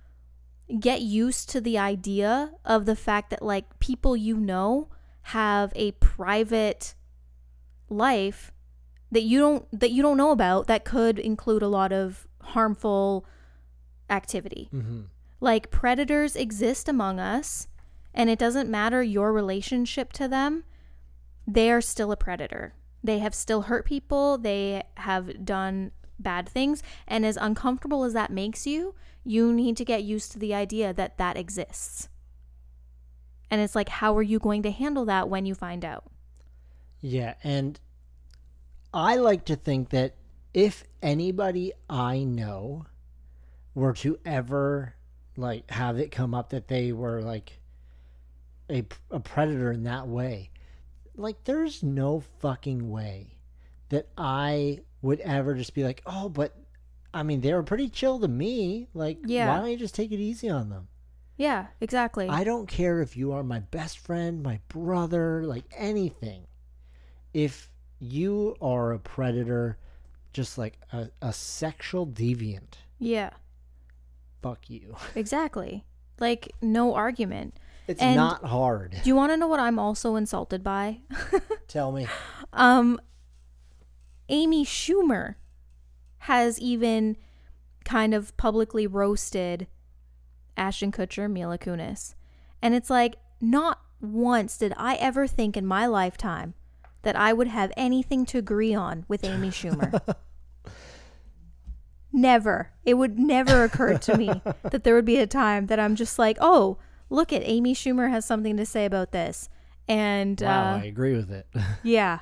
get 0.80 1.02
used 1.02 1.48
to 1.50 1.60
the 1.60 1.78
idea 1.78 2.52
of 2.64 2.86
the 2.86 2.96
fact 2.96 3.30
that 3.30 3.42
like 3.42 3.78
people 3.78 4.16
you 4.16 4.36
know 4.36 4.88
have 5.26 5.72
a 5.74 5.92
private 5.92 6.94
life 7.88 8.52
that 9.10 9.22
you 9.22 9.38
don't 9.38 9.80
that 9.80 9.90
you 9.90 10.02
don't 10.02 10.16
know 10.16 10.30
about 10.30 10.66
that 10.66 10.84
could 10.84 11.18
include 11.18 11.62
a 11.62 11.68
lot 11.68 11.92
of 11.92 12.26
harmful 12.40 13.24
activity. 14.10 14.68
Mm-hmm. 14.72 15.02
Like 15.40 15.70
predators 15.70 16.34
exist 16.34 16.88
among 16.88 17.20
us 17.20 17.68
and 18.14 18.30
it 18.30 18.38
doesn't 18.38 18.70
matter 18.70 19.02
your 19.02 19.32
relationship 19.32 20.12
to 20.14 20.28
them, 20.28 20.64
they 21.46 21.70
are 21.70 21.80
still 21.80 22.12
a 22.12 22.16
predator. 22.16 22.74
They 23.02 23.18
have 23.18 23.34
still 23.34 23.62
hurt 23.62 23.84
people, 23.84 24.38
they 24.38 24.82
have 24.96 25.44
done 25.44 25.92
bad 26.18 26.48
things, 26.48 26.82
and 27.06 27.26
as 27.26 27.36
uncomfortable 27.36 28.04
as 28.04 28.12
that 28.12 28.30
makes 28.30 28.66
you, 28.66 28.94
you 29.24 29.52
need 29.52 29.76
to 29.76 29.84
get 29.84 30.04
used 30.04 30.32
to 30.32 30.38
the 30.38 30.54
idea 30.54 30.92
that 30.92 31.18
that 31.18 31.36
exists. 31.36 32.08
And 33.50 33.60
it's 33.60 33.74
like, 33.74 33.88
how 33.88 34.16
are 34.16 34.22
you 34.22 34.38
going 34.38 34.62
to 34.62 34.70
handle 34.70 35.04
that 35.06 35.28
when 35.28 35.44
you 35.44 35.54
find 35.54 35.84
out? 35.84 36.04
Yeah, 37.00 37.34
and 37.42 37.78
I 38.94 39.16
like 39.16 39.44
to 39.46 39.56
think 39.56 39.90
that 39.90 40.14
if 40.54 40.84
anybody 41.02 41.72
I 41.90 42.24
know 42.24 42.86
were 43.74 43.94
to 43.94 44.18
ever 44.24 44.94
like 45.36 45.70
have 45.70 45.98
it 45.98 46.10
come 46.10 46.34
up 46.34 46.50
that 46.50 46.68
they 46.68 46.92
were 46.92 47.22
like 47.22 47.58
a, 48.70 48.84
a 49.10 49.18
predator 49.18 49.72
in 49.72 49.84
that 49.84 50.06
way, 50.06 50.50
like 51.16 51.44
there's 51.44 51.82
no 51.82 52.20
fucking 52.40 52.90
way 52.90 53.38
that 53.90 54.08
I 54.16 54.80
would 55.02 55.20
ever 55.20 55.54
just 55.54 55.74
be 55.74 55.84
like, 55.84 56.02
"Oh, 56.06 56.28
but 56.28 56.56
I 57.12 57.22
mean, 57.22 57.40
they 57.40 57.52
were 57.52 57.62
pretty 57.62 57.88
chill 57.88 58.18
to 58.20 58.28
me. 58.28 58.88
Like, 58.94 59.18
Yeah. 59.24 59.48
why 59.48 59.58
don't 59.58 59.70
you 59.70 59.76
just 59.76 59.94
take 59.94 60.12
it 60.12 60.20
easy 60.20 60.48
on 60.48 60.70
them?" 60.70 60.88
Yeah, 61.36 61.68
exactly. 61.80 62.28
I 62.28 62.44
don't 62.44 62.66
care 62.68 63.00
if 63.00 63.16
you 63.16 63.32
are 63.32 63.42
my 63.42 63.58
best 63.60 63.98
friend, 63.98 64.42
my 64.42 64.60
brother, 64.68 65.42
like 65.44 65.64
anything. 65.76 66.46
If 67.34 67.70
you 67.98 68.56
are 68.60 68.92
a 68.92 68.98
predator, 68.98 69.78
just 70.32 70.58
like 70.58 70.78
a, 70.92 71.08
a 71.20 71.32
sexual 71.32 72.06
deviant, 72.06 72.74
yeah, 72.98 73.30
fuck 74.42 74.68
you. 74.70 74.96
exactly. 75.14 75.84
Like, 76.20 76.52
no 76.60 76.94
argument. 76.94 77.58
It's 77.86 78.00
And- 78.00 78.16
not 78.16 78.44
hard. 78.44 78.96
Do 79.02 79.08
you 79.08 79.16
want 79.16 79.32
to 79.32 79.36
know 79.36 79.48
what 79.48 79.60
I'm 79.60 79.78
also 79.78 80.16
insulted 80.16 80.62
by? 80.62 81.00
Tell 81.68 81.92
me. 81.92 82.06
Um, 82.52 83.00
Amy 84.28 84.64
Schumer 84.64 85.34
has 86.18 86.60
even 86.60 87.16
kind 87.84 88.14
of 88.14 88.36
publicly 88.36 88.86
roasted 88.86 89.66
Ashton 90.56 90.92
Kutcher, 90.92 91.30
Mila 91.30 91.58
Kunis. 91.58 92.14
And 92.60 92.74
it's 92.74 92.90
like, 92.90 93.16
not 93.40 93.80
once 94.00 94.56
did 94.56 94.72
I 94.76 94.94
ever 94.96 95.26
think 95.26 95.56
in 95.56 95.66
my 95.66 95.86
lifetime 95.86 96.54
that 97.02 97.16
I 97.16 97.32
would 97.32 97.48
have 97.48 97.72
anything 97.76 98.24
to 98.26 98.38
agree 98.38 98.74
on 98.74 99.04
with 99.08 99.24
Amy 99.24 99.48
Schumer. 99.50 100.00
never. 102.12 102.70
It 102.84 102.94
would 102.94 103.18
never 103.18 103.64
occur 103.64 103.98
to 103.98 104.16
me 104.16 104.42
that 104.62 104.84
there 104.84 104.94
would 104.94 105.04
be 105.04 105.16
a 105.18 105.26
time 105.26 105.66
that 105.66 105.80
I'm 105.80 105.96
just 105.96 106.18
like, 106.18 106.36
oh, 106.40 106.78
look 107.12 107.32
at 107.32 107.42
Amy 107.44 107.74
Schumer 107.74 108.10
has 108.10 108.24
something 108.24 108.56
to 108.56 108.66
say 108.66 108.84
about 108.84 109.12
this. 109.12 109.48
And 109.88 110.40
Wow, 110.40 110.74
uh, 110.74 110.78
I 110.78 110.84
agree 110.84 111.14
with 111.16 111.30
it. 111.30 111.46
yeah. 111.82 112.20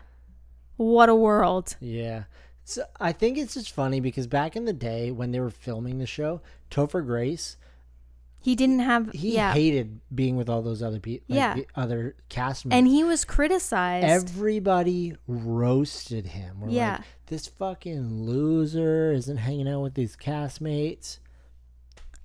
What 0.77 1.09
a 1.09 1.15
world. 1.15 1.77
yeah. 1.81 2.25
So 2.65 2.85
I 3.01 3.13
think 3.13 3.37
it's 3.37 3.55
just 3.55 3.73
funny 3.73 3.99
because 4.01 4.27
back 4.29 4.55
in 4.55 4.65
the 4.65 4.73
day 4.73 5.11
when 5.11 5.33
they 5.33 5.41
were 5.41 5.51
filming 5.51 5.99
the 5.99 6.07
show, 6.07 6.41
Topher 6.71 7.05
Grace, 7.05 7.57
He 8.43 8.55
didn't 8.55 8.79
have 8.79 9.11
he 9.13 9.35
yeah. 9.35 9.53
hated 9.53 10.01
being 10.15 10.37
with 10.37 10.49
all 10.49 10.63
those 10.63 10.83
other 10.83 11.01
people, 11.01 11.35
Yeah. 11.37 11.55
the 11.55 11.67
other 11.75 12.15
cast 12.29 12.65
members. 12.65 12.79
and 12.79 12.87
he 12.87 13.03
was 13.05 13.25
criticized. 13.25 14.07
Everybody 14.07 15.15
roasted 15.27 16.27
him. 16.27 16.61
We're 16.61 16.71
Yeah. 16.71 16.93
like, 16.93 17.01
this 17.27 17.49
fucking 17.49 18.23
loser 18.25 19.13
isn't 19.13 19.37
hanging 19.39 19.69
out 19.69 19.83
with 19.83 19.95
these 19.95 20.17
castmates. 20.17 21.19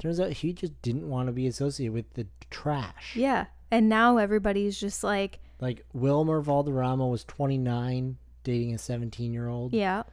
Turns 0.05 0.19
out 0.19 0.31
he 0.33 0.53
just 0.53 0.79
didn't 0.83 1.09
want 1.09 1.25
to 1.29 1.31
be 1.33 1.47
associated 1.47 1.91
with 1.91 2.13
the 2.13 2.27
trash. 2.51 3.15
yeah. 3.15 3.45
And 3.71 3.89
now 3.89 4.17
everybody's 4.17 4.79
just 4.79 5.03
like, 5.03 5.39
Like 5.59 5.83
Wilmer 5.93 6.41
Valderrama 6.41 7.07
was 7.07 7.23
29, 7.23 8.15
dating 8.43 8.75
a 8.75 8.77
17 8.77 9.33
year 9.33 9.47
old. 9.47 9.73
yeah. 9.73 10.03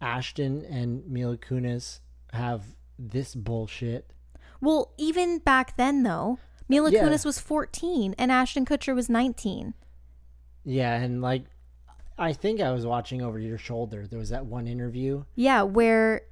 Ashton 0.00 0.64
and 0.64 1.06
Mila 1.06 1.36
Kunis 1.36 2.00
have 2.32 2.64
this 2.98 3.36
bullshit. 3.36 4.10
Well, 4.60 4.94
even 4.98 5.38
back 5.38 5.76
then 5.76 6.02
though, 6.02 6.40
Mila 6.68 6.90
Yeah. 6.90 7.04
Kunis 7.04 7.24
was 7.24 7.38
14 7.38 8.16
and 8.18 8.32
Ashton 8.32 8.64
Kutcher 8.64 8.96
was 8.96 9.08
19. 9.08 9.74
Yeah, 10.64 10.96
and 10.96 11.22
like, 11.22 11.44
I 12.18 12.32
think 12.32 12.60
I 12.60 12.72
was 12.72 12.84
watching 12.84 13.22
over 13.22 13.38
your 13.38 13.58
shoulder. 13.58 14.08
There 14.08 14.18
was 14.18 14.30
that 14.30 14.44
one 14.46 14.66
interview. 14.66 15.22
Yeah, 15.36 15.62
where 15.62 16.22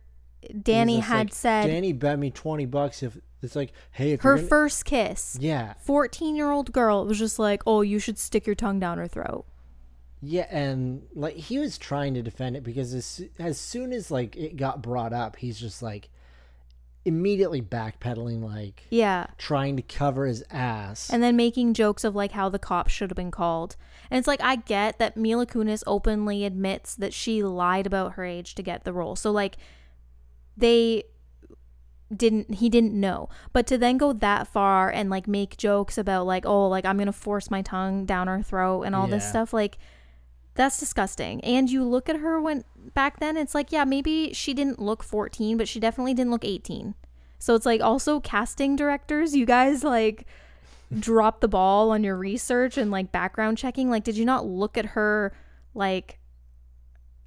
Danny 0.63 1.01
had 1.01 1.27
like, 1.29 1.35
said 1.35 1.67
Danny 1.67 1.93
bet 1.93 2.19
me 2.19 2.31
twenty 2.31 2.67
bucks 2.67 3.03
if 3.03 3.19
it's 3.43 3.55
like, 3.57 3.73
hey, 3.93 4.17
her 4.17 4.37
gonna-" 4.37 4.49
first 4.49 4.85
kiss. 4.85 5.37
yeah, 5.41 5.75
14 5.81 6.35
year 6.37 6.51
old 6.51 6.73
girl 6.73 7.05
was 7.07 7.19
just 7.19 7.39
like, 7.39 7.63
oh, 7.67 7.83
you 7.83 7.99
should 7.99 8.19
stick 8.19 8.47
your 8.47 8.55
tongue 8.57 8.81
down 8.81 8.99
her 8.99 9.07
throat. 9.09 9.45
yeah, 10.21 10.47
and 10.51 11.03
like 11.15 11.35
he 11.37 11.59
was 11.59 11.79
trying 11.79 12.15
to 12.15 12.23
defend 12.23 12.57
it 12.57 12.63
because 12.65 12.93
as 12.95 13.23
as 13.39 13.59
soon 13.61 13.93
as 13.93 14.11
like 14.11 14.37
it 14.37 14.57
got 14.57 14.83
brought 14.83 15.13
up, 15.13 15.37
he's 15.37 15.59
just 15.59 15.83
like 15.83 16.09
immediately 17.05 17.63
backpedaling, 17.63 18.43
like 18.43 18.83
Yeah. 18.91 19.29
trying 19.39 19.77
to 19.77 19.83
cover 19.83 20.27
his 20.27 20.45
ass. 20.51 21.09
And 21.11 21.23
then 21.23 21.37
making 21.37 21.73
jokes 21.75 22.05
of 22.05 22.15
like 22.15 22.33
how 22.33 22.49
the 22.51 22.59
cops 22.59 22.93
should 22.93 23.11
have 23.11 23.17
been 23.17 23.31
called. 23.31 23.77
And 24.11 24.19
it's 24.19 24.29
like, 24.29 24.43
I 24.43 24.57
get 24.57 24.99
that 24.99 25.17
Mila 25.17 25.47
Kunis 25.47 25.83
openly 25.87 26.45
admits 26.45 26.95
that 26.97 27.15
she 27.15 27.43
lied 27.43 27.87
about 27.87 28.15
her 28.15 28.25
age 28.25 28.55
to 28.57 28.63
get 28.63 28.85
the 28.85 28.93
role. 28.93 29.17
So, 29.17 29.31
like, 29.31 29.57
they 30.59 31.05
didn't, 32.15 32.55
he 32.55 32.69
didn't 32.69 32.95
know. 32.95 33.29
But 33.53 33.67
to 33.69 33.79
then 33.79 33.97
go 33.99 34.13
that 34.13 34.49
far 34.49 34.91
and 34.91 35.11
like 35.11 35.27
make 35.29 35.57
jokes 35.57 35.99
about 35.99 36.27
like, 36.27 36.45
oh, 36.47 36.69
like 36.69 36.85
I'm 36.85 36.97
going 36.97 37.07
to 37.07 37.13
force 37.13 37.51
my 37.51 37.63
tongue 37.63 38.05
down 38.05 38.27
her 38.27 38.43
throat 38.43 38.83
and 38.83 38.95
all 38.95 39.07
this 39.07 39.29
stuff, 39.29 39.53
like, 39.53 39.79
that's 40.55 40.81
disgusting. 40.81 41.41
And 41.43 41.71
you 41.71 41.85
look 41.85 42.09
at 42.09 42.17
her 42.17 42.41
when 42.41 42.65
back 42.93 43.21
then, 43.21 43.37
it's 43.37 43.55
like, 43.55 43.71
yeah, 43.71 43.85
maybe 43.85 44.33
she 44.33 44.53
didn't 44.55 44.81
look 44.81 45.05
14, 45.05 45.57
but 45.57 45.69
she 45.69 45.79
definitely 45.79 46.15
didn't 46.15 46.33
look 46.33 46.45
18. 46.45 46.95
So 47.39 47.55
it's 47.55 47.65
like 47.65 47.81
also 47.81 48.19
casting 48.19 48.75
directors, 48.75 49.37
you 49.37 49.47
guys 49.47 49.85
like 49.85 50.27
drop 50.99 51.41
the 51.41 51.47
ball 51.47 51.93
on 51.93 52.03
your 52.03 52.17
research 52.17 52.77
and 52.77 52.91
like 52.91 53.13
background 53.13 53.57
checking. 53.57 53.89
Like, 53.89 54.03
did 54.03 54.17
you 54.17 54.25
not 54.25 54.47
look 54.47 54.77
at 54.77 54.87
her 54.87 55.33
like 55.75 56.19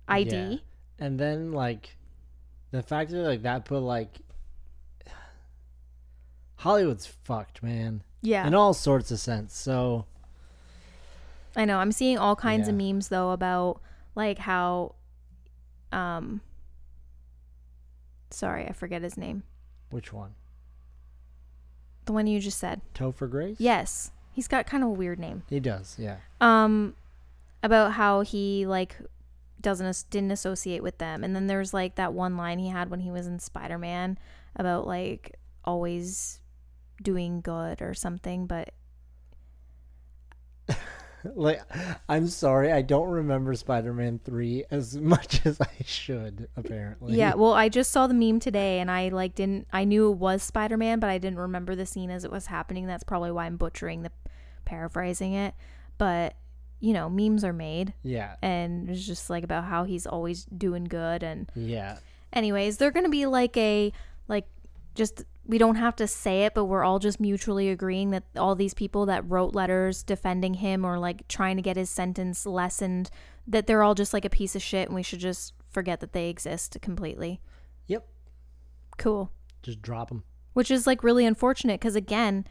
ID? 0.09 0.35
Yeah. 0.35 0.57
and 1.05 1.17
then 1.17 1.53
like 1.53 1.95
the 2.71 2.81
fact 2.81 3.11
that 3.11 3.17
like 3.23 3.41
that 3.43 3.65
put 3.65 3.79
like 3.79 4.19
Hollywood's 6.57 7.05
fucked, 7.05 7.63
man. 7.63 8.03
Yeah. 8.21 8.45
In 8.45 8.53
all 8.53 8.73
sorts 8.73 9.11
of 9.11 9.19
sense. 9.19 9.57
So 9.57 10.05
I 11.55 11.65
know. 11.65 11.77
I'm 11.79 11.91
seeing 11.91 12.17
all 12.17 12.35
kinds 12.35 12.67
of 12.67 12.75
memes 12.75 13.09
though 13.09 13.31
about 13.31 13.81
like 14.15 14.37
how 14.39 14.95
um 15.91 16.41
sorry, 18.29 18.65
I 18.67 18.71
forget 18.73 19.01
his 19.01 19.17
name. 19.17 19.43
which 19.89 20.13
one? 20.13 20.35
The 22.05 22.13
one 22.13 22.27
you 22.27 22.39
just 22.39 22.57
said. 22.57 22.81
Topher 22.95 23.29
Grace? 23.29 23.57
Yes. 23.59 24.11
He's 24.33 24.47
got 24.47 24.65
kind 24.65 24.83
of 24.83 24.89
a 24.89 24.93
weird 24.93 25.19
name. 25.19 25.43
He 25.49 25.59
does, 25.59 25.97
yeah. 25.99 26.17
um 26.39 26.95
about 27.63 27.93
how 27.93 28.21
he 28.21 28.65
like 28.65 28.97
doesn't 29.61 30.05
didn't 30.09 30.31
associate 30.31 30.83
with 30.83 30.97
them. 30.97 31.23
And 31.23 31.35
then 31.35 31.47
there's 31.47 31.73
like 31.73 31.95
that 31.95 32.13
one 32.13 32.37
line 32.37 32.59
he 32.59 32.69
had 32.69 32.89
when 32.89 33.01
he 33.01 33.11
was 33.11 33.27
in 33.27 33.39
spider-man 33.39 34.17
about 34.55 34.87
like 34.87 35.37
always 35.63 36.39
doing 37.01 37.41
good 37.41 37.81
or 37.81 37.93
something 37.93 38.45
but 38.47 38.73
like 41.35 41.61
I'm 42.09 42.27
sorry, 42.27 42.71
I 42.71 42.81
don't 42.81 43.09
remember 43.09 43.53
Spider-Man 43.53 44.19
3 44.23 44.65
as 44.71 44.97
much 45.13 45.45
as 45.45 45.59
I 45.61 45.69
should 45.85 46.47
apparently. 46.55 47.15
yeah 47.15 47.35
well 47.35 47.53
i 47.53 47.69
just 47.69 47.91
saw 47.91 48.07
the 48.07 48.13
meme 48.13 48.39
today 48.39 48.79
and 48.79 48.89
i 48.89 49.09
like 49.09 49.35
didn't 49.35 49.67
i 49.71 49.83
knew 49.83 50.11
it 50.11 50.17
was 50.17 50.41
spider-man 50.43 50.99
but 50.99 51.09
i 51.09 51.17
didn't 51.17 51.39
remember 51.39 51.75
the 51.75 51.85
scene 51.85 52.09
as 52.09 52.23
it 52.23 52.31
was 52.31 52.47
happening. 52.47 52.87
That's 52.87 53.03
probably 53.03 53.31
why 53.31 53.45
i'm 53.45 53.57
butchering 53.57 54.01
the 54.03 54.11
paraphrasing 54.65 55.33
it. 55.33 55.53
But 55.97 56.35
you 56.81 56.91
know 56.93 57.09
memes 57.09 57.43
are 57.45 57.53
made 57.53 57.93
Yeah. 58.03 58.35
and 58.41 58.89
it's 58.89 59.05
just 59.05 59.29
like 59.29 59.43
about 59.45 59.63
how 59.65 59.85
he's 59.85 60.05
always 60.05 60.43
doing 60.45 60.83
good 60.85 61.23
and 61.23 61.49
Yeah. 61.55 61.99
anyways 62.33 62.77
they're 62.77 62.91
gonna 62.91 63.07
be 63.09 63.25
like 63.27 63.55
a 63.55 63.93
like 64.27 64.47
just 64.95 65.23
we 65.45 65.57
don't 65.57 65.75
have 65.75 65.95
to 65.97 66.07
say 66.07 66.43
it 66.45 66.53
but 66.53 66.65
we're 66.65 66.83
all 66.83 66.99
just 66.99 67.19
mutually 67.19 67.69
agreeing 67.69 68.09
that 68.11 68.23
all 68.35 68.55
these 68.55 68.73
people 68.73 69.05
that 69.05 69.27
wrote 69.29 69.53
letters 69.55 70.03
defending 70.03 70.55
him 70.55 70.83
or 70.83 70.97
like 70.99 71.27
trying 71.27 71.55
to 71.55 71.61
get 71.61 71.77
his 71.77 71.89
sentence 71.89 72.45
lessened 72.45 73.09
that 73.47 73.67
they're 73.67 73.83
all 73.83 73.95
just 73.95 74.13
like 74.13 74.25
a 74.25 74.29
piece 74.29 74.55
of 74.55 74.61
shit 74.61 74.87
and 74.87 74.95
we 74.95 75.03
should 75.03 75.19
just 75.19 75.53
forget 75.69 75.99
that 75.99 76.13
they 76.13 76.29
exist 76.29 76.77
completely 76.81 77.39
Yep. 77.87 78.05
cool 78.97 79.31
Just 79.63 79.81
drop 79.81 80.09
them. 80.09 80.23
which 80.53 80.71
is 80.71 80.85
like 80.87 81.03
really 81.03 81.25
unfortunate 81.25 81.79
because 81.79 81.95
again 81.95 82.45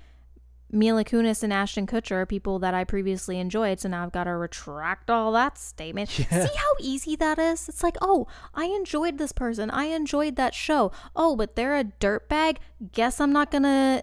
Mila 0.72 1.04
Kunis 1.04 1.42
and 1.42 1.52
Ashton 1.52 1.86
Kutcher 1.86 2.12
are 2.12 2.26
people 2.26 2.58
that 2.60 2.74
I 2.74 2.84
previously 2.84 3.38
enjoyed, 3.38 3.80
so 3.80 3.88
now 3.88 4.04
I've 4.04 4.12
got 4.12 4.24
to 4.24 4.36
retract 4.36 5.10
all 5.10 5.32
that 5.32 5.58
statement. 5.58 6.10
Yeah. 6.30 6.46
See 6.46 6.56
how 6.56 6.72
easy 6.80 7.16
that 7.16 7.38
is? 7.38 7.68
It's 7.68 7.82
like, 7.82 7.96
oh, 8.00 8.26
I 8.54 8.66
enjoyed 8.66 9.18
this 9.18 9.32
person. 9.32 9.70
I 9.70 9.84
enjoyed 9.86 10.36
that 10.36 10.54
show. 10.54 10.92
Oh, 11.16 11.34
but 11.34 11.56
they're 11.56 11.76
a 11.76 11.84
dirtbag. 11.84 12.58
Guess 12.92 13.20
I'm 13.20 13.32
not 13.32 13.50
gonna 13.50 14.02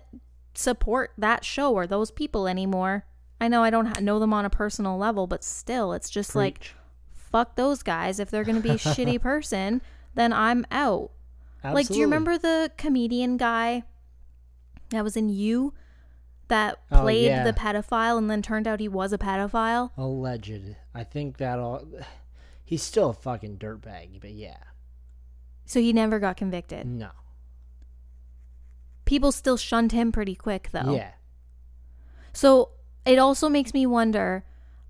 support 0.55 1.11
that 1.18 1.45
show 1.45 1.74
or 1.74 1.88
those 1.88 2.11
people 2.11 2.47
anymore. 2.47 3.05
I 3.39 3.47
know 3.47 3.63
I 3.63 3.70
don't 3.70 3.86
ha- 3.86 3.99
know 4.01 4.20
them 4.20 4.34
on 4.34 4.45
a 4.45 4.49
personal 4.49 4.97
level, 4.97 5.28
but 5.28 5.43
still, 5.43 5.93
it's 5.93 6.09
just 6.09 6.36
like, 6.36 6.74
fuck 7.13 7.55
those 7.55 7.84
guys. 7.84 8.20
If 8.20 8.30
they're 8.32 8.43
gonna 8.43 8.59
be 8.59 8.72
a 8.72 8.76
shitty 8.78 9.22
person, 9.22 9.82
then 10.15 10.34
I'm 10.34 10.65
out. 10.72 11.11
Like, 11.63 11.88
do 11.88 11.95
you 11.95 12.05
remember 12.05 12.38
the 12.38 12.72
comedian 12.78 13.38
guy 13.38 13.84
that 14.89 15.03
was 15.03 15.15
in 15.15 15.30
You 15.30 15.74
that 16.49 16.79
Oh, 16.91 17.01
played 17.01 17.25
yeah. 17.25 17.43
the 17.43 17.53
pedophile 17.53 18.17
and 18.17 18.29
then 18.29 18.41
turned 18.41 18.67
out 18.67 18.79
he 18.79 18.87
was 18.87 19.13
a 19.13 19.17
pedophile? 19.17 19.91
alleged? 19.97 20.75
I 20.93 21.03
think 21.03 21.37
that 21.37 21.59
all 21.59 21.83
he's 22.63 22.83
still 22.83 23.09
a 23.09 23.13
fucking 23.13 23.57
dirtbag, 23.57 24.19
but 24.21 24.31
yeah. 24.31 24.57
So 25.65 25.79
he 25.79 25.91
never 25.93 26.19
got 26.19 26.37
convicted. 26.37 26.85
No. 26.87 27.09
People 29.05 29.31
still 29.31 29.57
shunned 29.57 29.91
him 29.93 30.11
pretty 30.11 30.35
quick, 30.35 30.69
though. 30.71 30.93
Yeah. 30.93 31.11
So 32.33 32.71
it 33.05 33.17
also 33.19 33.49
makes 33.49 33.73
me 33.73 33.85
wonder 33.85 34.43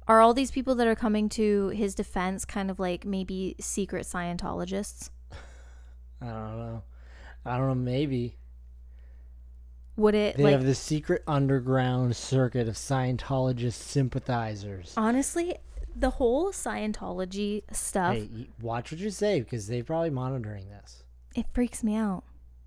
are 0.08 0.22
all 0.22 0.34
these 0.34 0.52
people 0.52 0.74
that 0.76 0.88
are 0.88 0.96
coming 0.96 1.28
to 1.30 1.68
his 1.70 1.94
defense 1.94 2.46
kind 2.46 2.72
of 2.72 2.80
like 2.80 3.06
maybe 3.06 3.56
secret 3.60 4.06
Scientologists? 4.06 5.10
I 6.22 6.26
don't 6.28 6.58
know. 6.58 6.84
I 7.46 7.58
don't 7.58 7.68
know, 7.68 7.76
maybe. 7.76 8.38
Would 9.98 10.16
it 10.16 10.38
They 10.38 10.44
like 10.44 10.52
have 10.54 10.64
the 10.66 10.76
secret 10.76 11.24
underground 11.28 12.16
circuit 12.16 12.68
of 12.68 12.76
Scientologist 12.76 13.74
sympathizers. 13.74 14.94
honestly 14.96 15.56
the 15.96 16.12
whole 16.12 16.52
Scientology 16.52 17.64
stuff 17.72 18.14
Hey, 18.16 18.48
watch 18.62 18.92
what 18.92 19.02
you 19.02 19.10
say 19.10 19.40
because 19.42 19.68
they're 19.68 19.84
probably 19.84 20.12
monitoring 20.12 20.70
this. 20.70 21.04
it 21.36 21.46
freaks 21.54 21.84
me 21.84 21.96
out. 21.96 22.24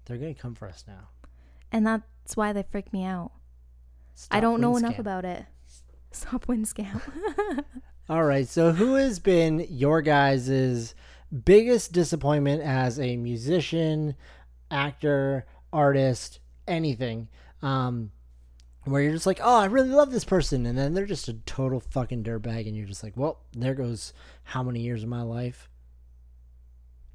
They're 0.06 0.18
gonna 0.18 0.34
come 0.34 0.54
for 0.56 0.68
us 0.68 0.84
now. 0.88 1.08
And 1.72 1.86
that's 1.86 2.36
why 2.36 2.52
they 2.52 2.64
freak 2.64 2.92
me 2.92 3.04
out. 3.04 3.30
Stop 4.16 4.36
I 4.36 4.40
don't 4.40 4.60
know 4.60 4.76
enough 4.76 4.96
scam. 4.96 4.98
about 4.98 5.24
it. 5.24 5.44
Stop 6.10 6.48
wind 6.48 6.66
scam. 6.66 7.00
All 8.08 8.24
right, 8.24 8.48
so 8.48 8.72
who 8.72 8.94
has 8.94 9.20
been 9.20 9.64
your 9.70 10.02
guys' 10.02 10.96
biggest 11.44 11.92
disappointment 11.92 12.60
as 12.62 12.98
a 12.98 13.16
musician, 13.16 14.16
actor, 14.68 15.46
artist, 15.72 16.40
anything? 16.70 17.28
Um, 17.62 18.12
where 18.84 19.02
you're 19.02 19.12
just 19.12 19.26
like, 19.26 19.40
oh, 19.42 19.58
I 19.58 19.66
really 19.66 19.90
love 19.90 20.10
this 20.10 20.24
person, 20.24 20.64
and 20.64 20.78
then 20.78 20.94
they're 20.94 21.04
just 21.04 21.28
a 21.28 21.34
total 21.34 21.80
fucking 21.80 22.24
dirtbag, 22.24 22.66
and 22.66 22.76
you're 22.76 22.86
just 22.86 23.02
like, 23.02 23.16
well, 23.16 23.40
there 23.52 23.74
goes 23.74 24.14
how 24.44 24.62
many 24.62 24.80
years 24.80 25.02
of 25.02 25.08
my 25.08 25.22
life. 25.22 25.68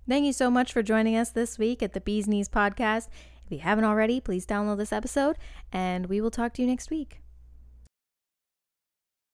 Thank 0.07 0.25
you 0.25 0.33
so 0.33 0.51
much 0.51 0.71
for 0.71 0.83
joining 0.83 1.15
us 1.15 1.31
this 1.31 1.57
week 1.57 1.81
at 1.81 1.93
the 1.93 2.01
Bees 2.01 2.27
Knees 2.27 2.47
podcast. 2.47 3.07
If 3.43 3.51
you 3.51 3.59
haven't 3.59 3.85
already, 3.85 4.19
please 4.19 4.45
download 4.45 4.77
this 4.77 4.93
episode 4.93 5.37
and 5.71 6.07
we 6.07 6.21
will 6.21 6.31
talk 6.31 6.53
to 6.53 6.61
you 6.61 6.67
next 6.67 6.91
week. 6.91 7.24